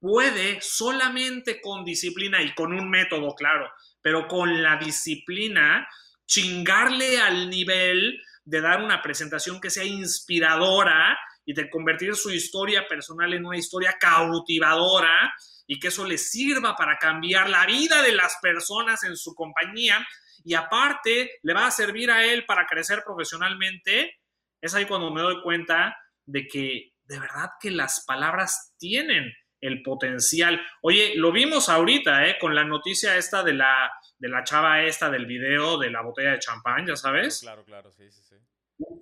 puede 0.00 0.60
solamente 0.62 1.60
con 1.60 1.84
disciplina 1.84 2.42
y 2.42 2.54
con 2.54 2.72
un 2.72 2.88
método, 2.88 3.34
claro, 3.34 3.70
pero 4.02 4.26
con 4.28 4.62
la 4.62 4.76
disciplina, 4.76 5.86
chingarle 6.26 7.20
al 7.20 7.50
nivel 7.50 8.20
de 8.44 8.60
dar 8.60 8.82
una 8.82 9.02
presentación 9.02 9.60
que 9.60 9.70
sea 9.70 9.84
inspiradora 9.84 11.18
y 11.44 11.54
de 11.54 11.68
convertir 11.68 12.14
su 12.14 12.30
historia 12.30 12.86
personal 12.88 13.32
en 13.34 13.44
una 13.44 13.58
historia 13.58 13.96
cautivadora 13.98 15.32
y 15.66 15.78
que 15.78 15.88
eso 15.88 16.04
le 16.04 16.18
sirva 16.18 16.74
para 16.76 16.98
cambiar 16.98 17.48
la 17.48 17.66
vida 17.66 18.02
de 18.02 18.12
las 18.12 18.36
personas 18.40 19.04
en 19.04 19.16
su 19.16 19.34
compañía 19.34 20.06
y 20.44 20.54
aparte 20.54 21.38
le 21.42 21.54
va 21.54 21.66
a 21.66 21.70
servir 21.70 22.10
a 22.10 22.24
él 22.24 22.44
para 22.46 22.66
crecer 22.66 23.02
profesionalmente 23.04 24.20
es 24.60 24.74
ahí 24.74 24.84
cuando 24.84 25.10
me 25.10 25.22
doy 25.22 25.42
cuenta 25.42 25.96
de 26.26 26.46
que 26.46 26.92
de 27.04 27.18
verdad 27.18 27.50
que 27.60 27.70
las 27.70 28.04
palabras 28.06 28.74
tienen 28.78 29.32
el 29.60 29.82
potencial. 29.82 30.60
Oye, 30.82 31.12
lo 31.16 31.32
vimos 31.32 31.68
ahorita, 31.68 32.26
¿eh? 32.26 32.38
Con 32.40 32.54
la 32.54 32.64
noticia 32.64 33.16
esta 33.16 33.42
de 33.42 33.54
la, 33.54 33.92
de 34.18 34.28
la 34.28 34.44
chava 34.44 34.82
esta 34.82 35.10
del 35.10 35.26
video 35.26 35.78
de 35.78 35.90
la 35.90 36.02
botella 36.02 36.32
de 36.32 36.38
champán, 36.38 36.86
ya 36.86 36.96
sabes. 36.96 37.40
Claro, 37.40 37.64
claro, 37.64 37.92
sí, 37.92 38.10
sí, 38.10 38.22
sí. 38.22 38.36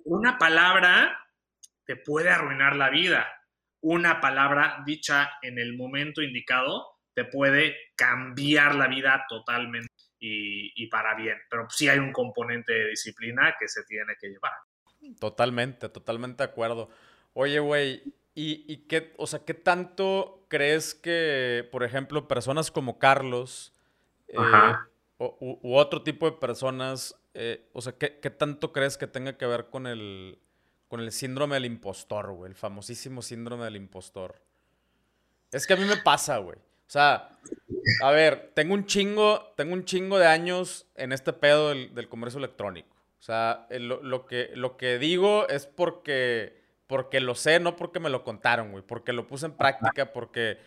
Una 0.05 0.37
palabra 0.37 1.25
te 1.85 1.95
puede 1.95 2.29
arruinar 2.29 2.75
la 2.75 2.89
vida. 2.89 3.27
Una 3.81 4.19
palabra 4.19 4.83
dicha 4.85 5.31
en 5.41 5.57
el 5.57 5.75
momento 5.75 6.21
indicado 6.21 6.99
te 7.13 7.25
puede 7.25 7.75
cambiar 7.95 8.75
la 8.75 8.87
vida 8.87 9.25
totalmente 9.27 9.89
y, 10.19 10.87
para 10.87 11.15
bien. 11.15 11.37
Pero 11.49 11.67
sí 11.69 11.87
hay 11.87 11.99
un 11.99 12.11
componente 12.11 12.73
de 12.73 12.89
disciplina 12.89 13.55
que 13.59 13.67
se 13.67 13.83
tiene 13.83 14.13
que 14.19 14.27
llevar. 14.27 14.53
Totalmente, 15.19 15.89
totalmente 15.89 16.43
de 16.43 16.49
acuerdo. 16.49 16.89
Oye, 17.33 17.59
güey, 17.59 18.03
¿y, 18.35 18.77
qué, 18.87 19.13
o 19.17 19.27
sea, 19.27 19.39
qué 19.39 19.53
tanto 19.53 20.45
crees 20.47 20.95
que, 20.95 21.67
por 21.71 21.83
ejemplo, 21.83 22.27
personas 22.27 22.71
como 22.71 22.99
Carlos 22.99 23.73
eh, 24.27 24.37
u, 25.17 25.75
otro 25.75 26.03
tipo 26.03 26.29
de 26.29 26.37
personas, 26.37 27.15
eh, 27.33 27.69
o 27.73 27.81
sea, 27.81 27.93
¿qué, 27.93 28.19
¿qué, 28.19 28.29
tanto 28.29 28.71
crees 28.71 28.97
que 28.97 29.07
tenga 29.07 29.37
que 29.37 29.45
ver 29.45 29.69
con 29.69 29.87
el, 29.87 30.39
con 30.87 30.99
el 30.99 31.11
síndrome 31.11 31.55
del 31.55 31.65
impostor, 31.65 32.31
güey? 32.31 32.51
El 32.51 32.55
famosísimo 32.55 33.21
síndrome 33.21 33.65
del 33.65 33.75
impostor. 33.75 34.41
Es 35.51 35.65
que 35.65 35.73
a 35.73 35.77
mí 35.77 35.85
me 35.85 35.97
pasa, 35.97 36.37
güey. 36.37 36.57
O 36.57 36.91
sea, 36.91 37.29
a 38.01 38.11
ver, 38.11 38.51
tengo 38.55 38.73
un 38.73 38.85
chingo, 38.85 39.53
tengo 39.55 39.73
un 39.73 39.85
chingo 39.85 40.17
de 40.17 40.25
años 40.25 40.87
en 40.95 41.11
este 41.11 41.33
pedo 41.33 41.69
del, 41.69 42.09
comercio 42.09 42.39
electrónico. 42.39 42.95
O 43.19 43.21
sea, 43.21 43.67
lo, 43.69 44.25
que, 44.25 44.49
lo 44.55 44.75
que 44.75 44.97
digo 44.97 45.47
es 45.49 45.67
porque, 45.67 46.58
porque 46.89 47.21
lo 47.21 47.35
sé, 47.35 47.61
no 47.61 47.77
porque 47.77 48.01
me 48.01 48.09
lo 48.09 48.25
contaron, 48.25 48.71
güey. 48.71 48.83
Porque 48.83 49.13
lo 49.13 49.27
puse 49.27 49.45
en 49.45 49.53
práctica, 49.53 50.11
porque, 50.11 50.57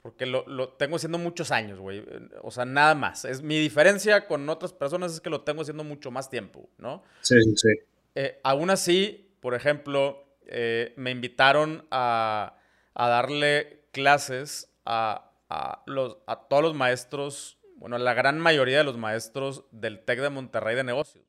porque 0.00 0.24
lo, 0.24 0.46
lo 0.46 0.70
tengo 0.70 0.96
haciendo 0.96 1.18
muchos 1.18 1.50
años, 1.50 1.78
güey. 1.78 2.02
O 2.40 2.50
sea, 2.50 2.64
nada 2.64 2.94
más. 2.94 3.26
Es, 3.26 3.42
mi 3.42 3.58
diferencia 3.58 4.26
con 4.26 4.48
otras 4.48 4.72
personas 4.72 5.12
es 5.12 5.20
que 5.20 5.28
lo 5.28 5.42
tengo 5.42 5.60
haciendo 5.60 5.84
mucho 5.84 6.10
más 6.10 6.30
tiempo, 6.30 6.70
¿no? 6.78 7.02
Sí, 7.20 7.34
sí, 7.42 7.54
sí. 7.56 7.68
Eh, 8.14 8.40
aún 8.42 8.70
así, 8.70 9.34
por 9.40 9.54
ejemplo, 9.54 10.24
eh, 10.46 10.94
me 10.96 11.10
invitaron 11.10 11.86
a, 11.90 12.56
a 12.94 13.08
darle 13.08 13.84
clases 13.90 14.72
a 14.86 15.32
a, 15.52 15.82
los, 15.86 16.16
a 16.26 16.36
todos 16.48 16.62
los 16.62 16.74
maestros, 16.74 17.58
bueno, 17.76 17.98
la 17.98 18.14
gran 18.14 18.38
mayoría 18.38 18.78
de 18.78 18.84
los 18.84 18.96
maestros 18.96 19.64
del 19.70 20.00
TEC 20.00 20.20
de 20.20 20.30
Monterrey 20.30 20.74
de 20.74 20.84
negocios. 20.84 21.24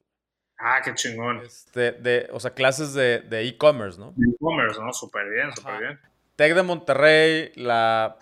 Ah, 0.57 0.81
qué 0.83 0.93
chingón. 0.93 1.41
Este, 1.45 1.91
de, 1.93 2.29
o 2.31 2.39
sea, 2.39 2.53
clases 2.53 2.93
de 2.93 3.47
e-commerce, 3.47 3.99
¿no? 3.99 4.13
E-commerce, 4.17 4.79
¿no? 4.81 4.93
Súper 4.93 5.29
bien, 5.29 5.53
súper 5.55 5.79
bien. 5.79 5.99
TEC 6.35 6.55
de 6.55 6.63
Monterrey, 6.63 7.51
la 7.55 8.17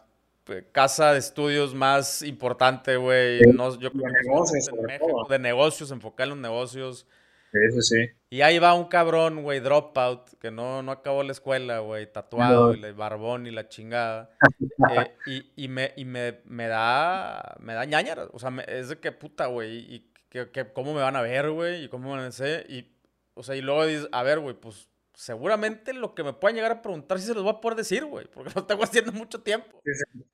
eh, 0.47 0.67
casa 0.71 1.13
de 1.13 1.19
estudios 1.19 1.73
más 1.73 2.21
importante, 2.23 2.97
güey. 2.97 3.41
No, 3.53 3.77
yo 3.79 3.91
creo 3.91 4.05
de 4.05 4.21
negocios, 4.23 4.67
en 4.67 4.83
México, 4.83 5.27
de 5.29 5.39
negocios, 5.39 5.91
enfocar 5.91 6.25
en 6.25 6.29
los 6.31 6.39
negocios. 6.39 7.07
Sí, 7.51 7.59
sí, 7.73 7.81
sí. 7.81 8.09
Y 8.29 8.41
ahí 8.41 8.59
va 8.59 8.73
un 8.73 8.85
cabrón, 8.85 9.43
güey, 9.43 9.59
dropout, 9.59 10.37
que 10.39 10.51
no, 10.51 10.81
no 10.83 10.91
acabó 10.91 11.23
la 11.23 11.33
escuela, 11.33 11.79
güey, 11.79 12.11
tatuado, 12.11 12.73
y 12.73 12.83
el 12.83 12.93
barbón 12.93 13.45
y 13.47 13.51
la 13.51 13.67
chingada. 13.67 14.29
Eh, 14.89 15.15
y, 15.27 15.65
y, 15.65 15.67
me, 15.67 15.93
y 15.95 16.05
me, 16.05 16.39
me 16.45 16.67
da, 16.67 17.55
me 17.59 17.75
da 17.75 17.85
ñañara. 17.85 18.25
O 18.33 18.39
sea, 18.39 18.49
es 18.67 18.89
de 18.89 18.99
que 18.99 19.11
puta, 19.11 19.45
güey, 19.45 19.77
y 19.77 20.10
que, 20.31 20.71
cómo 20.73 20.93
me 20.93 21.01
van 21.01 21.15
a 21.15 21.21
ver, 21.21 21.51
güey, 21.51 21.83
y 21.83 21.89
cómo 21.89 22.09
me 22.09 22.15
van 22.15 22.25
a 22.25 22.27
hacer. 22.27 22.65
Y, 22.69 22.89
o 23.33 23.43
sea, 23.43 23.55
y 23.55 23.61
luego 23.61 23.85
dices, 23.85 24.07
a 24.11 24.23
ver, 24.23 24.39
güey, 24.39 24.55
pues 24.55 24.87
seguramente 25.13 25.93
lo 25.93 26.15
que 26.15 26.23
me 26.23 26.33
puedan 26.33 26.55
llegar 26.55 26.71
a 26.71 26.81
preguntar 26.81 27.19
sí 27.19 27.27
se 27.27 27.33
los 27.33 27.43
voy 27.43 27.53
a 27.53 27.61
poder 27.61 27.77
decir, 27.77 28.05
güey, 28.05 28.27
porque 28.27 28.51
lo 28.55 28.65
tengo 28.65 28.83
haciendo 28.83 29.11
mucho 29.11 29.41
tiempo. 29.41 29.81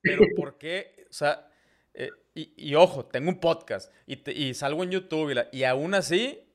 Pero 0.02 0.24
¿por 0.36 0.58
qué? 0.58 1.08
O 1.10 1.14
sea, 1.14 1.50
eh, 1.94 2.12
y, 2.36 2.54
y, 2.56 2.76
ojo, 2.76 3.06
tengo 3.06 3.30
un 3.30 3.40
podcast 3.40 3.92
y, 4.06 4.30
y 4.32 4.54
salgo 4.54 4.84
en 4.84 4.92
YouTube 4.92 5.34
y, 5.52 5.58
y 5.58 5.64
aún 5.64 5.96
así 5.96 6.48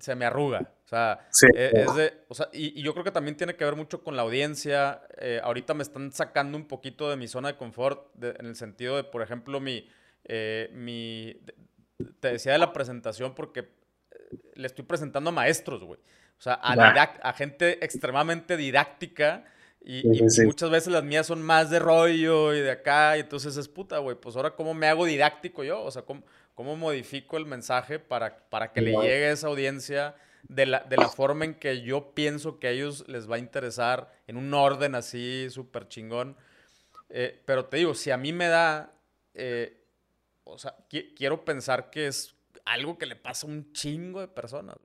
se 0.00 0.14
me 0.14 0.24
arruga. 0.24 0.74
O 0.84 0.88
sea, 0.88 1.28
e, 1.54 1.70
es 1.74 1.94
de, 1.94 2.24
o 2.28 2.34
sea 2.34 2.48
y, 2.52 2.80
yo 2.82 2.92
creo 2.94 3.04
que 3.04 3.10
también 3.10 3.36
tiene 3.36 3.56
que 3.56 3.64
ver 3.64 3.76
mucho 3.76 4.02
con 4.02 4.16
la 4.16 4.22
audiencia. 4.22 5.02
Eh, 5.18 5.40
ahorita 5.42 5.74
me 5.74 5.82
están 5.82 6.12
sacando 6.12 6.56
un 6.56 6.66
poquito 6.66 7.10
de 7.10 7.16
mi 7.16 7.28
zona 7.28 7.48
de 7.48 7.56
confort 7.56 8.10
en 8.22 8.46
el 8.46 8.56
sentido 8.56 8.96
de, 8.96 9.04
por 9.04 9.22
ejemplo, 9.22 9.60
mi, 9.60 9.86
eh, 10.24 10.70
mi, 10.72 11.40
te 12.20 12.32
decía 12.32 12.52
de 12.52 12.58
la 12.58 12.72
presentación 12.72 13.34
porque 13.34 13.60
eh, 13.60 14.38
le 14.54 14.66
estoy 14.66 14.84
presentando 14.84 15.30
a 15.30 15.32
maestros, 15.32 15.82
güey. 15.82 16.00
O 16.38 16.40
sea, 16.40 16.54
a, 16.54 16.72
a 16.72 17.32
gente 17.32 17.84
extremadamente 17.84 18.56
didáctica. 18.56 19.44
Y, 19.80 20.02
muchas 20.44 20.70
veces 20.70 20.92
las 20.92 21.02
mías 21.02 21.26
son 21.26 21.42
más 21.42 21.70
de 21.70 21.78
rollo 21.78 22.54
y 22.54 22.60
de 22.60 22.70
acá, 22.70 23.16
y 23.16 23.20
entonces 23.20 23.56
es 23.56 23.68
puta, 23.68 23.98
güey. 23.98 24.16
Pues 24.16 24.36
ahora, 24.36 24.54
¿cómo 24.54 24.74
me 24.74 24.86
hago 24.86 25.04
didáctico 25.04 25.64
yo? 25.64 25.82
O 25.82 25.90
sea, 25.90 26.02
¿cómo, 26.02 26.22
cómo 26.54 26.76
modifico 26.76 27.36
el 27.36 27.46
mensaje 27.46 27.98
para, 27.98 28.48
para 28.50 28.72
que 28.72 28.80
le 28.82 28.92
llegue 28.92 29.26
a 29.26 29.32
esa 29.32 29.48
audiencia 29.48 30.14
de 30.48 30.66
la, 30.66 30.80
de 30.80 30.96
la 30.96 31.08
forma 31.08 31.44
en 31.44 31.54
que 31.54 31.82
yo 31.82 32.14
pienso 32.14 32.58
que 32.58 32.68
a 32.68 32.70
ellos 32.70 33.04
les 33.08 33.30
va 33.30 33.36
a 33.36 33.38
interesar, 33.38 34.12
en 34.26 34.36
un 34.36 34.52
orden 34.54 34.94
así 34.94 35.48
súper 35.50 35.88
chingón. 35.88 36.36
Eh, 37.10 37.40
pero 37.44 37.66
te 37.66 37.78
digo, 37.78 37.94
si 37.94 38.10
a 38.10 38.16
mí 38.16 38.32
me 38.32 38.48
da, 38.48 38.92
eh, 39.34 39.77
o 40.48 40.58
sea, 40.58 40.74
quiero 40.88 41.44
pensar 41.44 41.90
que 41.90 42.06
es 42.06 42.36
algo 42.64 42.98
que 42.98 43.06
le 43.06 43.16
pasa 43.16 43.46
a 43.46 43.50
un 43.50 43.72
chingo 43.72 44.20
de 44.20 44.28
personas. 44.28 44.76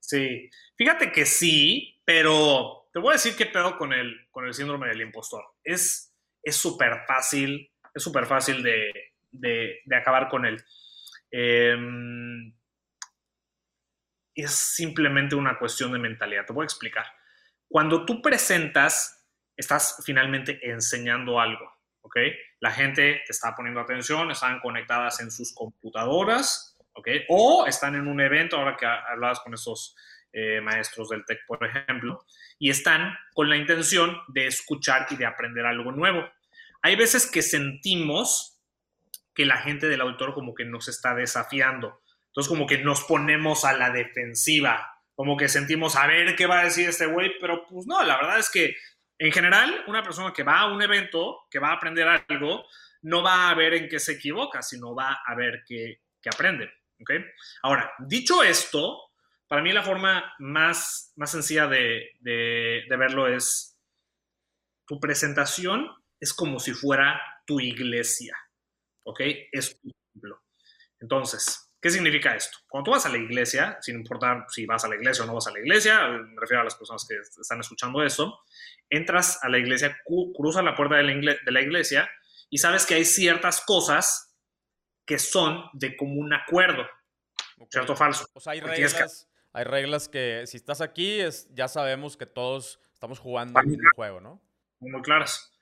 Sí, 0.00 0.50
fíjate 0.76 1.12
que 1.12 1.24
sí, 1.24 2.00
pero 2.04 2.88
te 2.92 2.98
voy 2.98 3.10
a 3.10 3.12
decir 3.14 3.36
qué 3.36 3.46
pedo 3.46 3.76
con 3.78 3.92
el, 3.92 4.28
con 4.30 4.46
el 4.46 4.54
síndrome 4.54 4.88
del 4.88 5.00
impostor. 5.00 5.44
Es 5.62 6.14
súper 6.46 7.04
fácil, 7.06 7.70
es 7.94 8.02
súper 8.02 8.26
fácil 8.26 8.62
de, 8.62 8.92
de, 9.30 9.80
de 9.84 9.96
acabar 9.96 10.28
con 10.28 10.44
él. 10.44 10.62
Em, 11.30 12.54
es 14.34 14.50
simplemente 14.50 15.34
una 15.34 15.58
cuestión 15.58 15.92
de 15.92 15.98
mentalidad. 15.98 16.44
Te 16.44 16.52
voy 16.52 16.64
a 16.64 16.66
explicar. 16.66 17.06
Cuando 17.68 18.04
tú 18.04 18.20
presentas, 18.20 19.26
estás 19.56 20.02
finalmente 20.04 20.60
enseñando 20.62 21.40
algo, 21.40 21.64
¿ok? 22.02 22.16
La 22.64 22.70
gente 22.70 23.20
te 23.26 23.30
está 23.30 23.54
poniendo 23.54 23.82
atención, 23.82 24.30
están 24.30 24.58
conectadas 24.58 25.20
en 25.20 25.30
sus 25.30 25.52
computadoras, 25.52 26.78
¿ok? 26.94 27.08
O 27.28 27.66
están 27.66 27.94
en 27.94 28.06
un 28.06 28.22
evento, 28.22 28.56
ahora 28.56 28.74
que 28.74 28.86
hablabas 28.86 29.40
con 29.40 29.52
esos 29.52 29.94
eh, 30.32 30.62
maestros 30.62 31.10
del 31.10 31.26
TEC, 31.26 31.40
por 31.46 31.62
ejemplo, 31.62 32.24
y 32.58 32.70
están 32.70 33.18
con 33.34 33.50
la 33.50 33.58
intención 33.58 34.16
de 34.28 34.46
escuchar 34.46 35.06
y 35.10 35.16
de 35.16 35.26
aprender 35.26 35.66
algo 35.66 35.92
nuevo. 35.92 36.26
Hay 36.80 36.96
veces 36.96 37.30
que 37.30 37.42
sentimos 37.42 38.58
que 39.34 39.44
la 39.44 39.58
gente 39.58 39.86
del 39.86 40.00
autor 40.00 40.32
como 40.32 40.54
que 40.54 40.64
nos 40.64 40.88
está 40.88 41.14
desafiando. 41.14 42.00
Entonces 42.28 42.48
como 42.48 42.66
que 42.66 42.78
nos 42.78 43.04
ponemos 43.04 43.66
a 43.66 43.74
la 43.74 43.90
defensiva, 43.90 45.02
como 45.14 45.36
que 45.36 45.50
sentimos 45.50 45.96
a 45.96 46.06
ver 46.06 46.34
qué 46.34 46.46
va 46.46 46.60
a 46.60 46.64
decir 46.64 46.88
este 46.88 47.04
güey, 47.04 47.38
pero 47.42 47.66
pues 47.68 47.86
no, 47.86 48.02
la 48.04 48.16
verdad 48.16 48.38
es 48.38 48.48
que 48.48 48.74
en 49.24 49.32
general 49.32 49.84
una 49.86 50.02
persona 50.02 50.34
que 50.34 50.42
va 50.42 50.60
a 50.60 50.72
un 50.72 50.82
evento, 50.82 51.46
que 51.50 51.58
va 51.58 51.70
a 51.70 51.74
aprender 51.76 52.06
algo, 52.06 52.66
no 53.02 53.22
va 53.22 53.48
a 53.48 53.54
ver 53.54 53.72
en 53.72 53.88
qué 53.88 53.98
se 53.98 54.12
equivoca, 54.12 54.60
sino 54.60 54.94
va 54.94 55.22
a 55.26 55.34
ver 55.34 55.64
qué, 55.66 55.98
aprende. 56.30 56.70
¿okay? 57.00 57.24
Ahora, 57.62 57.90
dicho 58.00 58.42
esto, 58.42 59.00
para 59.48 59.62
mí 59.62 59.72
la 59.72 59.82
forma 59.82 60.34
más, 60.40 61.14
más 61.16 61.30
sencilla 61.30 61.66
de, 61.66 62.10
verlo 62.90 63.26
es 63.26 63.78
tu 64.86 65.00
presentación 65.00 65.90
es 66.20 66.34
como 66.34 66.60
si 66.60 66.74
fuera 66.74 67.18
tu 67.46 67.60
iglesia. 67.60 68.36
Es 69.52 69.78
ejemplo. 70.12 70.42
Entonces, 71.00 71.63
¿qué 71.84 71.90
significa 71.90 72.34
esto? 72.34 72.56
Cuando 72.66 72.86
tú 72.86 72.90
vas 72.92 73.04
a 73.04 73.10
la 73.10 73.18
iglesia, 73.18 73.76
sin 73.82 73.96
importar 73.96 74.46
si 74.48 74.64
vas 74.64 74.86
a 74.86 74.88
la 74.88 74.94
iglesia 74.94 75.22
o 75.22 75.26
no 75.26 75.34
vas 75.34 75.48
a 75.48 75.50
la 75.50 75.58
iglesia, 75.58 76.08
me 76.08 76.40
refiero 76.40 76.62
a 76.62 76.64
las 76.64 76.76
personas 76.76 77.06
que 77.06 77.14
están 77.16 77.60
escuchando 77.60 78.02
eso, 78.02 78.40
entras 78.88 79.38
a 79.44 79.50
la 79.50 79.58
iglesia, 79.58 79.94
cruzas 80.34 80.64
la 80.64 80.74
puerta 80.74 80.96
de 80.96 81.02
la, 81.02 81.60
iglesia 81.60 82.08
y 82.48 82.56
sabes 82.56 82.86
que 82.86 82.94
hay 82.94 83.04
ciertas 83.04 83.60
cosas 83.60 84.34
que 85.04 85.18
son 85.18 85.62
de 85.74 85.94
común 85.94 86.32
acuerdo. 86.32 86.86
¿Cierto 87.68 87.92
o 87.92 87.96
falso? 87.96 88.24
O 88.32 88.40
sea, 88.40 88.54
hay 88.54 88.60
reglas, 88.60 88.94
que... 88.94 89.04
hay 89.52 89.64
reglas 89.64 90.08
que 90.08 90.46
si 90.46 90.56
estás 90.56 90.80
aquí, 90.80 91.20
es, 91.20 91.54
ya 91.54 91.68
sabemos 91.68 92.16
que 92.16 92.24
todos 92.24 92.80
estamos 92.94 93.18
jugando 93.18 93.60
mismo 93.62 93.90
juego, 93.94 94.22
¿no? 94.22 94.40
Muy 94.80 95.02
claras. 95.02 95.52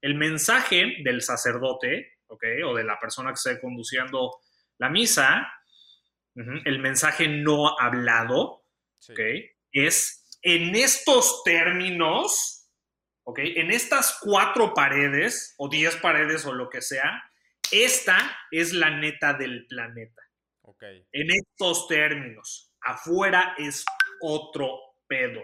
El 0.00 0.14
mensaje 0.14 0.94
del 1.04 1.20
sacerdote 1.20 2.20
o 2.26 2.74
de 2.74 2.84
la 2.84 2.98
persona 2.98 3.28
que 3.32 3.34
esté 3.34 3.60
conduciendo 3.60 4.30
la 4.78 4.88
misa, 4.88 5.46
el 6.64 6.78
mensaje 6.78 7.28
no 7.28 7.78
hablado, 7.78 8.64
Es 9.72 10.38
en 10.42 10.74
estos 10.74 11.42
términos, 11.44 12.70
¿ok? 13.24 13.38
En 13.40 13.70
estas 13.70 14.18
cuatro 14.22 14.72
paredes, 14.74 15.54
o 15.58 15.68
diez 15.68 15.96
paredes, 15.96 16.46
o 16.46 16.52
lo 16.52 16.68
que 16.70 16.82
sea, 16.82 17.22
esta 17.70 18.36
es 18.50 18.72
la 18.72 18.90
neta 18.90 19.34
del 19.34 19.66
planeta. 19.66 20.22
En 21.12 21.30
estos 21.30 21.88
términos, 21.88 22.72
afuera 22.80 23.54
es 23.58 23.84
otro 24.20 24.78
pedo. 25.06 25.42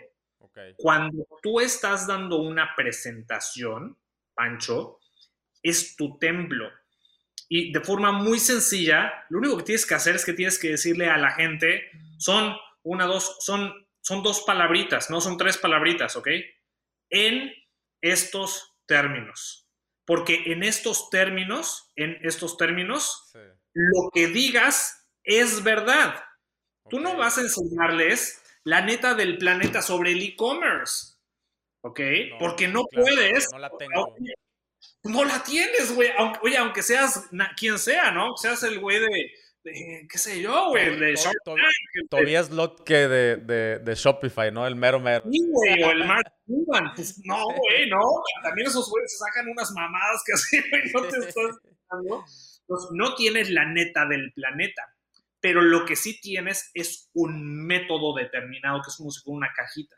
Cuando 0.76 1.26
tú 1.42 1.60
estás 1.60 2.06
dando 2.06 2.40
una 2.40 2.74
presentación, 2.76 3.98
Pancho, 4.34 5.00
es 5.62 5.96
tu 5.96 6.18
templo. 6.18 6.70
Y 7.56 7.70
de 7.70 7.80
forma 7.82 8.10
muy 8.10 8.40
sencilla, 8.40 9.26
lo 9.28 9.38
único 9.38 9.58
que 9.58 9.62
tienes 9.62 9.86
que 9.86 9.94
hacer 9.94 10.16
es 10.16 10.24
que 10.24 10.32
tienes 10.32 10.58
que 10.58 10.70
decirle 10.70 11.08
a 11.08 11.16
la 11.16 11.30
gente, 11.30 11.88
son 12.18 12.56
una, 12.82 13.06
dos, 13.06 13.36
son, 13.38 13.72
son 14.00 14.24
dos 14.24 14.42
palabritas, 14.42 15.08
no 15.08 15.20
son 15.20 15.36
tres 15.36 15.56
palabritas, 15.56 16.16
¿ok? 16.16 16.30
En 17.10 17.52
estos 18.00 18.74
términos. 18.86 19.68
Porque 20.04 20.42
en 20.46 20.64
estos 20.64 21.10
términos, 21.10 21.92
en 21.94 22.18
estos 22.22 22.56
términos, 22.56 23.32
lo 23.72 24.10
que 24.12 24.26
digas 24.26 25.06
es 25.22 25.62
verdad. 25.62 26.24
Tú 26.90 26.98
no 26.98 27.16
vas 27.16 27.38
a 27.38 27.42
enseñarles 27.42 28.42
la 28.64 28.80
neta 28.80 29.14
del 29.14 29.38
planeta 29.38 29.80
sobre 29.80 30.10
el 30.10 30.20
e-commerce. 30.24 31.14
¿Ok? 31.82 32.00
Porque 32.40 32.66
no 32.66 32.82
puedes. 32.90 33.46
No 33.52 33.60
la 33.60 33.70
tengo. 33.78 34.16
No 35.04 35.24
la 35.24 35.42
tienes, 35.42 35.94
güey. 35.94 36.10
oye, 36.42 36.56
aunque 36.56 36.82
seas 36.82 37.28
quien 37.56 37.78
sea, 37.78 38.10
¿no? 38.10 38.36
Seas 38.36 38.62
el 38.62 38.80
güey 38.80 39.00
de, 39.00 40.06
qué 40.08 40.18
sé 40.18 40.40
yo, 40.40 40.70
güey, 40.70 40.98
de 40.98 41.14
Shopify. 41.14 41.56
Todavía 42.08 42.40
es 42.40 42.50
lo 42.50 42.76
que 42.76 43.08
de, 43.08 43.36
de, 43.36 43.78
de, 43.80 43.94
Shopify, 43.94 44.50
¿no? 44.50 44.66
El 44.66 44.76
mero 44.76 45.00
mero. 45.00 45.24
Sí, 45.30 45.40
güey, 45.46 45.82
o 45.82 45.90
el 45.90 46.04
Mark 46.04 46.32
Cuban. 46.46 46.92
Pues 46.94 47.20
no, 47.24 47.44
güey, 47.44 47.88
no. 47.90 48.00
También 48.42 48.68
esos 48.68 48.90
güeyes 48.90 49.12
se 49.12 49.18
sacan 49.18 49.48
unas 49.48 49.70
mamadas 49.72 50.22
que 50.24 50.32
así, 50.32 50.60
güey, 50.70 50.82
no 50.92 51.02
te 51.02 51.18
estás 51.28 51.58
Entonces, 51.90 52.90
no 52.92 53.14
tienes 53.14 53.50
la 53.50 53.66
neta 53.66 54.06
del 54.06 54.32
planeta 54.32 54.82
pero 55.44 55.60
lo 55.60 55.84
que 55.84 55.94
sí 55.94 56.18
tienes 56.22 56.70
es 56.72 57.10
un 57.12 57.66
método 57.66 58.14
determinado 58.14 58.80
que 58.80 58.88
es 58.88 58.96
como 58.96 59.10
si 59.10 59.20
fuera 59.20 59.36
una 59.36 59.52
cajita. 59.54 59.94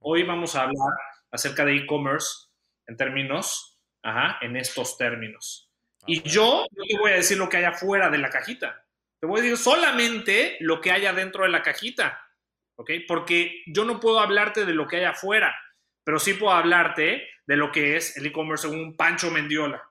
Hoy 0.00 0.24
vamos 0.24 0.56
a 0.56 0.62
hablar 0.62 0.92
acerca 1.30 1.64
de 1.64 1.76
e-commerce 1.76 2.48
en 2.88 2.96
términos, 2.96 3.71
ajá, 4.02 4.38
en 4.40 4.56
estos 4.56 4.96
términos. 4.96 5.70
Y 6.06 6.22
yo 6.22 6.66
no 6.70 6.84
te 6.84 6.98
voy 6.98 7.12
a 7.12 7.16
decir 7.16 7.38
lo 7.38 7.48
que 7.48 7.58
hay 7.58 7.64
afuera 7.64 8.10
de 8.10 8.18
la 8.18 8.30
cajita. 8.30 8.84
Te 9.20 9.26
voy 9.26 9.40
a 9.40 9.42
decir 9.42 9.56
solamente 9.56 10.56
lo 10.60 10.80
que 10.80 10.90
hay 10.90 11.06
adentro 11.06 11.44
de 11.44 11.50
la 11.50 11.62
cajita. 11.62 12.26
¿Ok? 12.76 12.90
Porque 13.06 13.62
yo 13.66 13.84
no 13.84 14.00
puedo 14.00 14.18
hablarte 14.18 14.64
de 14.64 14.74
lo 14.74 14.88
que 14.88 14.96
hay 14.96 15.04
afuera, 15.04 15.54
pero 16.02 16.18
sí 16.18 16.34
puedo 16.34 16.52
hablarte 16.52 17.28
de 17.46 17.56
lo 17.56 17.70
que 17.70 17.96
es 17.96 18.16
el 18.16 18.26
e-commerce 18.26 18.66
según 18.68 18.96
Pancho 18.96 19.30
Mendiola. 19.30 19.82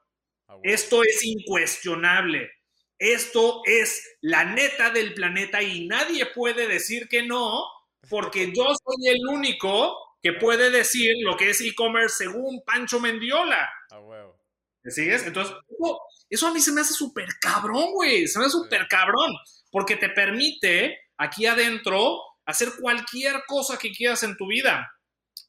Ah, 0.47 0.57
Esto 0.64 1.03
es 1.03 1.24
incuestionable. 1.24 2.51
Esto 2.97 3.62
es 3.66 4.18
la 4.22 4.43
neta 4.43 4.89
del 4.91 5.14
planeta 5.14 5.62
y 5.62 5.88
nadie 5.88 6.26
puede 6.28 6.68
decir 6.68 7.07
que 7.07 7.24
no, 7.24 7.66
porque 8.09 8.51
yo 8.53 8.64
soy 8.64 9.07
el 9.07 9.28
único 9.28 10.18
que 10.22 10.34
puede 10.34 10.70
decir 10.70 11.16
lo 11.24 11.36
que 11.36 11.49
es 11.49 11.62
e-commerce 11.62 12.26
según 12.26 12.62
Pancho 12.64 12.99
Mendiola. 12.99 13.70
Ah, 13.91 13.99
huevo. 13.99 14.39
¿Me 14.83 14.91
sigues? 14.91 15.25
Entonces, 15.27 15.55
eso 16.29 16.47
a 16.47 16.53
mí 16.53 16.59
se 16.59 16.71
me 16.71 16.81
hace 16.81 16.93
súper 16.93 17.27
cabrón, 17.39 17.91
güey. 17.93 18.27
Se 18.27 18.39
me 18.39 18.45
hace 18.45 18.53
súper 18.53 18.87
cabrón. 18.87 19.31
Porque 19.69 19.95
te 19.95 20.09
permite 20.09 20.97
aquí 21.17 21.45
adentro 21.45 22.17
hacer 22.45 22.69
cualquier 22.79 23.43
cosa 23.45 23.77
que 23.77 23.91
quieras 23.91 24.23
en 24.23 24.35
tu 24.35 24.47
vida 24.47 24.89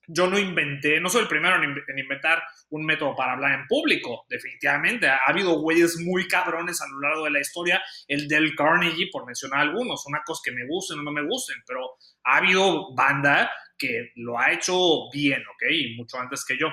yo 0.09 0.27
no 0.27 0.39
inventé, 0.39 1.01
no 1.01 1.09
soy 1.09 1.23
el 1.23 1.29
primero 1.29 1.57
en, 1.63 1.99
inventar 1.99 2.43
un 2.71 2.85
método 2.85 3.15
para 3.15 3.33
hablar 3.33 3.59
en 3.59 3.67
público, 3.67 4.27
definitivamente. 4.29 5.09
Ha, 5.09 5.19
habido 5.27 5.61
güeyes 5.61 5.99
muy 6.01 6.27
cabrones 6.27 6.81
a 6.81 6.89
lo 6.89 7.01
largo 7.01 7.25
de 7.25 7.31
la 7.31 7.41
historia, 7.41 7.83
el 8.09 8.27
del 8.29 8.55
Carnegie, 8.55 9.11
por 9.13 9.27
mencionar 9.27 9.61
algunos, 9.61 10.05
una 10.07 10.23
cosa 10.25 10.43
que 10.45 10.53
me 10.53 10.67
gusten 10.67 10.99
o 10.99 11.03
no 11.03 11.13
me 11.13 11.27
gusten, 11.27 11.57
pero 11.67 11.81
ha 12.25 12.39
habido 12.39 12.95
banda 12.95 13.51
que 13.79 14.13
lo 14.17 14.39
ha 14.39 14.53
hecho 14.53 15.09
bien, 15.13 15.43
¿ok? 15.43 15.71
Y 15.71 15.97
mucho 15.97 16.19
antes 16.19 16.45
que 16.45 16.59
yo. 16.59 16.69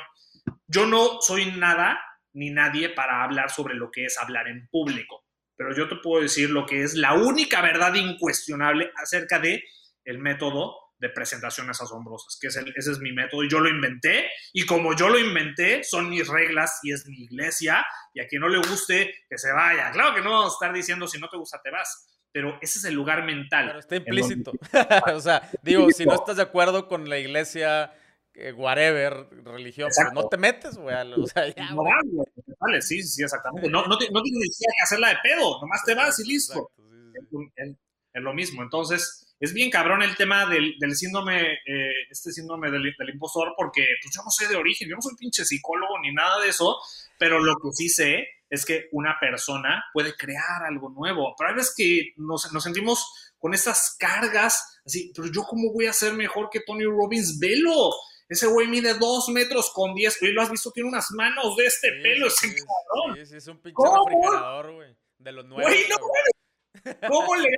Yo 0.68 0.86
no 0.86 1.22
soy 1.22 1.52
nada 1.52 2.00
ni 2.34 2.50
nadie 2.52 2.90
para 2.90 3.24
hablar 3.24 3.50
sobre 3.50 3.76
lo 3.76 3.92
que 3.92 4.06
es 4.06 4.18
hablar 4.18 4.48
en 4.48 4.68
público, 4.70 5.26
pero 5.56 5.76
yo 5.76 5.88
te 5.88 5.96
puedo 5.98 6.22
decir 6.22 6.50
lo 6.50 6.66
que 6.66 6.84
es 6.84 6.94
la 6.94 7.14
única 7.14 7.62
verdad 7.62 7.94
incuestionable 7.96 8.92
acerca 8.96 9.40
de 9.40 9.64
el 10.06 10.20
método 10.20 10.76
de 11.00 11.10
presentaciones 11.10 11.82
asombrosas, 11.82 12.38
que 12.40 12.48
es 12.48 12.58
ese 12.76 12.92
es 12.92 13.00
mi 13.00 13.14
método 13.14 13.44
y 13.44 13.50
yo 13.50 13.60
lo 13.60 13.70
inventé 13.70 14.30
y 14.54 14.66
como 14.66 14.96
yo 14.96 15.08
lo 15.08 15.18
inventé 15.18 15.84
son 15.84 16.10
mis 16.10 16.28
reglas 16.28 16.80
y 16.84 16.92
es 16.92 17.06
mi 17.08 17.24
iglesia 17.24 17.86
y 18.14 18.20
a 18.20 18.28
quien 18.28 18.42
no 18.42 18.50
le 18.50 18.58
guste 18.58 19.14
que 19.30 19.38
se 19.38 19.52
vaya. 19.52 19.92
Claro 19.92 20.14
que 20.14 20.22
no 20.22 20.32
vamos 20.32 20.54
a 20.54 20.56
estar 20.56 20.74
diciendo 20.74 21.08
si 21.08 21.20
no 21.20 21.30
te 21.30 21.38
gusta 21.38 21.62
te 21.64 21.72
vas, 21.72 22.06
pero 22.32 22.58
ese 22.62 22.80
es 22.80 22.86
el 22.86 22.96
lugar 22.96 23.26
mental. 23.26 23.68
Pero 23.68 23.80
está 23.80 23.96
implícito. 23.96 24.52
o 25.14 25.20
sea, 25.22 25.50
digo, 25.64 25.90
si 25.92 26.06
no 26.06 26.16
estás 26.16 26.36
de 26.36 26.44
acuerdo 26.44 26.88
con 26.88 27.08
la 27.08 27.18
iglesia, 27.18 27.94
eh, 28.36 28.54
whatever, 28.54 29.28
religión, 29.44 29.90
pues 29.96 30.14
no 30.14 30.28
te 30.28 30.38
metes, 30.38 30.78
güey. 30.78 30.96
O 31.14 31.26
sea, 31.28 31.48
ya, 31.54 31.72
no, 31.72 31.84
vale, 32.60 32.82
sí, 32.82 33.02
sí, 33.04 33.24
exactamente. 33.24 33.70
No, 33.70 33.86
no, 33.86 33.98
te, 33.98 34.10
no 34.12 34.22
tienes 34.22 34.58
que 34.58 34.84
hacerla 34.84 35.10
de 35.10 35.18
pedo, 35.24 35.60
nomás 35.62 35.84
te 35.86 35.96
vas 35.96 36.20
y 36.20 36.28
listo. 36.28 36.72
es 38.14 38.24
lo 38.24 38.34
mismo. 38.34 38.64
Entonces, 38.64 39.36
es 39.40 39.54
bien 39.54 39.70
cabrón 39.70 40.02
el 40.02 40.16
tema 40.16 40.46
del, 40.46 40.76
síndrome, 40.96 41.54
eh, 41.66 41.94
este 42.10 42.32
síndrome 42.32 42.70
del, 42.70 42.94
impostor, 43.14 43.54
porque 43.56 43.86
pues 44.02 44.14
yo 44.14 44.22
no 44.24 44.30
sé 44.30 44.48
de 44.48 44.58
origen, 44.58 44.90
yo 44.90 44.96
no 44.96 45.02
soy 45.02 45.16
pinche 45.16 45.46
psicólogo 45.46 45.98
ni 46.02 46.14
nada 46.14 46.42
de 46.42 46.50
eso, 46.50 46.78
pero 47.18 47.40
lo 47.40 47.56
que 47.56 47.72
sí 47.72 47.90
sé 47.90 48.28
es 48.50 48.66
que 48.66 48.90
una 48.92 49.18
persona 49.20 49.86
puede 49.94 50.16
crear 50.16 50.64
algo 50.68 50.90
nuevo. 50.90 51.36
Pero 51.38 51.50
hay 51.50 51.56
veces 51.56 51.74
que 51.76 52.14
nos, 52.18 52.52
nos 52.52 52.64
sentimos 52.64 53.32
con 53.38 53.54
esas 53.54 53.96
cargas, 53.98 54.82
así, 54.86 55.14
pero 55.16 55.32
yo 55.32 55.44
cómo 55.44 55.72
voy 55.72 55.86
a 55.86 55.94
ser 55.94 56.14
mejor 56.14 56.50
que 56.52 56.60
Tony 56.60 56.84
Robbins, 56.84 57.40
velo. 57.40 57.92
Ese 58.30 58.46
güey 58.46 58.68
mide 58.68 58.94
dos 58.94 59.28
metros 59.30 59.72
con 59.74 59.96
diez. 59.96 60.22
Oye, 60.22 60.32
lo 60.32 60.44
has 60.44 60.52
visto, 60.52 60.72
tiene 60.72 60.88
unas 60.88 61.10
manos 61.12 61.56
de 61.58 61.66
este 61.66 61.92
pelo, 62.04 62.28
ese 62.28 62.48
cabrón. 62.48 63.18
Sí, 63.18 63.26
sí, 63.26 63.36
es 63.38 63.48
un 63.48 63.60
pinche 63.60 63.82
refrigerador, 63.84 64.74
güey. 64.74 64.96
De 65.18 65.32
los 65.32 65.46
nuevos. 65.46 65.72
Güey, 65.72 65.88
no, 65.90 65.98
¿Cómo 67.08 67.36
le 67.36 67.50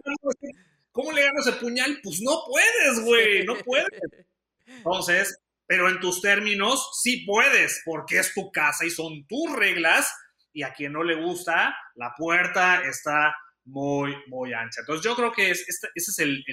¿Cómo 0.92 1.12
le 1.12 1.24
ganas 1.24 1.48
el 1.48 1.56
puñal? 1.56 2.00
Pues 2.04 2.22
no 2.22 2.44
puedes, 2.46 3.06
güey, 3.06 3.46
no 3.46 3.56
puedes. 3.58 4.02
Entonces, 4.66 5.38
pero 5.66 5.90
en 5.90 6.00
tus 6.00 6.22
términos 6.22 7.00
sí 7.02 7.26
puedes, 7.26 7.82
porque 7.86 8.20
es 8.20 8.34
tu 8.34 8.52
casa 8.52 8.86
y 8.86 8.90
son 8.90 9.26
tus 9.28 9.54
reglas, 9.56 10.14
y 10.54 10.64
a 10.64 10.74
quien 10.74 10.94
no 10.94 11.04
le 11.04 11.16
gusta, 11.16 11.74
la 11.96 12.14
puerta 12.18 12.82
está 12.84 13.34
muy, 13.64 14.16
muy 14.28 14.54
ancha. 14.54 14.82
Entonces, 14.82 15.04
yo 15.06 15.16
creo 15.16 15.32
que 15.32 15.52
es, 15.52 15.68
este, 15.68 15.88
ese 15.96 16.12
es 16.12 16.20
el, 16.20 16.44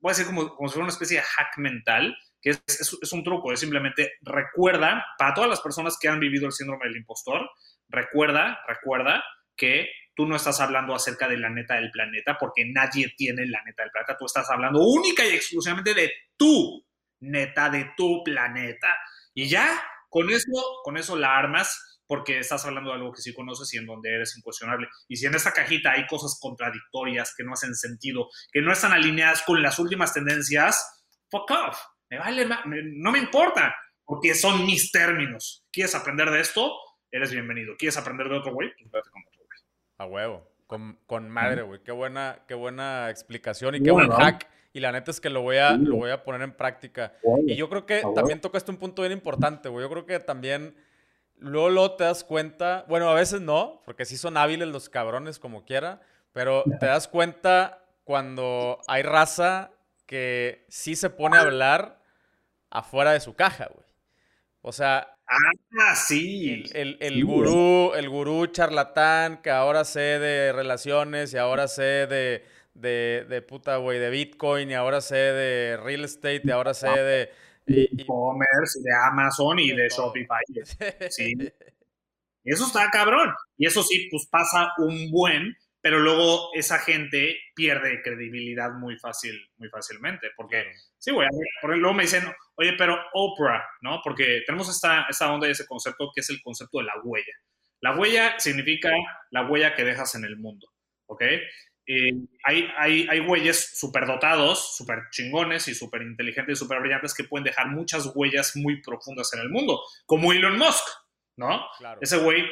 voy 0.00 0.10
a 0.10 0.12
decir 0.12 0.26
como, 0.26 0.54
como 0.54 0.68
si 0.68 0.74
fuera 0.74 0.84
una 0.84 0.92
especie 0.92 1.18
de 1.18 1.22
hack 1.22 1.56
mental, 1.56 2.14
es, 2.50 3.12
un 3.12 3.24
truco, 3.24 3.52
es 3.52 3.60
simplemente 3.60 4.12
recuerda, 4.22 5.04
para 5.18 5.34
todas 5.34 5.50
las 5.50 5.60
personas 5.60 5.96
que 6.00 6.08
han 6.08 6.20
vivido 6.20 6.46
el 6.46 6.52
síndrome 6.52 6.86
del 6.86 6.96
impostor, 6.96 7.50
recuerda, 7.88 8.58
recuerda 8.68 9.24
que 9.56 9.88
tú 10.14 10.26
no 10.26 10.36
estás 10.36 10.60
hablando 10.60 10.94
acerca 10.94 11.28
de 11.28 11.38
la 11.38 11.50
neta 11.50 11.74
del 11.74 11.90
planeta 11.90 12.36
porque 12.38 12.64
nadie 12.64 13.12
tiene 13.16 13.46
la 13.46 13.62
neta 13.64 13.82
del 13.82 13.90
planeta. 13.90 14.16
Tú 14.18 14.26
estás 14.26 14.50
hablando 14.50 14.80
única 14.80 15.26
y 15.26 15.34
exclusivamente 15.34 15.94
de 15.94 16.12
tu 16.36 16.86
neta, 17.20 17.68
de 17.68 17.92
tu 17.96 18.22
planeta. 18.24 18.96
Y 19.34 19.48
ya, 19.48 19.82
con 20.08 20.30
eso, 20.30 20.80
con 20.84 20.96
eso 20.96 21.16
la 21.16 21.36
armas 21.36 21.82
porque 22.06 22.38
estás 22.38 22.64
hablando 22.64 22.90
de 22.90 22.96
algo 22.96 23.12
que 23.12 23.20
sí 23.20 23.34
conoces 23.34 23.72
y 23.74 23.78
en 23.78 23.86
donde 23.86 24.14
eres 24.14 24.36
incuestionable. 24.36 24.88
Y 25.08 25.16
si 25.16 25.26
en 25.26 25.34
esa 25.34 25.52
cajita 25.52 25.92
hay 25.92 26.06
cosas 26.06 26.38
contradictorias 26.40 27.34
que 27.36 27.44
no 27.44 27.52
hacen 27.52 27.74
sentido, 27.74 28.28
que 28.52 28.62
no 28.62 28.72
están 28.72 28.92
alineadas 28.92 29.42
con 29.42 29.60
las 29.62 29.78
últimas 29.78 30.14
tendencias, 30.14 31.04
fuck 31.28 31.50
off. 31.50 31.78
Me 32.10 32.18
vale, 32.18 32.46
no 32.66 33.12
me 33.12 33.18
importa, 33.18 33.74
porque 34.04 34.34
son 34.34 34.64
mis 34.64 34.92
términos. 34.92 35.64
¿Quieres 35.72 35.94
aprender 35.94 36.30
de 36.30 36.40
esto? 36.40 36.72
Eres 37.10 37.32
bienvenido. 37.32 37.74
¿Quieres 37.76 37.96
aprender 37.96 38.28
de 38.28 38.38
otro 38.38 38.52
güey? 38.52 38.72
Pues 38.90 39.04
con 39.10 39.22
a 39.98 40.06
huevo. 40.06 40.48
Con, 40.66 40.98
con 41.06 41.30
madre, 41.30 41.62
güey. 41.62 41.80
Qué 41.82 41.92
buena, 41.92 42.40
qué 42.48 42.54
buena 42.54 43.08
explicación 43.10 43.76
y 43.76 43.82
qué 43.82 43.90
buen 43.90 44.10
hack. 44.10 44.48
Y 44.72 44.80
la 44.80 44.92
neta 44.92 45.10
es 45.10 45.20
que 45.20 45.30
lo 45.30 45.40
voy 45.40 45.56
a, 45.56 45.72
lo 45.72 45.96
voy 45.96 46.10
a 46.10 46.22
poner 46.22 46.42
en 46.42 46.52
práctica. 46.52 47.14
Y 47.46 47.54
yo 47.54 47.68
creo 47.70 47.86
que 47.86 48.02
también 48.14 48.40
tocaste 48.40 48.70
un 48.70 48.76
punto 48.76 49.02
bien 49.02 49.12
importante, 49.12 49.68
güey. 49.68 49.84
Yo 49.84 49.90
creo 49.90 50.06
que 50.06 50.20
también 50.20 50.76
luego, 51.38 51.70
luego 51.70 51.92
te 51.92 52.04
das 52.04 52.24
cuenta, 52.24 52.84
bueno, 52.88 53.08
a 53.08 53.14
veces 53.14 53.40
no, 53.40 53.80
porque 53.84 54.04
sí 54.04 54.16
son 54.16 54.36
hábiles 54.36 54.68
los 54.68 54.88
cabrones 54.88 55.38
como 55.38 55.64
quiera, 55.64 56.00
pero 56.32 56.64
te 56.80 56.86
das 56.86 57.08
cuenta 57.08 57.84
cuando 58.04 58.80
hay 58.86 59.02
raza 59.02 59.70
que 60.04 60.66
sí 60.68 60.94
se 60.94 61.10
pone 61.10 61.36
a 61.36 61.40
hablar 61.40 61.95
afuera 62.78 63.12
de 63.12 63.20
su 63.20 63.34
caja, 63.34 63.68
güey. 63.72 63.86
O 64.62 64.72
sea, 64.72 65.16
Ah, 65.28 65.94
sí. 65.96 66.64
El, 66.72 66.98
el, 67.00 67.24
gurú, 67.24 67.92
el 67.94 68.08
gurú 68.08 68.46
charlatán 68.46 69.42
que 69.42 69.50
ahora 69.50 69.84
sé 69.84 70.00
de 70.00 70.52
relaciones 70.52 71.34
y 71.34 71.36
ahora 71.36 71.66
sé 71.66 72.06
de, 72.06 72.44
de, 72.74 73.26
de 73.28 73.42
puta, 73.42 73.76
güey, 73.78 73.98
de 73.98 74.10
Bitcoin 74.10 74.70
y 74.70 74.74
ahora 74.74 75.00
sé 75.00 75.16
de 75.16 75.76
real 75.78 76.04
estate 76.04 76.42
y 76.44 76.50
ahora 76.50 76.74
sé 76.74 76.88
de... 76.88 77.30
E-commerce, 77.68 78.78
de 78.80 78.90
Amazon 79.10 79.58
y 79.58 79.72
de 79.72 79.88
Shopify. 79.88 80.42
Sí. 81.10 81.34
Eso 82.44 82.64
está 82.64 82.88
cabrón. 82.92 83.34
Y 83.58 83.66
eso 83.66 83.82
sí, 83.82 84.06
pues 84.08 84.28
pasa 84.30 84.68
un 84.78 85.10
buen, 85.10 85.56
pero 85.80 85.98
luego 85.98 86.50
esa 86.54 86.78
gente 86.78 87.36
pierde 87.56 88.00
credibilidad 88.02 88.70
muy 88.70 88.96
fácil, 88.98 89.34
muy 89.56 89.68
fácilmente, 89.68 90.28
porque 90.36 90.64
sí, 90.98 91.10
güey, 91.10 91.26
luego 91.64 91.92
me 91.92 92.04
dicen, 92.04 92.22
oye, 92.56 92.74
pero 92.76 92.98
Oprah, 93.14 93.64
¿no? 93.82 94.00
Porque 94.02 94.42
tenemos 94.46 94.68
esta, 94.68 95.06
esta 95.08 95.32
onda 95.32 95.48
y 95.48 95.52
ese 95.52 95.66
concepto 95.66 96.10
que 96.14 96.20
es 96.20 96.30
el 96.30 96.42
concepto 96.42 96.78
de 96.78 96.84
la 96.84 96.94
huella. 97.02 97.32
La 97.80 97.96
huella 97.96 98.38
significa 98.38 98.90
la 99.30 99.46
huella 99.46 99.74
que 99.74 99.84
dejas 99.84 100.14
en 100.14 100.24
el 100.24 100.36
mundo, 100.36 100.66
¿ok? 101.06 101.22
Eh, 101.88 102.10
hay, 102.42 102.68
hay, 102.76 103.06
hay 103.08 103.20
güeyes 103.20 103.78
súper 103.78 104.06
dotados, 104.06 104.76
súper 104.76 105.04
chingones 105.10 105.68
y 105.68 105.74
súper 105.74 106.02
inteligentes 106.02 106.58
y 106.58 106.58
súper 106.58 106.80
brillantes 106.80 107.14
que 107.14 107.24
pueden 107.24 107.44
dejar 107.44 107.68
muchas 107.68 108.10
huellas 108.14 108.56
muy 108.56 108.82
profundas 108.82 109.32
en 109.34 109.40
el 109.40 109.50
mundo, 109.50 109.80
como 110.04 110.32
Elon 110.32 110.58
Musk, 110.58 110.84
¿no? 111.36 111.64
Ese 112.00 112.18
güey 112.18 112.44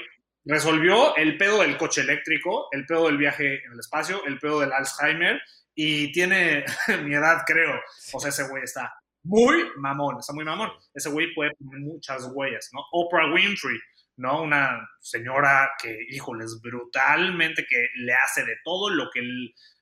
resolvió 0.44 1.16
el 1.16 1.36
pedo 1.36 1.62
del 1.62 1.76
coche 1.76 2.02
eléctrico, 2.02 2.68
el 2.70 2.86
pedo 2.86 3.06
del 3.06 3.18
viaje 3.18 3.64
en 3.64 3.72
el 3.72 3.80
espacio, 3.80 4.24
el 4.26 4.38
pedo 4.38 4.60
del 4.60 4.72
Alzheimer 4.72 5.40
y 5.74 6.12
tiene 6.12 6.64
mi 7.02 7.14
edad, 7.14 7.42
creo. 7.46 7.80
O 8.12 8.20
sea, 8.20 8.28
ese 8.28 8.48
güey 8.48 8.62
está 8.62 8.94
muy 9.24 9.64
mamón, 9.76 10.18
está 10.20 10.32
muy 10.32 10.44
mamón. 10.44 10.70
Ese 10.94 11.10
güey 11.10 11.34
puede 11.34 11.52
poner 11.56 11.80
muchas 11.80 12.30
huellas, 12.32 12.68
¿no? 12.72 12.80
Oprah 12.92 13.32
Winfrey 13.32 13.78
¿no? 14.16 14.42
Una 14.42 14.88
señora 15.00 15.70
que, 15.80 15.96
híjoles, 16.10 16.60
brutalmente 16.62 17.66
que 17.68 17.88
le 17.96 18.14
hace 18.14 18.44
de 18.44 18.56
todo 18.64 18.90
lo 18.90 19.10
que, 19.12 19.20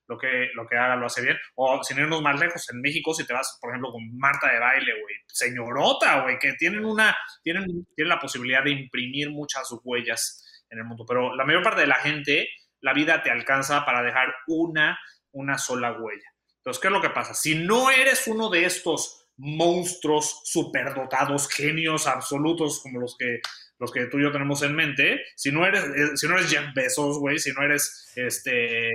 lo 0.07 0.19
que, 0.19 0.49
lo 0.55 0.67
que 0.67 0.77
haga 0.77 0.97
lo 0.97 1.07
hace 1.07 1.23
bien. 1.23 1.37
O 1.55 1.83
sin 1.83 1.99
irnos 1.99 2.23
más 2.23 2.39
lejos, 2.39 2.69
en 2.73 2.81
México, 2.81 3.15
si 3.15 3.27
te 3.27 3.33
vas, 3.33 3.59
por 3.61 3.71
ejemplo, 3.71 3.93
con 3.93 4.03
Marta 4.17 4.51
de 4.51 4.59
baile, 4.59 4.93
güey, 4.93 5.17
señorota, 5.27 6.23
güey, 6.23 6.39
que 6.39 6.55
tienen 6.55 6.85
una, 6.85 7.17
tienen, 7.43 7.67
tienen 7.95 8.09
la 8.09 8.21
posibilidad 8.21 8.65
de 8.65 8.71
imprimir 8.71 9.31
muchas 9.31 9.69
huellas 9.85 10.65
en 10.71 10.79
el 10.79 10.85
mundo. 10.85 11.05
Pero 11.07 11.35
la 11.35 11.45
mayor 11.45 11.63
parte 11.63 11.83
de 11.83 11.87
la 11.87 11.97
gente, 11.97 12.49
la 12.81 12.95
vida 12.95 13.23
te 13.23 13.31
alcanza 13.31 13.85
para 13.85 14.03
dejar 14.03 14.35
una, 14.47 14.99
una 15.33 15.59
sola 15.59 15.93
huella. 15.93 16.29
Entonces, 16.59 16.81
¿qué 16.81 16.89
es 16.89 16.93
lo 16.93 17.03
que 17.03 17.11
pasa? 17.11 17.35
Si 17.35 17.57
no 17.57 17.91
eres 17.91 18.29
uno 18.29 18.49
de 18.49 18.65
estos 18.65 19.22
monstruos 19.37 20.43
superdotados, 20.45 21.49
genios 21.49 22.07
absolutos 22.07 22.81
como 22.83 23.01
los 23.01 23.17
que 23.17 23.41
los 23.83 23.91
que 23.91 24.07
tú 24.07 24.21
y 24.21 24.23
yo 24.23 24.31
tenemos 24.31 24.63
en 24.63 24.77
mente, 24.77 25.21
si 25.35 25.51
no 25.51 25.67
eres, 25.67 25.83
eh, 25.83 26.17
si 26.17 26.29
no 26.29 26.39
eres 26.39 26.49
Jeff 26.49 26.73
Bezos, 26.73 27.19
güey, 27.19 27.41
si 27.41 27.51
no 27.51 27.63
eres, 27.63 28.13
este, 28.15 28.93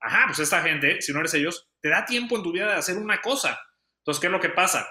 ajá, 0.00 0.24
pues 0.28 0.38
esta 0.38 0.62
gente, 0.62 1.02
si 1.02 1.12
no 1.12 1.20
eres 1.20 1.34
ellos, 1.34 1.68
te 1.82 1.90
da 1.90 2.06
tiempo 2.06 2.38
en 2.38 2.42
tu 2.42 2.50
vida 2.50 2.66
de 2.66 2.78
hacer 2.78 2.96
una 2.96 3.20
cosa. 3.20 3.60
Entonces, 3.98 4.20
¿qué 4.22 4.28
es 4.28 4.32
lo 4.32 4.40
que 4.40 4.48
pasa? 4.48 4.88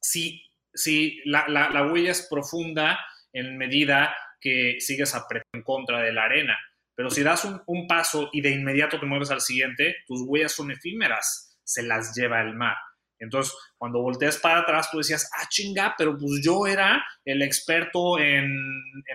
Si, 0.00 0.42
si 0.74 1.20
la, 1.26 1.46
la, 1.46 1.86
huella 1.86 2.10
es 2.10 2.26
profunda 2.28 2.98
en 3.32 3.56
medida 3.56 4.12
que 4.40 4.80
sigues 4.80 5.14
en 5.52 5.62
contra 5.62 6.00
de 6.02 6.12
la 6.12 6.24
arena, 6.24 6.58
pero 6.96 7.08
si 7.08 7.22
das 7.22 7.44
un, 7.44 7.62
un 7.66 7.86
paso 7.86 8.30
y 8.32 8.40
de 8.40 8.50
inmediato 8.50 8.98
te 8.98 9.06
mueves 9.06 9.30
al 9.30 9.42
siguiente, 9.42 9.94
tus 10.08 10.22
huellas 10.22 10.50
son 10.50 10.72
efímeras, 10.72 11.56
se 11.62 11.84
las 11.84 12.16
lleva 12.16 12.40
el 12.40 12.54
mar. 12.54 12.76
Entonces, 13.20 13.54
cuando 13.78 14.00
volteas 14.00 14.38
para 14.38 14.60
atrás, 14.60 14.90
tú 14.90 14.98
decías, 14.98 15.30
ah, 15.34 15.46
chinga, 15.48 15.94
pero 15.98 16.16
pues 16.16 16.40
yo 16.42 16.66
era 16.66 17.04
el 17.24 17.42
experto 17.42 18.18
en, 18.18 18.48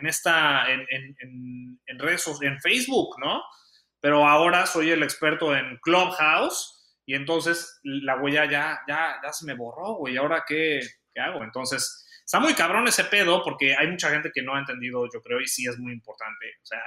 esta, 0.04 0.72
en, 0.72 0.82
en, 0.90 1.80
en, 1.86 2.00
redes, 2.00 2.28
en 2.42 2.60
Facebook, 2.60 3.16
¿no? 3.20 3.42
Pero 4.00 4.28
ahora 4.28 4.66
soy 4.66 4.92
el 4.92 5.04
experto 5.04 5.56
en 5.56 5.78
Clubhouse 5.82 6.80
y 7.06 7.16
entonces 7.16 7.80
la 7.84 8.18
huella 8.18 8.46
ya, 8.46 8.80
ya, 8.88 9.20
ya 9.24 9.34
se 9.34 9.46
me 9.46 9.56
borró, 9.56 9.96
güey, 9.96 10.18
¿ahora 10.18 10.44
qué, 10.48 10.80
qué 11.14 11.22
hago? 11.22 11.44
Entonces, 11.44 12.08
está 12.24 12.40
muy 12.40 12.54
cabrón 12.54 12.88
ese 12.88 13.06
pedo 13.06 13.44
porque 13.44 13.76
hay 13.76 13.88
mucha 13.88 14.10
gente 14.10 14.32
que 14.34 14.42
no 14.42 14.56
ha 14.56 14.60
entendido, 14.60 15.08
yo 15.14 15.22
creo, 15.22 15.40
y 15.40 15.48
sí 15.48 15.68
es 15.68 15.78
muy 15.78 15.94
importante. 15.94 16.46
O 16.62 16.66
sea, 16.66 16.80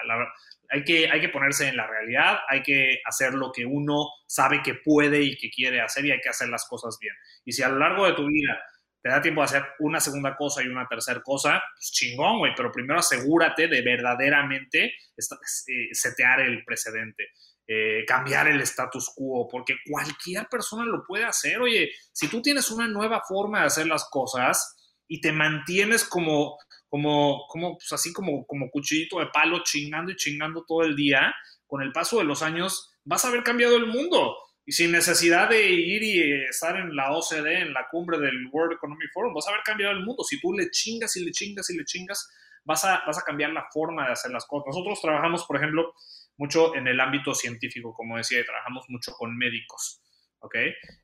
hay, 0.71 0.85
que, 0.85 1.11
hay 1.11 1.21
que 1.21 1.29
ponerse 1.29 1.69
en 1.69 1.77
la 1.77 1.87
realidad, 1.87 2.39
hay 2.49 2.63
que 2.63 3.01
hacer 3.05 3.35
lo 3.35 3.53
que 3.53 3.67
uno 3.67 4.09
sabe 4.27 4.63
que 4.63 4.75
puede 4.75 5.23
y 5.23 5.37
que 5.37 5.51
quiere 5.51 5.81
hacer 5.81 6.05
y 6.07 6.13
hay 6.13 6.21
que 6.21 6.29
hacer 6.29 6.49
las 6.49 6.67
cosas 6.67 6.99
bien. 7.01 7.15
Y 7.45 7.53
si 7.53 7.63
a 7.63 7.69
lo 7.69 7.79
largo 7.79 8.07
de 8.07 8.15
tu 8.15 8.27
vida 8.27 8.61
te 9.03 9.11
da 9.11 9.21
tiempo 9.21 9.43
de 9.43 9.45
hacer 9.45 9.65
una 9.81 10.01
segunda 10.01 10.35
cosa 10.35 10.63
y 10.63 10.69
una 10.69 10.89
tercera 10.89 11.21
cosa, 11.21 11.63
pues 11.75 11.93
chingón, 11.93 12.39
güey, 12.39 12.53
pero 12.57 12.73
primero 12.73 13.01
asegúrate 13.01 13.69
de 13.69 13.83
verdaderamente 13.83 14.85
eh, 14.87 15.89
setear 15.93 16.41
el 16.41 16.65
precedente. 16.65 17.29
Eh, 17.67 18.05
cambiar 18.07 18.49
el 18.49 18.61
status 18.61 19.11
quo, 19.15 19.49
porque 19.49 19.77
cualquier 19.91 20.47
persona 20.49 20.85
lo 20.85 21.03
puede 21.03 21.25
hacer. 21.25 21.59
Oye, 21.63 21.91
si 22.13 22.29
tú 22.29 22.43
tienes 22.43 22.71
una 22.71 22.87
nueva 22.87 23.23
forma 23.27 23.61
de 23.61 23.67
hacer 23.67 23.87
las 23.87 24.07
cosas, 24.11 24.77
y 25.09 25.21
te 25.21 25.33
mantienes 25.33 26.05
como, 26.05 26.59
como, 26.89 27.47
como 27.49 27.77
pues 27.77 27.93
así 27.93 28.13
como, 28.13 28.47
como 28.47 28.71
cuchillito 28.71 29.19
de 29.19 29.27
palo 29.27 29.63
chingando 29.65 30.13
y 30.13 30.17
chingando 30.17 30.65
todo 30.67 30.83
el 30.83 30.97
día, 30.97 31.35
con 31.67 31.83
el 31.83 31.93
paso 31.93 32.19
de 32.19 32.25
los 32.25 32.43
años 32.43 32.93
vas 33.05 33.25
a 33.25 33.29
haber 33.29 33.43
cambiado 33.43 33.77
el 33.77 33.87
mundo. 33.87 34.37
Y 34.67 34.73
sin 34.73 34.93
necesidad 34.93 35.51
de 35.51 35.69
ir 35.69 36.03
y 36.03 36.45
estar 36.49 36.77
en 36.77 36.97
la 36.97 37.13
OCDE, 37.13 37.61
en 37.61 37.75
la 37.75 37.87
cumbre 37.91 38.19
del 38.19 38.49
World 38.51 38.73
Economic 38.77 39.11
Forum, 39.13 39.35
vas 39.35 39.47
a 39.47 39.51
haber 39.51 39.63
cambiado 39.63 39.93
el 39.93 40.05
mundo. 40.05 40.25
Si 40.25 40.41
tú 40.41 40.55
le 40.55 40.71
chingas 40.71 41.15
y 41.17 41.25
le 41.25 41.33
chingas 41.33 41.69
y 41.69 41.77
le 41.77 41.85
chingas, 41.85 42.31
vas 42.65 42.83
a, 42.87 43.03
vas 43.07 43.19
a 43.19 43.23
cambiar 43.23 43.51
la 43.51 43.67
forma 43.71 44.07
de 44.07 44.13
hacer 44.13 44.31
las 44.31 44.47
cosas. 44.47 44.69
Nosotros 44.69 45.03
trabajamos, 45.03 45.45
por 45.45 45.59
ejemplo, 45.59 45.93
mucho 46.39 46.75
en 46.75 46.89
el 46.89 46.99
ámbito 46.99 47.35
científico, 47.35 47.93
como 47.93 48.17
decía, 48.17 48.41
y 48.41 48.45
trabajamos 48.45 48.87
mucho 48.89 49.13
con 49.13 49.37
médicos, 49.37 50.01
¿ok? 50.39 50.55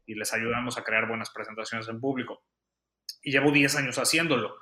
Y 0.06 0.14
les 0.14 0.32
ayudamos 0.32 0.78
a 0.78 0.82
crear 0.82 1.06
buenas 1.06 1.30
presentaciones 1.30 1.86
en 1.88 2.00
público 2.00 2.42
y 3.22 3.32
llevo 3.32 3.50
10 3.50 3.76
años 3.76 3.98
haciéndolo. 3.98 4.56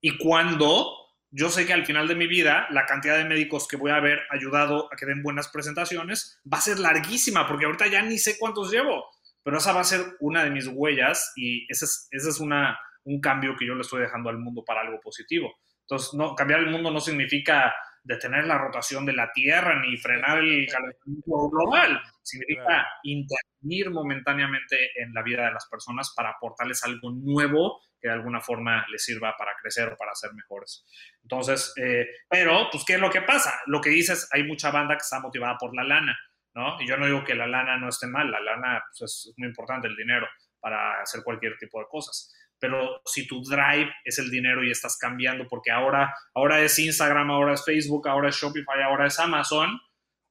Y 0.00 0.18
cuando 0.18 0.96
yo 1.30 1.48
sé 1.48 1.66
que 1.66 1.72
al 1.72 1.86
final 1.86 2.08
de 2.08 2.14
mi 2.14 2.26
vida 2.26 2.66
la 2.70 2.84
cantidad 2.84 3.16
de 3.16 3.24
médicos 3.24 3.66
que 3.66 3.76
voy 3.76 3.90
a 3.90 3.96
haber 3.96 4.20
ayudado 4.30 4.92
a 4.92 4.96
que 4.96 5.06
den 5.06 5.22
buenas 5.22 5.48
presentaciones 5.48 6.40
va 6.50 6.58
a 6.58 6.62
ser 6.62 6.78
larguísima, 6.78 7.46
porque 7.46 7.64
ahorita 7.64 7.86
ya 7.86 8.02
ni 8.02 8.18
sé 8.18 8.36
cuántos 8.38 8.70
llevo, 8.70 9.06
pero 9.42 9.58
esa 9.58 9.72
va 9.72 9.80
a 9.80 9.84
ser 9.84 10.16
una 10.20 10.44
de 10.44 10.50
mis 10.50 10.68
huellas 10.68 11.32
y 11.36 11.64
ese 11.70 11.86
es, 11.86 12.08
ese 12.10 12.28
es 12.28 12.38
una, 12.38 12.78
un 13.04 13.20
cambio 13.20 13.56
que 13.56 13.66
yo 13.66 13.74
le 13.74 13.80
estoy 13.80 14.02
dejando 14.02 14.28
al 14.28 14.38
mundo 14.38 14.62
para 14.64 14.82
algo 14.82 15.00
positivo. 15.00 15.54
Entonces, 15.80 16.14
no, 16.14 16.34
cambiar 16.34 16.60
el 16.60 16.70
mundo 16.70 16.90
no 16.90 17.00
significa 17.00 17.72
detener 18.04 18.46
la 18.46 18.58
rotación 18.58 19.06
de 19.06 19.12
la 19.12 19.32
Tierra 19.32 19.80
ni 19.80 19.96
frenar 19.96 20.38
el 20.38 20.66
calentamiento 20.66 21.50
global. 21.50 22.00
Significa 22.22 22.86
intervenir 23.04 23.90
momentáneamente 23.90 24.90
en 24.96 25.12
la 25.14 25.22
vida 25.22 25.46
de 25.46 25.52
las 25.52 25.66
personas 25.68 26.12
para 26.14 26.30
aportarles 26.30 26.82
algo 26.84 27.10
nuevo 27.10 27.80
que 28.02 28.08
de 28.08 28.14
alguna 28.14 28.40
forma 28.40 28.84
les 28.90 29.04
sirva 29.04 29.36
para 29.38 29.52
crecer 29.62 29.88
o 29.88 29.96
para 29.96 30.14
ser 30.14 30.34
mejores. 30.34 30.84
Entonces, 31.22 31.72
eh, 31.76 32.06
pero, 32.28 32.68
pues, 32.70 32.84
¿qué 32.84 32.94
es 32.94 33.00
lo 33.00 33.10
que 33.10 33.22
pasa? 33.22 33.60
Lo 33.66 33.80
que 33.80 33.90
dices, 33.90 34.28
hay 34.32 34.42
mucha 34.42 34.72
banda 34.72 34.96
que 34.96 35.02
está 35.02 35.20
motivada 35.20 35.56
por 35.56 35.74
la 35.74 35.84
lana, 35.84 36.18
¿no? 36.54 36.80
Y 36.80 36.88
yo 36.88 36.96
no 36.96 37.06
digo 37.06 37.22
que 37.22 37.36
la 37.36 37.46
lana 37.46 37.78
no 37.78 37.88
esté 37.88 38.08
mal, 38.08 38.30
la 38.30 38.40
lana 38.40 38.82
pues, 38.98 39.26
es 39.28 39.34
muy 39.36 39.48
importante, 39.48 39.86
el 39.86 39.96
dinero, 39.96 40.26
para 40.58 41.00
hacer 41.00 41.22
cualquier 41.22 41.56
tipo 41.58 41.78
de 41.78 41.86
cosas 41.88 42.34
pero 42.62 43.02
si 43.04 43.26
tu 43.26 43.42
drive 43.42 43.92
es 44.04 44.20
el 44.20 44.30
dinero 44.30 44.62
y 44.62 44.70
estás 44.70 44.96
cambiando 44.96 45.48
porque 45.48 45.72
ahora, 45.72 46.14
ahora 46.32 46.60
es 46.60 46.78
Instagram, 46.78 47.28
ahora 47.28 47.54
es 47.54 47.64
Facebook, 47.64 48.06
ahora 48.06 48.28
es 48.28 48.36
Shopify, 48.36 48.80
ahora 48.84 49.08
es 49.08 49.18
Amazon, 49.18 49.80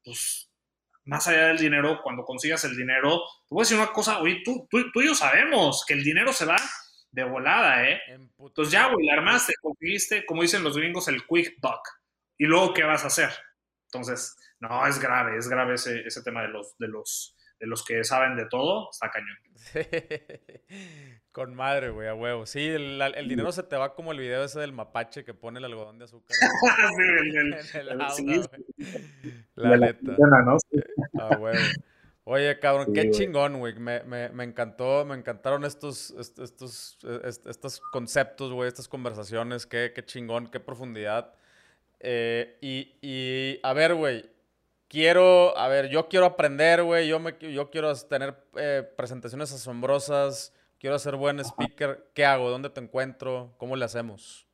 pues 0.01 0.49
más 1.03 1.27
allá 1.27 1.47
del 1.47 1.57
dinero, 1.57 1.99
cuando 2.01 2.23
consigas 2.23 2.63
el 2.63 2.77
dinero, 2.77 3.21
te 3.49 3.53
voy 3.53 3.61
a 3.61 3.63
decir 3.63 3.77
una 3.77 3.91
cosa, 3.91 4.19
oye, 4.19 4.41
tú, 4.45 4.65
tú, 4.69 4.89
tú 4.93 5.01
y 5.01 5.07
yo 5.07 5.15
sabemos 5.15 5.83
que 5.85 5.93
el 5.93 6.05
dinero 6.05 6.31
se 6.31 6.45
va 6.45 6.55
de 7.11 7.23
volada, 7.23 7.87
¿eh? 7.87 8.01
Entonces 8.07 8.71
ya, 8.71 8.91
güey, 8.91 9.05
la 9.05 9.13
armaste, 9.13 9.53
conseguiste, 9.61 10.25
como 10.25 10.41
dicen 10.41 10.63
los 10.63 10.77
gringos, 10.77 11.07
el 11.07 11.25
quick 11.25 11.59
buck. 11.61 11.81
¿Y 12.37 12.45
luego 12.45 12.73
qué 12.73 12.83
vas 12.83 13.03
a 13.03 13.07
hacer? 13.07 13.29
Entonces, 13.85 14.35
no, 14.59 14.87
es 14.87 14.99
grave, 14.99 15.37
es 15.37 15.47
grave 15.49 15.75
ese, 15.75 16.01
ese 16.01 16.23
tema 16.23 16.41
de 16.43 16.47
los, 16.47 16.77
de, 16.77 16.87
los, 16.87 17.35
de 17.59 17.67
los 17.67 17.83
que 17.83 18.03
saben 18.03 18.35
de 18.37 18.45
todo, 18.45 18.89
está 18.91 19.11
cañón. 19.11 19.37
Con 21.31 21.55
madre, 21.55 21.89
güey, 21.89 22.07
a 22.07 22.13
huevo. 22.13 22.45
Sí, 22.45 22.67
el, 22.67 23.27
dinero 23.27 23.51
se 23.51 23.63
te 23.63 23.75
va 23.75 23.93
como 23.93 24.11
el 24.11 24.19
video 24.19 24.43
ese 24.43 24.59
del 24.59 24.73
mapache 24.73 25.23
que 25.23 25.33
pone 25.33 25.59
el 25.59 25.65
algodón 25.65 25.97
de 25.97 26.05
azúcar. 26.05 26.35
sí, 26.97 27.75
el, 27.77 27.97
La 29.55 29.77
neta. 29.77 30.15
A 31.19 31.37
huevo. 31.37 31.57
Oye, 32.23 32.59
cabrón, 32.59 32.93
qué 32.93 33.09
chingón, 33.11 33.57
güey. 33.57 33.73
Me, 33.75 34.03
me, 34.03 34.29
me, 34.29 34.43
encantó, 34.43 35.05
me 35.05 35.15
encantaron 35.15 35.65
estos, 35.65 36.11
estos, 36.11 36.97
estos, 37.45 37.81
conceptos, 37.91 38.51
güey, 38.51 38.67
estas 38.67 38.87
conversaciones. 38.87 39.65
Qué, 39.65 39.91
qué 39.93 40.05
chingón, 40.05 40.47
qué 40.47 40.59
profundidad. 40.59 41.33
Eh, 41.99 42.57
y, 42.61 42.93
y, 43.01 43.59
a 43.63 43.73
ver, 43.73 43.95
güey, 43.95 44.29
quiero, 44.87 45.57
a 45.57 45.67
ver, 45.67 45.89
yo 45.89 46.07
quiero 46.07 46.25
aprender, 46.25 46.83
güey. 46.83 47.07
Yo, 47.07 47.19
me, 47.19 47.35
yo 47.39 47.71
quiero 47.71 47.95
tener 47.95 48.35
eh, 48.55 48.83
presentaciones 48.95 49.51
asombrosas 49.51 50.53
quiero 50.81 50.97
ser 50.97 51.15
buen 51.15 51.39
speaker, 51.39 52.09
¿qué 52.15 52.25
hago? 52.25 52.49
¿Dónde 52.49 52.71
te 52.71 52.81
encuentro? 52.81 53.53
¿Cómo 53.59 53.75
le 53.75 53.85
hacemos? 53.85 54.47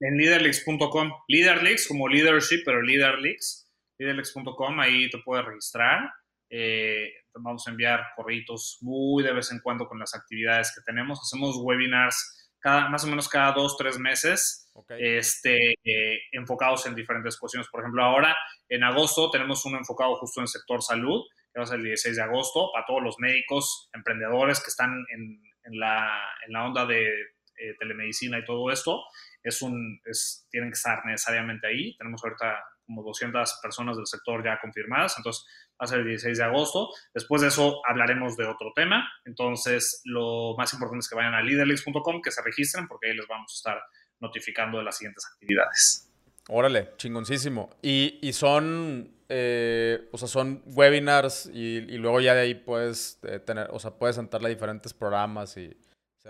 En 0.00 0.16
leaderleaks.com. 0.16 1.12
Leaderleaks 1.28 1.86
como 1.86 2.08
leadership, 2.08 2.62
pero 2.64 2.80
leaderleaks. 2.80 3.70
Leaderleaks.com, 3.98 4.80
ahí 4.80 5.10
te 5.10 5.18
puedes 5.18 5.44
registrar. 5.44 6.10
Eh, 6.48 7.10
vamos 7.34 7.66
a 7.66 7.70
enviar 7.70 8.04
correitos 8.14 8.78
muy 8.80 9.22
de 9.22 9.32
vez 9.32 9.50
en 9.52 9.60
cuando 9.60 9.86
con 9.86 9.98
las 9.98 10.14
actividades 10.14 10.72
que 10.74 10.82
tenemos. 10.82 11.20
Hacemos 11.20 11.56
webinars 11.60 12.36
cada, 12.60 12.88
más 12.88 13.04
o 13.04 13.06
menos 13.06 13.28
cada 13.28 13.52
dos, 13.52 13.76
tres 13.76 13.98
meses, 13.98 14.72
este, 14.98 15.74
eh, 15.84 16.18
enfocados 16.32 16.86
en 16.86 16.94
diferentes 16.94 17.38
cuestiones. 17.38 17.68
Por 17.68 17.80
ejemplo, 17.80 18.02
ahora 18.02 18.36
en 18.68 18.82
agosto 18.82 19.30
tenemos 19.30 19.64
uno 19.64 19.78
enfocado 19.78 20.16
justo 20.16 20.40
en 20.40 20.44
el 20.44 20.48
sector 20.48 20.82
salud, 20.82 21.22
que 21.52 21.60
va 21.60 21.64
a 21.64 21.66
ser 21.66 21.78
el 21.78 21.84
16 21.84 22.16
de 22.16 22.22
agosto, 22.22 22.70
para 22.72 22.86
todos 22.86 23.02
los 23.02 23.16
médicos, 23.18 23.88
emprendedores 23.92 24.60
que 24.60 24.70
están 24.70 25.04
en, 25.14 25.40
en, 25.64 25.78
la, 25.78 26.22
en 26.46 26.52
la, 26.52 26.66
onda 26.66 26.86
de 26.86 27.06
eh, 27.06 27.74
telemedicina 27.78 28.38
y 28.38 28.44
todo 28.44 28.70
esto. 28.70 29.04
Es 29.42 29.62
un, 29.62 30.00
es, 30.04 30.46
tienen 30.50 30.70
que 30.70 30.76
estar 30.76 31.04
necesariamente 31.06 31.68
ahí. 31.68 31.96
Tenemos 31.96 32.22
ahorita 32.24 32.64
como 32.86 33.02
200 33.02 33.58
personas 33.62 33.96
del 33.96 34.06
sector 34.06 34.44
ya 34.44 34.58
confirmadas, 34.60 35.14
entonces 35.18 35.44
va 35.72 35.84
a 35.84 35.86
ser 35.86 36.00
el 36.00 36.06
16 36.06 36.38
de 36.38 36.44
agosto. 36.44 36.88
Después 37.12 37.42
de 37.42 37.48
eso 37.48 37.80
hablaremos 37.86 38.36
de 38.36 38.46
otro 38.46 38.72
tema, 38.74 39.06
entonces 39.24 40.00
lo 40.04 40.54
más 40.56 40.72
importante 40.72 41.00
es 41.00 41.08
que 41.08 41.16
vayan 41.16 41.34
a 41.34 41.42
leaderlix.com, 41.42 42.22
que 42.22 42.30
se 42.30 42.42
registren, 42.42 42.88
porque 42.88 43.10
ahí 43.10 43.16
les 43.16 43.26
vamos 43.26 43.52
a 43.52 43.56
estar 43.56 43.82
notificando 44.20 44.78
de 44.78 44.84
las 44.84 44.96
siguientes 44.96 45.24
actividades. 45.32 46.10
Órale, 46.48 46.92
chingoncísimo. 46.96 47.70
Y, 47.82 48.18
y 48.22 48.32
son, 48.32 49.10
eh, 49.28 50.08
o 50.12 50.18
sea, 50.18 50.28
son 50.28 50.62
webinars 50.66 51.50
y, 51.52 51.80
luego 51.98 52.20
ya 52.20 52.34
de 52.34 52.42
ahí 52.42 52.54
puedes 52.54 53.18
eh, 53.24 53.40
tener, 53.40 53.68
o 53.72 53.80
sea, 53.80 53.90
puedes 53.90 54.16
entrarle 54.18 54.48
a 54.48 54.50
diferentes 54.50 54.94
programas 54.94 55.56
y... 55.56 55.76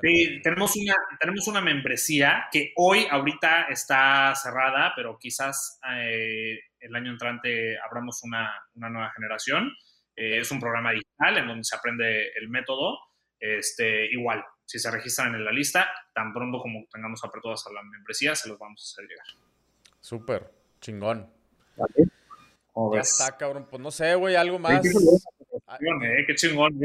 Sí, 0.02 0.40
tenemos 0.42 0.76
una, 0.76 0.94
tenemos 1.20 1.48
una 1.48 1.60
membresía 1.60 2.46
que 2.50 2.72
hoy, 2.76 3.06
ahorita 3.10 3.64
está 3.64 4.34
cerrada, 4.34 4.92
pero 4.94 5.18
quizás 5.18 5.78
eh, 5.96 6.58
el 6.80 6.94
año 6.94 7.12
entrante 7.12 7.78
abramos 7.78 8.22
una, 8.22 8.50
una 8.74 8.90
nueva 8.90 9.12
generación. 9.14 9.72
Eh, 10.16 10.38
es 10.38 10.50
un 10.50 10.60
programa 10.60 10.92
digital 10.92 11.38
en 11.38 11.46
donde 11.46 11.64
se 11.64 11.76
aprende 11.76 12.28
el 12.40 12.48
método. 12.48 12.98
Este, 13.38 14.06
igual, 14.12 14.44
si 14.64 14.78
se 14.78 14.90
registran 14.90 15.34
en 15.34 15.44
la 15.44 15.52
lista, 15.52 15.88
tan 16.14 16.32
pronto 16.32 16.58
como 16.58 16.86
tengamos 16.90 17.22
aperturas 17.24 17.66
a 17.66 17.72
la 17.72 17.82
membresía, 17.82 18.34
se 18.34 18.48
los 18.48 18.58
vamos 18.58 18.80
a 18.80 18.84
hacer 18.84 19.08
llegar. 19.08 19.26
Súper, 20.00 20.50
chingón. 20.80 21.30
¿Vale? 21.76 22.10
Ya 22.94 23.00
está, 23.00 23.36
cabrón. 23.36 23.66
Pues 23.70 23.80
no 23.80 23.90
sé, 23.90 24.14
güey, 24.14 24.36
algo 24.36 24.58
más. 24.58 24.84
Eh, 24.84 26.24
qué 26.26 26.34
chingón. 26.34 26.78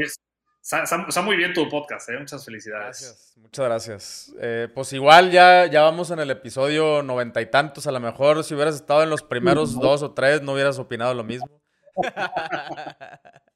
Está, 0.62 1.22
muy 1.22 1.36
bien 1.36 1.52
tu 1.52 1.68
podcast, 1.68 2.08
¿eh? 2.08 2.18
Muchas 2.18 2.44
felicidades. 2.44 2.84
Gracias, 2.84 3.34
muchas 3.36 3.64
gracias. 3.64 4.32
Eh, 4.40 4.68
pues 4.72 4.92
igual 4.92 5.32
ya, 5.32 5.66
ya 5.66 5.82
vamos 5.82 6.12
en 6.12 6.20
el 6.20 6.30
episodio 6.30 7.02
noventa 7.02 7.42
y 7.42 7.46
tantos. 7.46 7.88
A 7.88 7.92
lo 7.92 7.98
mejor 7.98 8.44
si 8.44 8.54
hubieras 8.54 8.76
estado 8.76 9.02
en 9.02 9.10
los 9.10 9.24
primeros 9.24 9.74
dos 9.74 10.04
o 10.04 10.12
tres, 10.12 10.40
no 10.40 10.52
hubieras 10.52 10.78
opinado 10.78 11.14
lo 11.14 11.24
mismo. 11.24 11.48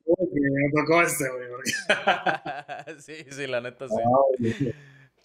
me 0.07 0.71
tocó 0.75 1.01
este, 1.03 1.25
güey. 1.31 2.99
sí, 2.99 3.25
sí, 3.31 3.47
la 3.47 3.61
neta 3.61 3.87
sí. 3.89 4.75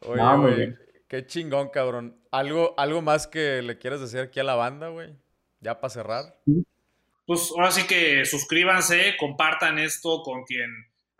Oye, 0.02 0.38
güey, 0.38 0.76
qué 1.08 1.26
chingón, 1.26 1.70
cabrón. 1.70 2.16
¿Algo, 2.30 2.76
¿Algo 2.78 3.02
más 3.02 3.26
que 3.26 3.64
le 3.64 3.80
quieres 3.80 4.02
decir 4.02 4.20
aquí 4.20 4.40
a 4.40 4.44
la 4.44 4.54
banda, 4.54 4.90
güey? 4.90 5.16
Ya 5.62 5.82
para 5.82 5.90
cerrar. 5.90 6.38
Pues 7.26 7.52
ahora 7.56 7.72
sí 7.72 7.88
que 7.88 8.24
suscríbanse, 8.26 9.16
compartan 9.20 9.80
esto 9.80 10.22
con 10.22 10.44
quien, 10.44 10.70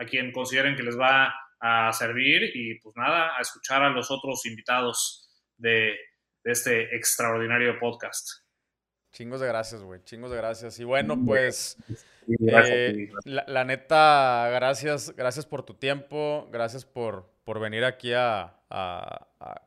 a 0.02 0.06
quien 0.06 0.32
consideren 0.32 0.76
que 0.76 0.84
les 0.84 0.98
va 1.00 1.34
a 1.60 1.94
servir 1.94 2.52
y 2.56 2.80
pues 2.80 2.96
nada, 2.96 3.38
a 3.38 3.42
escuchar 3.42 3.84
a 3.84 3.90
los 3.90 4.10
otros 4.10 4.46
invitados 4.46 5.30
de, 5.58 5.96
de 6.44 6.52
este 6.52 6.96
extraordinario 6.96 7.78
podcast. 7.80 8.28
Chingos 9.12 9.42
de 9.42 9.48
gracias, 9.48 9.84
güey. 9.84 10.02
Chingos 10.04 10.32
de 10.32 10.38
gracias. 10.38 10.80
Y 10.80 10.86
bueno, 10.86 11.18
pues 11.26 11.78
eh, 12.28 13.10
la, 13.26 13.66
neta, 13.66 14.50
gracias, 14.54 15.14
gracias 15.16 15.46
por 15.46 15.64
tu 15.64 15.74
tiempo, 15.74 16.48
gracias 16.52 16.86
por, 16.86 17.30
por 17.44 17.60
venir 17.60 17.84
aquí 17.84 18.14
a, 18.14 18.58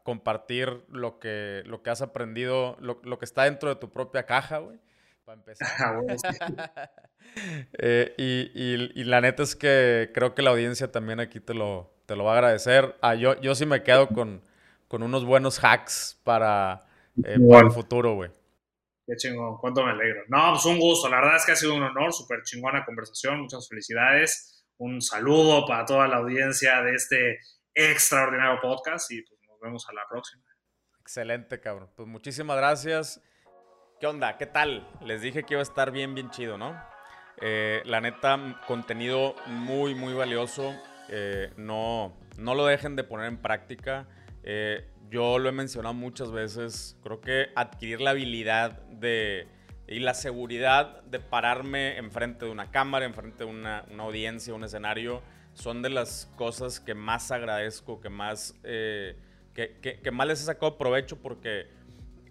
compartir 0.03 0.83
lo 0.89 1.19
que, 1.19 1.63
lo 1.67 1.83
que 1.83 1.91
has 1.91 2.01
aprendido, 2.01 2.79
lo, 2.81 3.19
que 3.19 3.25
está 3.27 3.45
dentro 3.45 3.69
de 3.69 3.77
tu 3.77 3.91
propia 3.93 4.25
caja, 4.25 4.59
güey. 4.59 4.79
Para 5.25 5.39
empezar. 5.39 6.01
Eh, 7.79 8.15
y, 8.19 9.03
la 9.05 9.21
neta 9.23 9.43
es 9.43 9.57
que 9.57 10.11
creo 10.15 10.35
que 10.35 10.43
la 10.43 10.51
audiencia 10.51 10.93
también 10.93 11.21
aquí 11.21 11.41
te 11.41 11.55
lo, 11.55 11.91
te 12.07 12.17
lo 12.17 12.25
va 12.25 12.33
a 12.33 12.35
agradecer. 12.35 12.97
Ah, 13.01 13.15
yo, 13.15 13.41
yo 13.41 13.55
sí 13.55 13.65
me 13.65 13.83
quedo 13.83 14.09
con, 14.09 14.43
con 14.89 15.03
unos 15.03 15.25
buenos 15.25 15.59
hacks 15.65 16.21
para, 16.23 16.87
eh, 17.25 17.39
para 17.51 17.67
el 17.67 17.73
futuro, 17.73 18.15
güey. 18.15 18.31
Qué 19.07 19.17
chingón, 19.17 19.57
cuánto 19.57 19.83
me 19.83 19.93
alegro. 19.93 20.23
No, 20.29 20.53
pues 20.53 20.67
un 20.67 20.79
gusto. 20.79 21.09
La 21.09 21.17
verdad 21.17 21.37
es 21.37 21.47
que 21.47 21.53
ha 21.53 21.57
sido 21.57 21.75
un 21.75 21.83
honor, 21.83 22.13
súper 22.13 22.43
chingona 22.43 22.85
conversación. 22.85 23.41
Muchas 23.41 23.67
felicidades. 23.69 24.65
Un 24.77 25.01
saludo 25.01 25.67
para 25.67 25.87
toda 25.87 26.07
la 26.07 26.17
audiencia 26.17 26.83
de 26.83 26.95
este 26.95 27.39
extraordinario 27.75 28.61
podcast 28.61 29.11
y 29.11 29.23
pues 29.23 29.41
nos 29.49 29.59
vemos 29.61 29.89
a 29.89 29.95
la 29.95 30.03
próxima. 30.09 30.45
Excelente, 31.01 31.61
cabrón. 31.61 31.91
Pues 31.97 32.07
muchísimas 32.07 32.57
gracias. 32.57 33.21
¿Qué 34.01 34.07
onda? 34.07 34.37
¿Qué 34.37 34.47
tal? 34.47 34.87
Les 35.03 35.23
dije 35.23 35.45
que 35.45 35.55
iba 35.55 35.61
a 35.61 35.63
estar 35.63 35.93
bien, 35.93 36.15
bien 36.15 36.31
chido, 36.31 36.59
¿no? 36.59 36.75
Eh, 37.41 37.81
la 37.85 38.01
neta, 38.01 38.61
contenido 38.67 39.37
muy, 39.47 39.95
muy 39.95 40.15
valioso. 40.15 40.75
Eh, 41.09 41.53
no, 41.57 42.17
no 42.37 42.55
lo 42.55 42.67
dejen 42.67 42.97
de 42.97 43.05
poner 43.05 43.27
en 43.27 43.39
práctica. 43.39 44.07
Eh, 44.43 44.91
yo 45.11 45.39
lo 45.39 45.49
he 45.49 45.53
mencionado 45.53 45.95
muchas 45.95 46.33
veces, 46.33 46.99
creo 47.03 47.21
que 47.21 47.51
adquirir 47.55 48.01
la 48.01 48.11
habilidad 48.11 48.83
de 48.89 49.47
y 49.87 50.01
la 50.01 50.15
seguridad 50.15 51.03
de 51.03 51.21
pararme 51.21 51.99
enfrente 51.99 52.47
de 52.47 52.51
una 52.51 52.71
cámara, 52.71 53.05
enfrente 53.05 53.45
de 53.45 53.51
una, 53.51 53.85
una 53.91 54.05
audiencia, 54.05 54.55
un 54.55 54.65
escenario, 54.65 55.23
son 55.53 55.83
de 55.83 55.91
las 55.91 56.27
cosas 56.37 56.81
que 56.81 56.95
más 56.95 57.31
agradezco, 57.31 58.01
que 58.01 58.09
más, 58.09 58.59
eh, 58.65 59.17
que, 59.53 60.01
que, 60.03 60.11
más 60.11 60.27
les 60.27 60.41
he 60.43 60.45
sacado 60.45 60.79
provecho 60.79 61.21
porque 61.21 61.69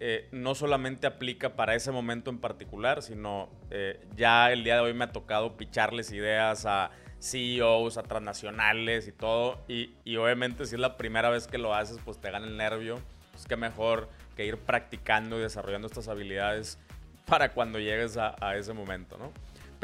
eh, 0.00 0.28
no 0.32 0.54
solamente 0.54 1.06
aplica 1.06 1.56
para 1.56 1.74
ese 1.74 1.90
momento 1.90 2.30
en 2.30 2.38
particular, 2.38 3.02
sino 3.02 3.48
eh, 3.70 4.04
ya 4.16 4.52
el 4.52 4.64
día 4.64 4.76
de 4.76 4.80
hoy 4.80 4.94
me 4.94 5.04
ha 5.04 5.12
tocado 5.12 5.56
picharles 5.56 6.12
ideas 6.12 6.66
a 6.66 6.90
CEOs, 7.20 7.96
a 7.96 8.02
transnacionales 8.02 9.08
y 9.08 9.12
todo. 9.12 9.64
Y, 9.68 9.94
y, 10.04 10.16
obviamente 10.16 10.66
si 10.66 10.74
es 10.74 10.80
la 10.80 10.96
primera 10.96 11.30
vez 11.30 11.46
que 11.46 11.58
lo 11.58 11.74
haces, 11.74 11.98
pues 12.04 12.18
te 12.20 12.30
gana 12.30 12.46
el 12.46 12.56
nervio. 12.56 12.98
Pues 13.32 13.46
qué 13.46 13.56
mejor 13.56 14.08
que 14.36 14.44
ir 14.46 14.58
practicando 14.58 15.38
y 15.38 15.42
desarrollando 15.42 15.86
estas 15.86 16.08
habilidades 16.08 16.78
para 17.26 17.52
cuando 17.52 17.78
llegues 17.78 18.16
a 18.16 18.56
ese 18.56 18.72
momento, 18.72 19.16
¿no? 19.16 19.32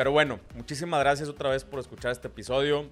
Pero 0.00 0.12
bueno, 0.12 0.40
muchísimas 0.54 1.00
gracias 1.00 1.28
otra 1.28 1.50
vez 1.50 1.64
por 1.64 1.78
escuchar 1.78 2.12
este 2.12 2.28
episodio. 2.28 2.88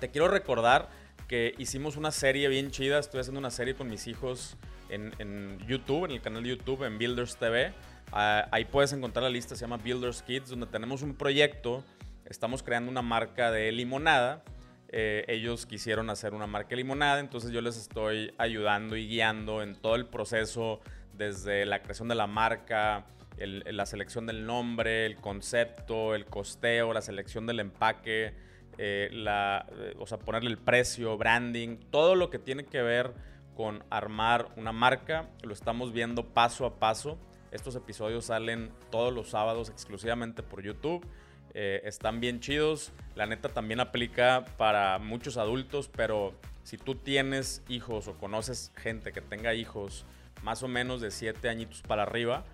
Te 0.00 0.10
quiero 0.10 0.26
recordar 0.26 0.88
que 1.28 1.54
hicimos 1.58 1.96
una 1.96 2.10
serie 2.10 2.48
bien 2.48 2.70
chida. 2.70 2.98
Estoy 2.98 3.20
haciendo 3.20 3.40
una 3.40 3.50
serie 3.50 3.74
con 3.74 3.88
mis 3.88 4.06
hijos 4.06 4.56
en, 4.88 5.58
YouTube, 5.66 6.04
en 6.06 6.12
el 6.12 6.20
canal 6.20 6.42
de 6.42 6.50
YouTube, 6.50 6.84
en 6.84 6.98
Builders 6.98 7.36
TV. 7.36 7.72
Ah, 8.12 8.48
ahí 8.52 8.64
puedes 8.64 8.92
encontrar 8.92 9.24
la 9.24 9.30
lista, 9.30 9.56
se 9.56 9.62
llama 9.62 9.78
Builders 9.78 10.22
Kids, 10.22 10.50
donde 10.50 10.66
tenemos 10.66 11.02
un 11.02 11.14
proyecto 11.14 11.82
estamos 12.28 12.62
creando 12.62 12.90
una 12.90 13.02
marca 13.02 13.50
de 13.50 13.72
limonada. 13.72 14.42
Eh, 14.88 15.24
ellos 15.28 15.66
quisieron 15.66 16.10
hacer 16.10 16.34
una 16.34 16.46
marca 16.46 16.70
de 16.70 16.76
limonada, 16.76 17.20
entonces 17.20 17.50
yo 17.50 17.60
les 17.60 17.76
estoy 17.76 18.32
ayudando 18.38 18.96
y 18.96 19.08
guiando 19.08 19.62
en 19.62 19.74
todo 19.74 19.96
el 19.96 20.06
proceso, 20.06 20.80
desde 21.12 21.66
la 21.66 21.82
creación 21.82 22.08
de 22.08 22.14
la 22.14 22.26
marca, 22.26 23.06
la 23.38 23.86
selección 23.86 24.26
del 24.26 24.46
nombre, 24.46 25.06
el 25.06 25.16
concepto, 25.16 26.14
el 26.14 26.26
costeo, 26.26 26.92
la 26.92 27.02
selección 27.02 27.46
del 27.46 27.60
empaque, 27.60 28.34
eh, 28.78 29.08
la, 29.12 29.66
eh, 29.72 29.94
o 29.98 30.06
sea, 30.06 30.18
ponerle 30.18 30.50
el 30.50 30.58
precio, 30.58 31.16
branding, 31.16 31.78
todo 31.90 32.14
lo 32.14 32.28
que 32.30 32.38
tiene 32.38 32.64
que 32.64 32.82
ver 32.82 33.12
con 33.54 33.82
armar 33.88 34.48
una 34.56 34.72
marca, 34.72 35.30
lo 35.42 35.54
estamos 35.54 35.92
viendo 35.92 36.24
paso 36.24 36.66
a 36.66 36.78
paso. 36.78 37.18
Estos 37.52 37.74
episodios 37.74 38.26
salen 38.26 38.70
todos 38.90 39.14
los 39.14 39.30
sábados 39.30 39.70
exclusivamente 39.70 40.42
por 40.42 40.62
YouTube. 40.62 41.06
Eh, 41.54 41.80
están 41.84 42.20
bien 42.20 42.40
chidos. 42.40 42.92
La 43.14 43.24
neta 43.24 43.48
también 43.48 43.80
aplica 43.80 44.44
para 44.58 44.98
muchos 44.98 45.38
adultos, 45.38 45.88
pero 45.88 46.34
si 46.64 46.76
tú 46.76 46.96
tienes 46.96 47.62
hijos 47.68 48.08
o 48.08 48.18
conoces 48.18 48.72
gente 48.76 49.12
que 49.12 49.22
tenga 49.22 49.54
hijos 49.54 50.04
más 50.42 50.62
o 50.62 50.68
menos 50.68 51.00
de 51.00 51.10
7 51.10 51.48
añitos 51.48 51.80
para 51.80 52.02
arriba, 52.02 52.44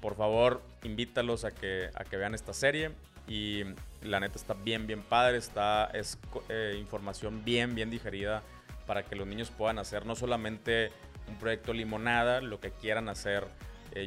por 0.00 0.14
favor 0.14 0.62
invítalos 0.82 1.44
a 1.44 1.52
que, 1.52 1.90
a 1.94 2.04
que 2.04 2.16
vean 2.16 2.34
esta 2.34 2.52
serie. 2.52 2.92
Y 3.28 3.64
la 4.02 4.20
neta 4.20 4.36
está 4.36 4.54
bien, 4.54 4.86
bien 4.86 5.02
padre. 5.02 5.36
Está, 5.36 5.86
es 5.92 6.18
eh, 6.48 6.76
información 6.78 7.44
bien, 7.44 7.74
bien 7.74 7.90
digerida 7.90 8.42
para 8.86 9.02
que 9.02 9.14
los 9.14 9.26
niños 9.26 9.50
puedan 9.50 9.78
hacer 9.78 10.06
no 10.06 10.16
solamente 10.16 10.90
un 11.28 11.36
proyecto 11.36 11.74
limonada, 11.74 12.40
lo 12.40 12.58
que 12.58 12.70
quieran 12.70 13.08
hacer. 13.08 13.46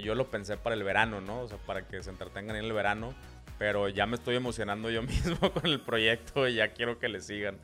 yo 0.03 0.15
lo 0.15 0.31
pensé 0.31 0.57
para 0.57 0.76
el 0.76 0.84
verano, 0.84 1.22
¿no? 1.22 1.41
O 1.41 1.48
sea, 1.48 1.57
para 1.60 1.88
que 1.88 2.02
se 2.02 2.10
entretengan 2.10 2.56
en 2.56 2.65
el 2.65 2.73
verano 2.73 3.14
pero 3.61 3.89
ya 3.89 4.07
me 4.07 4.15
estoy 4.15 4.35
emocionando 4.38 4.89
yo 4.89 5.03
mismo 5.03 5.53
con 5.53 5.68
el 5.68 5.80
proyecto 5.81 6.48
y 6.48 6.56
ya 6.56 6.69
quiero 6.69 6.98
que 6.98 7.07
le 7.10 7.22
sigan. 7.22 7.60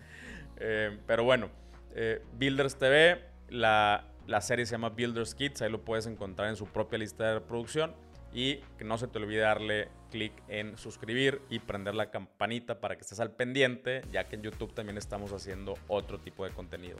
Eh, 0.57 0.95
pero 1.07 1.23
bueno, 1.23 1.49
eh, 1.95 2.21
Builders 2.33 2.77
TV, 2.77 3.19
la, 3.49 4.05
la, 4.27 4.41
serie 4.41 4.67
se 4.67 4.73
llama 4.73 4.89
Builders 4.89 5.33
Kids, 5.33 5.63
ahí 5.63 5.71
lo 5.71 5.81
puedes 5.81 6.05
encontrar 6.05 6.49
en 6.49 6.55
su 6.55 6.67
propia 6.67 6.99
lista 6.99 7.23
de 7.23 7.33
reproducción. 7.39 7.95
Y 8.33 8.57
que 8.77 8.83
no 8.83 8.97
se 8.97 9.07
te 9.07 9.17
olvide 9.17 9.41
darle 9.41 9.89
clic 10.11 10.33
en 10.47 10.77
suscribir 10.77 11.41
y 11.49 11.59
prender 11.59 11.95
la 11.95 12.11
campanita 12.11 12.79
para 12.79 12.95
que 12.95 13.01
estés 13.01 13.19
al 13.19 13.31
pendiente, 13.31 14.01
ya 14.11 14.23
que 14.23 14.35
en 14.35 14.43
YouTube 14.43 14.73
también 14.73 14.97
estamos 14.97 15.31
haciendo 15.33 15.75
otro 15.87 16.19
tipo 16.19 16.45
de 16.45 16.51
contenido. 16.51 16.97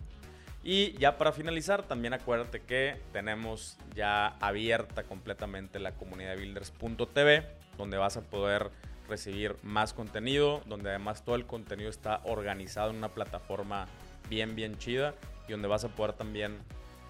Y 0.64 0.94
ya 0.98 1.18
para 1.18 1.32
finalizar, 1.32 1.84
también 1.84 2.14
acuérdate 2.14 2.62
que 2.62 3.00
tenemos 3.14 3.78
ya 3.96 4.28
abierta 4.40 5.04
completamente 5.04 5.80
la 5.80 5.94
comunidad 5.94 6.32
de 6.32 6.42
builders.tv, 6.42 7.48
donde 7.78 7.98
vas 7.98 8.18
a 8.18 8.22
poder 8.22 8.72
recibir 9.08 9.56
más 9.64 9.94
contenido, 9.94 10.62
donde 10.66 10.90
además 10.90 11.24
todo 11.24 11.36
el 11.36 11.46
contenido 11.46 11.90
está 11.90 12.22
organizado 12.26 12.90
en 12.90 12.98
una 12.98 13.10
plataforma 13.10 13.88
bien, 14.30 14.56
bien 14.56 14.78
chida 14.78 15.16
y 15.48 15.52
donde 15.52 15.68
vas 15.68 15.86
a 15.86 15.90
poder 15.90 16.14
también 16.14 16.58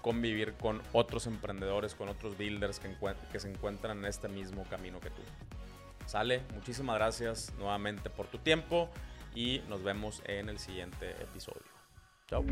convivir 0.08 0.54
con 0.54 0.80
otros 0.94 1.26
emprendedores, 1.26 1.94
con 1.94 2.08
otros 2.08 2.38
builders 2.38 2.80
que, 2.80 2.88
que 3.30 3.38
se 3.38 3.50
encuentran 3.50 3.98
en 3.98 4.06
este 4.06 4.26
mismo 4.26 4.64
camino 4.70 5.00
que 5.00 5.10
tú. 5.10 5.20
Sale, 6.06 6.40
muchísimas 6.54 6.96
gracias 6.96 7.52
nuevamente 7.58 8.08
por 8.08 8.26
tu 8.26 8.38
tiempo 8.38 8.88
y 9.34 9.60
nos 9.68 9.82
vemos 9.82 10.22
en 10.24 10.48
el 10.48 10.58
siguiente 10.58 11.10
episodio. 11.20 11.60
Chao. 12.26 12.42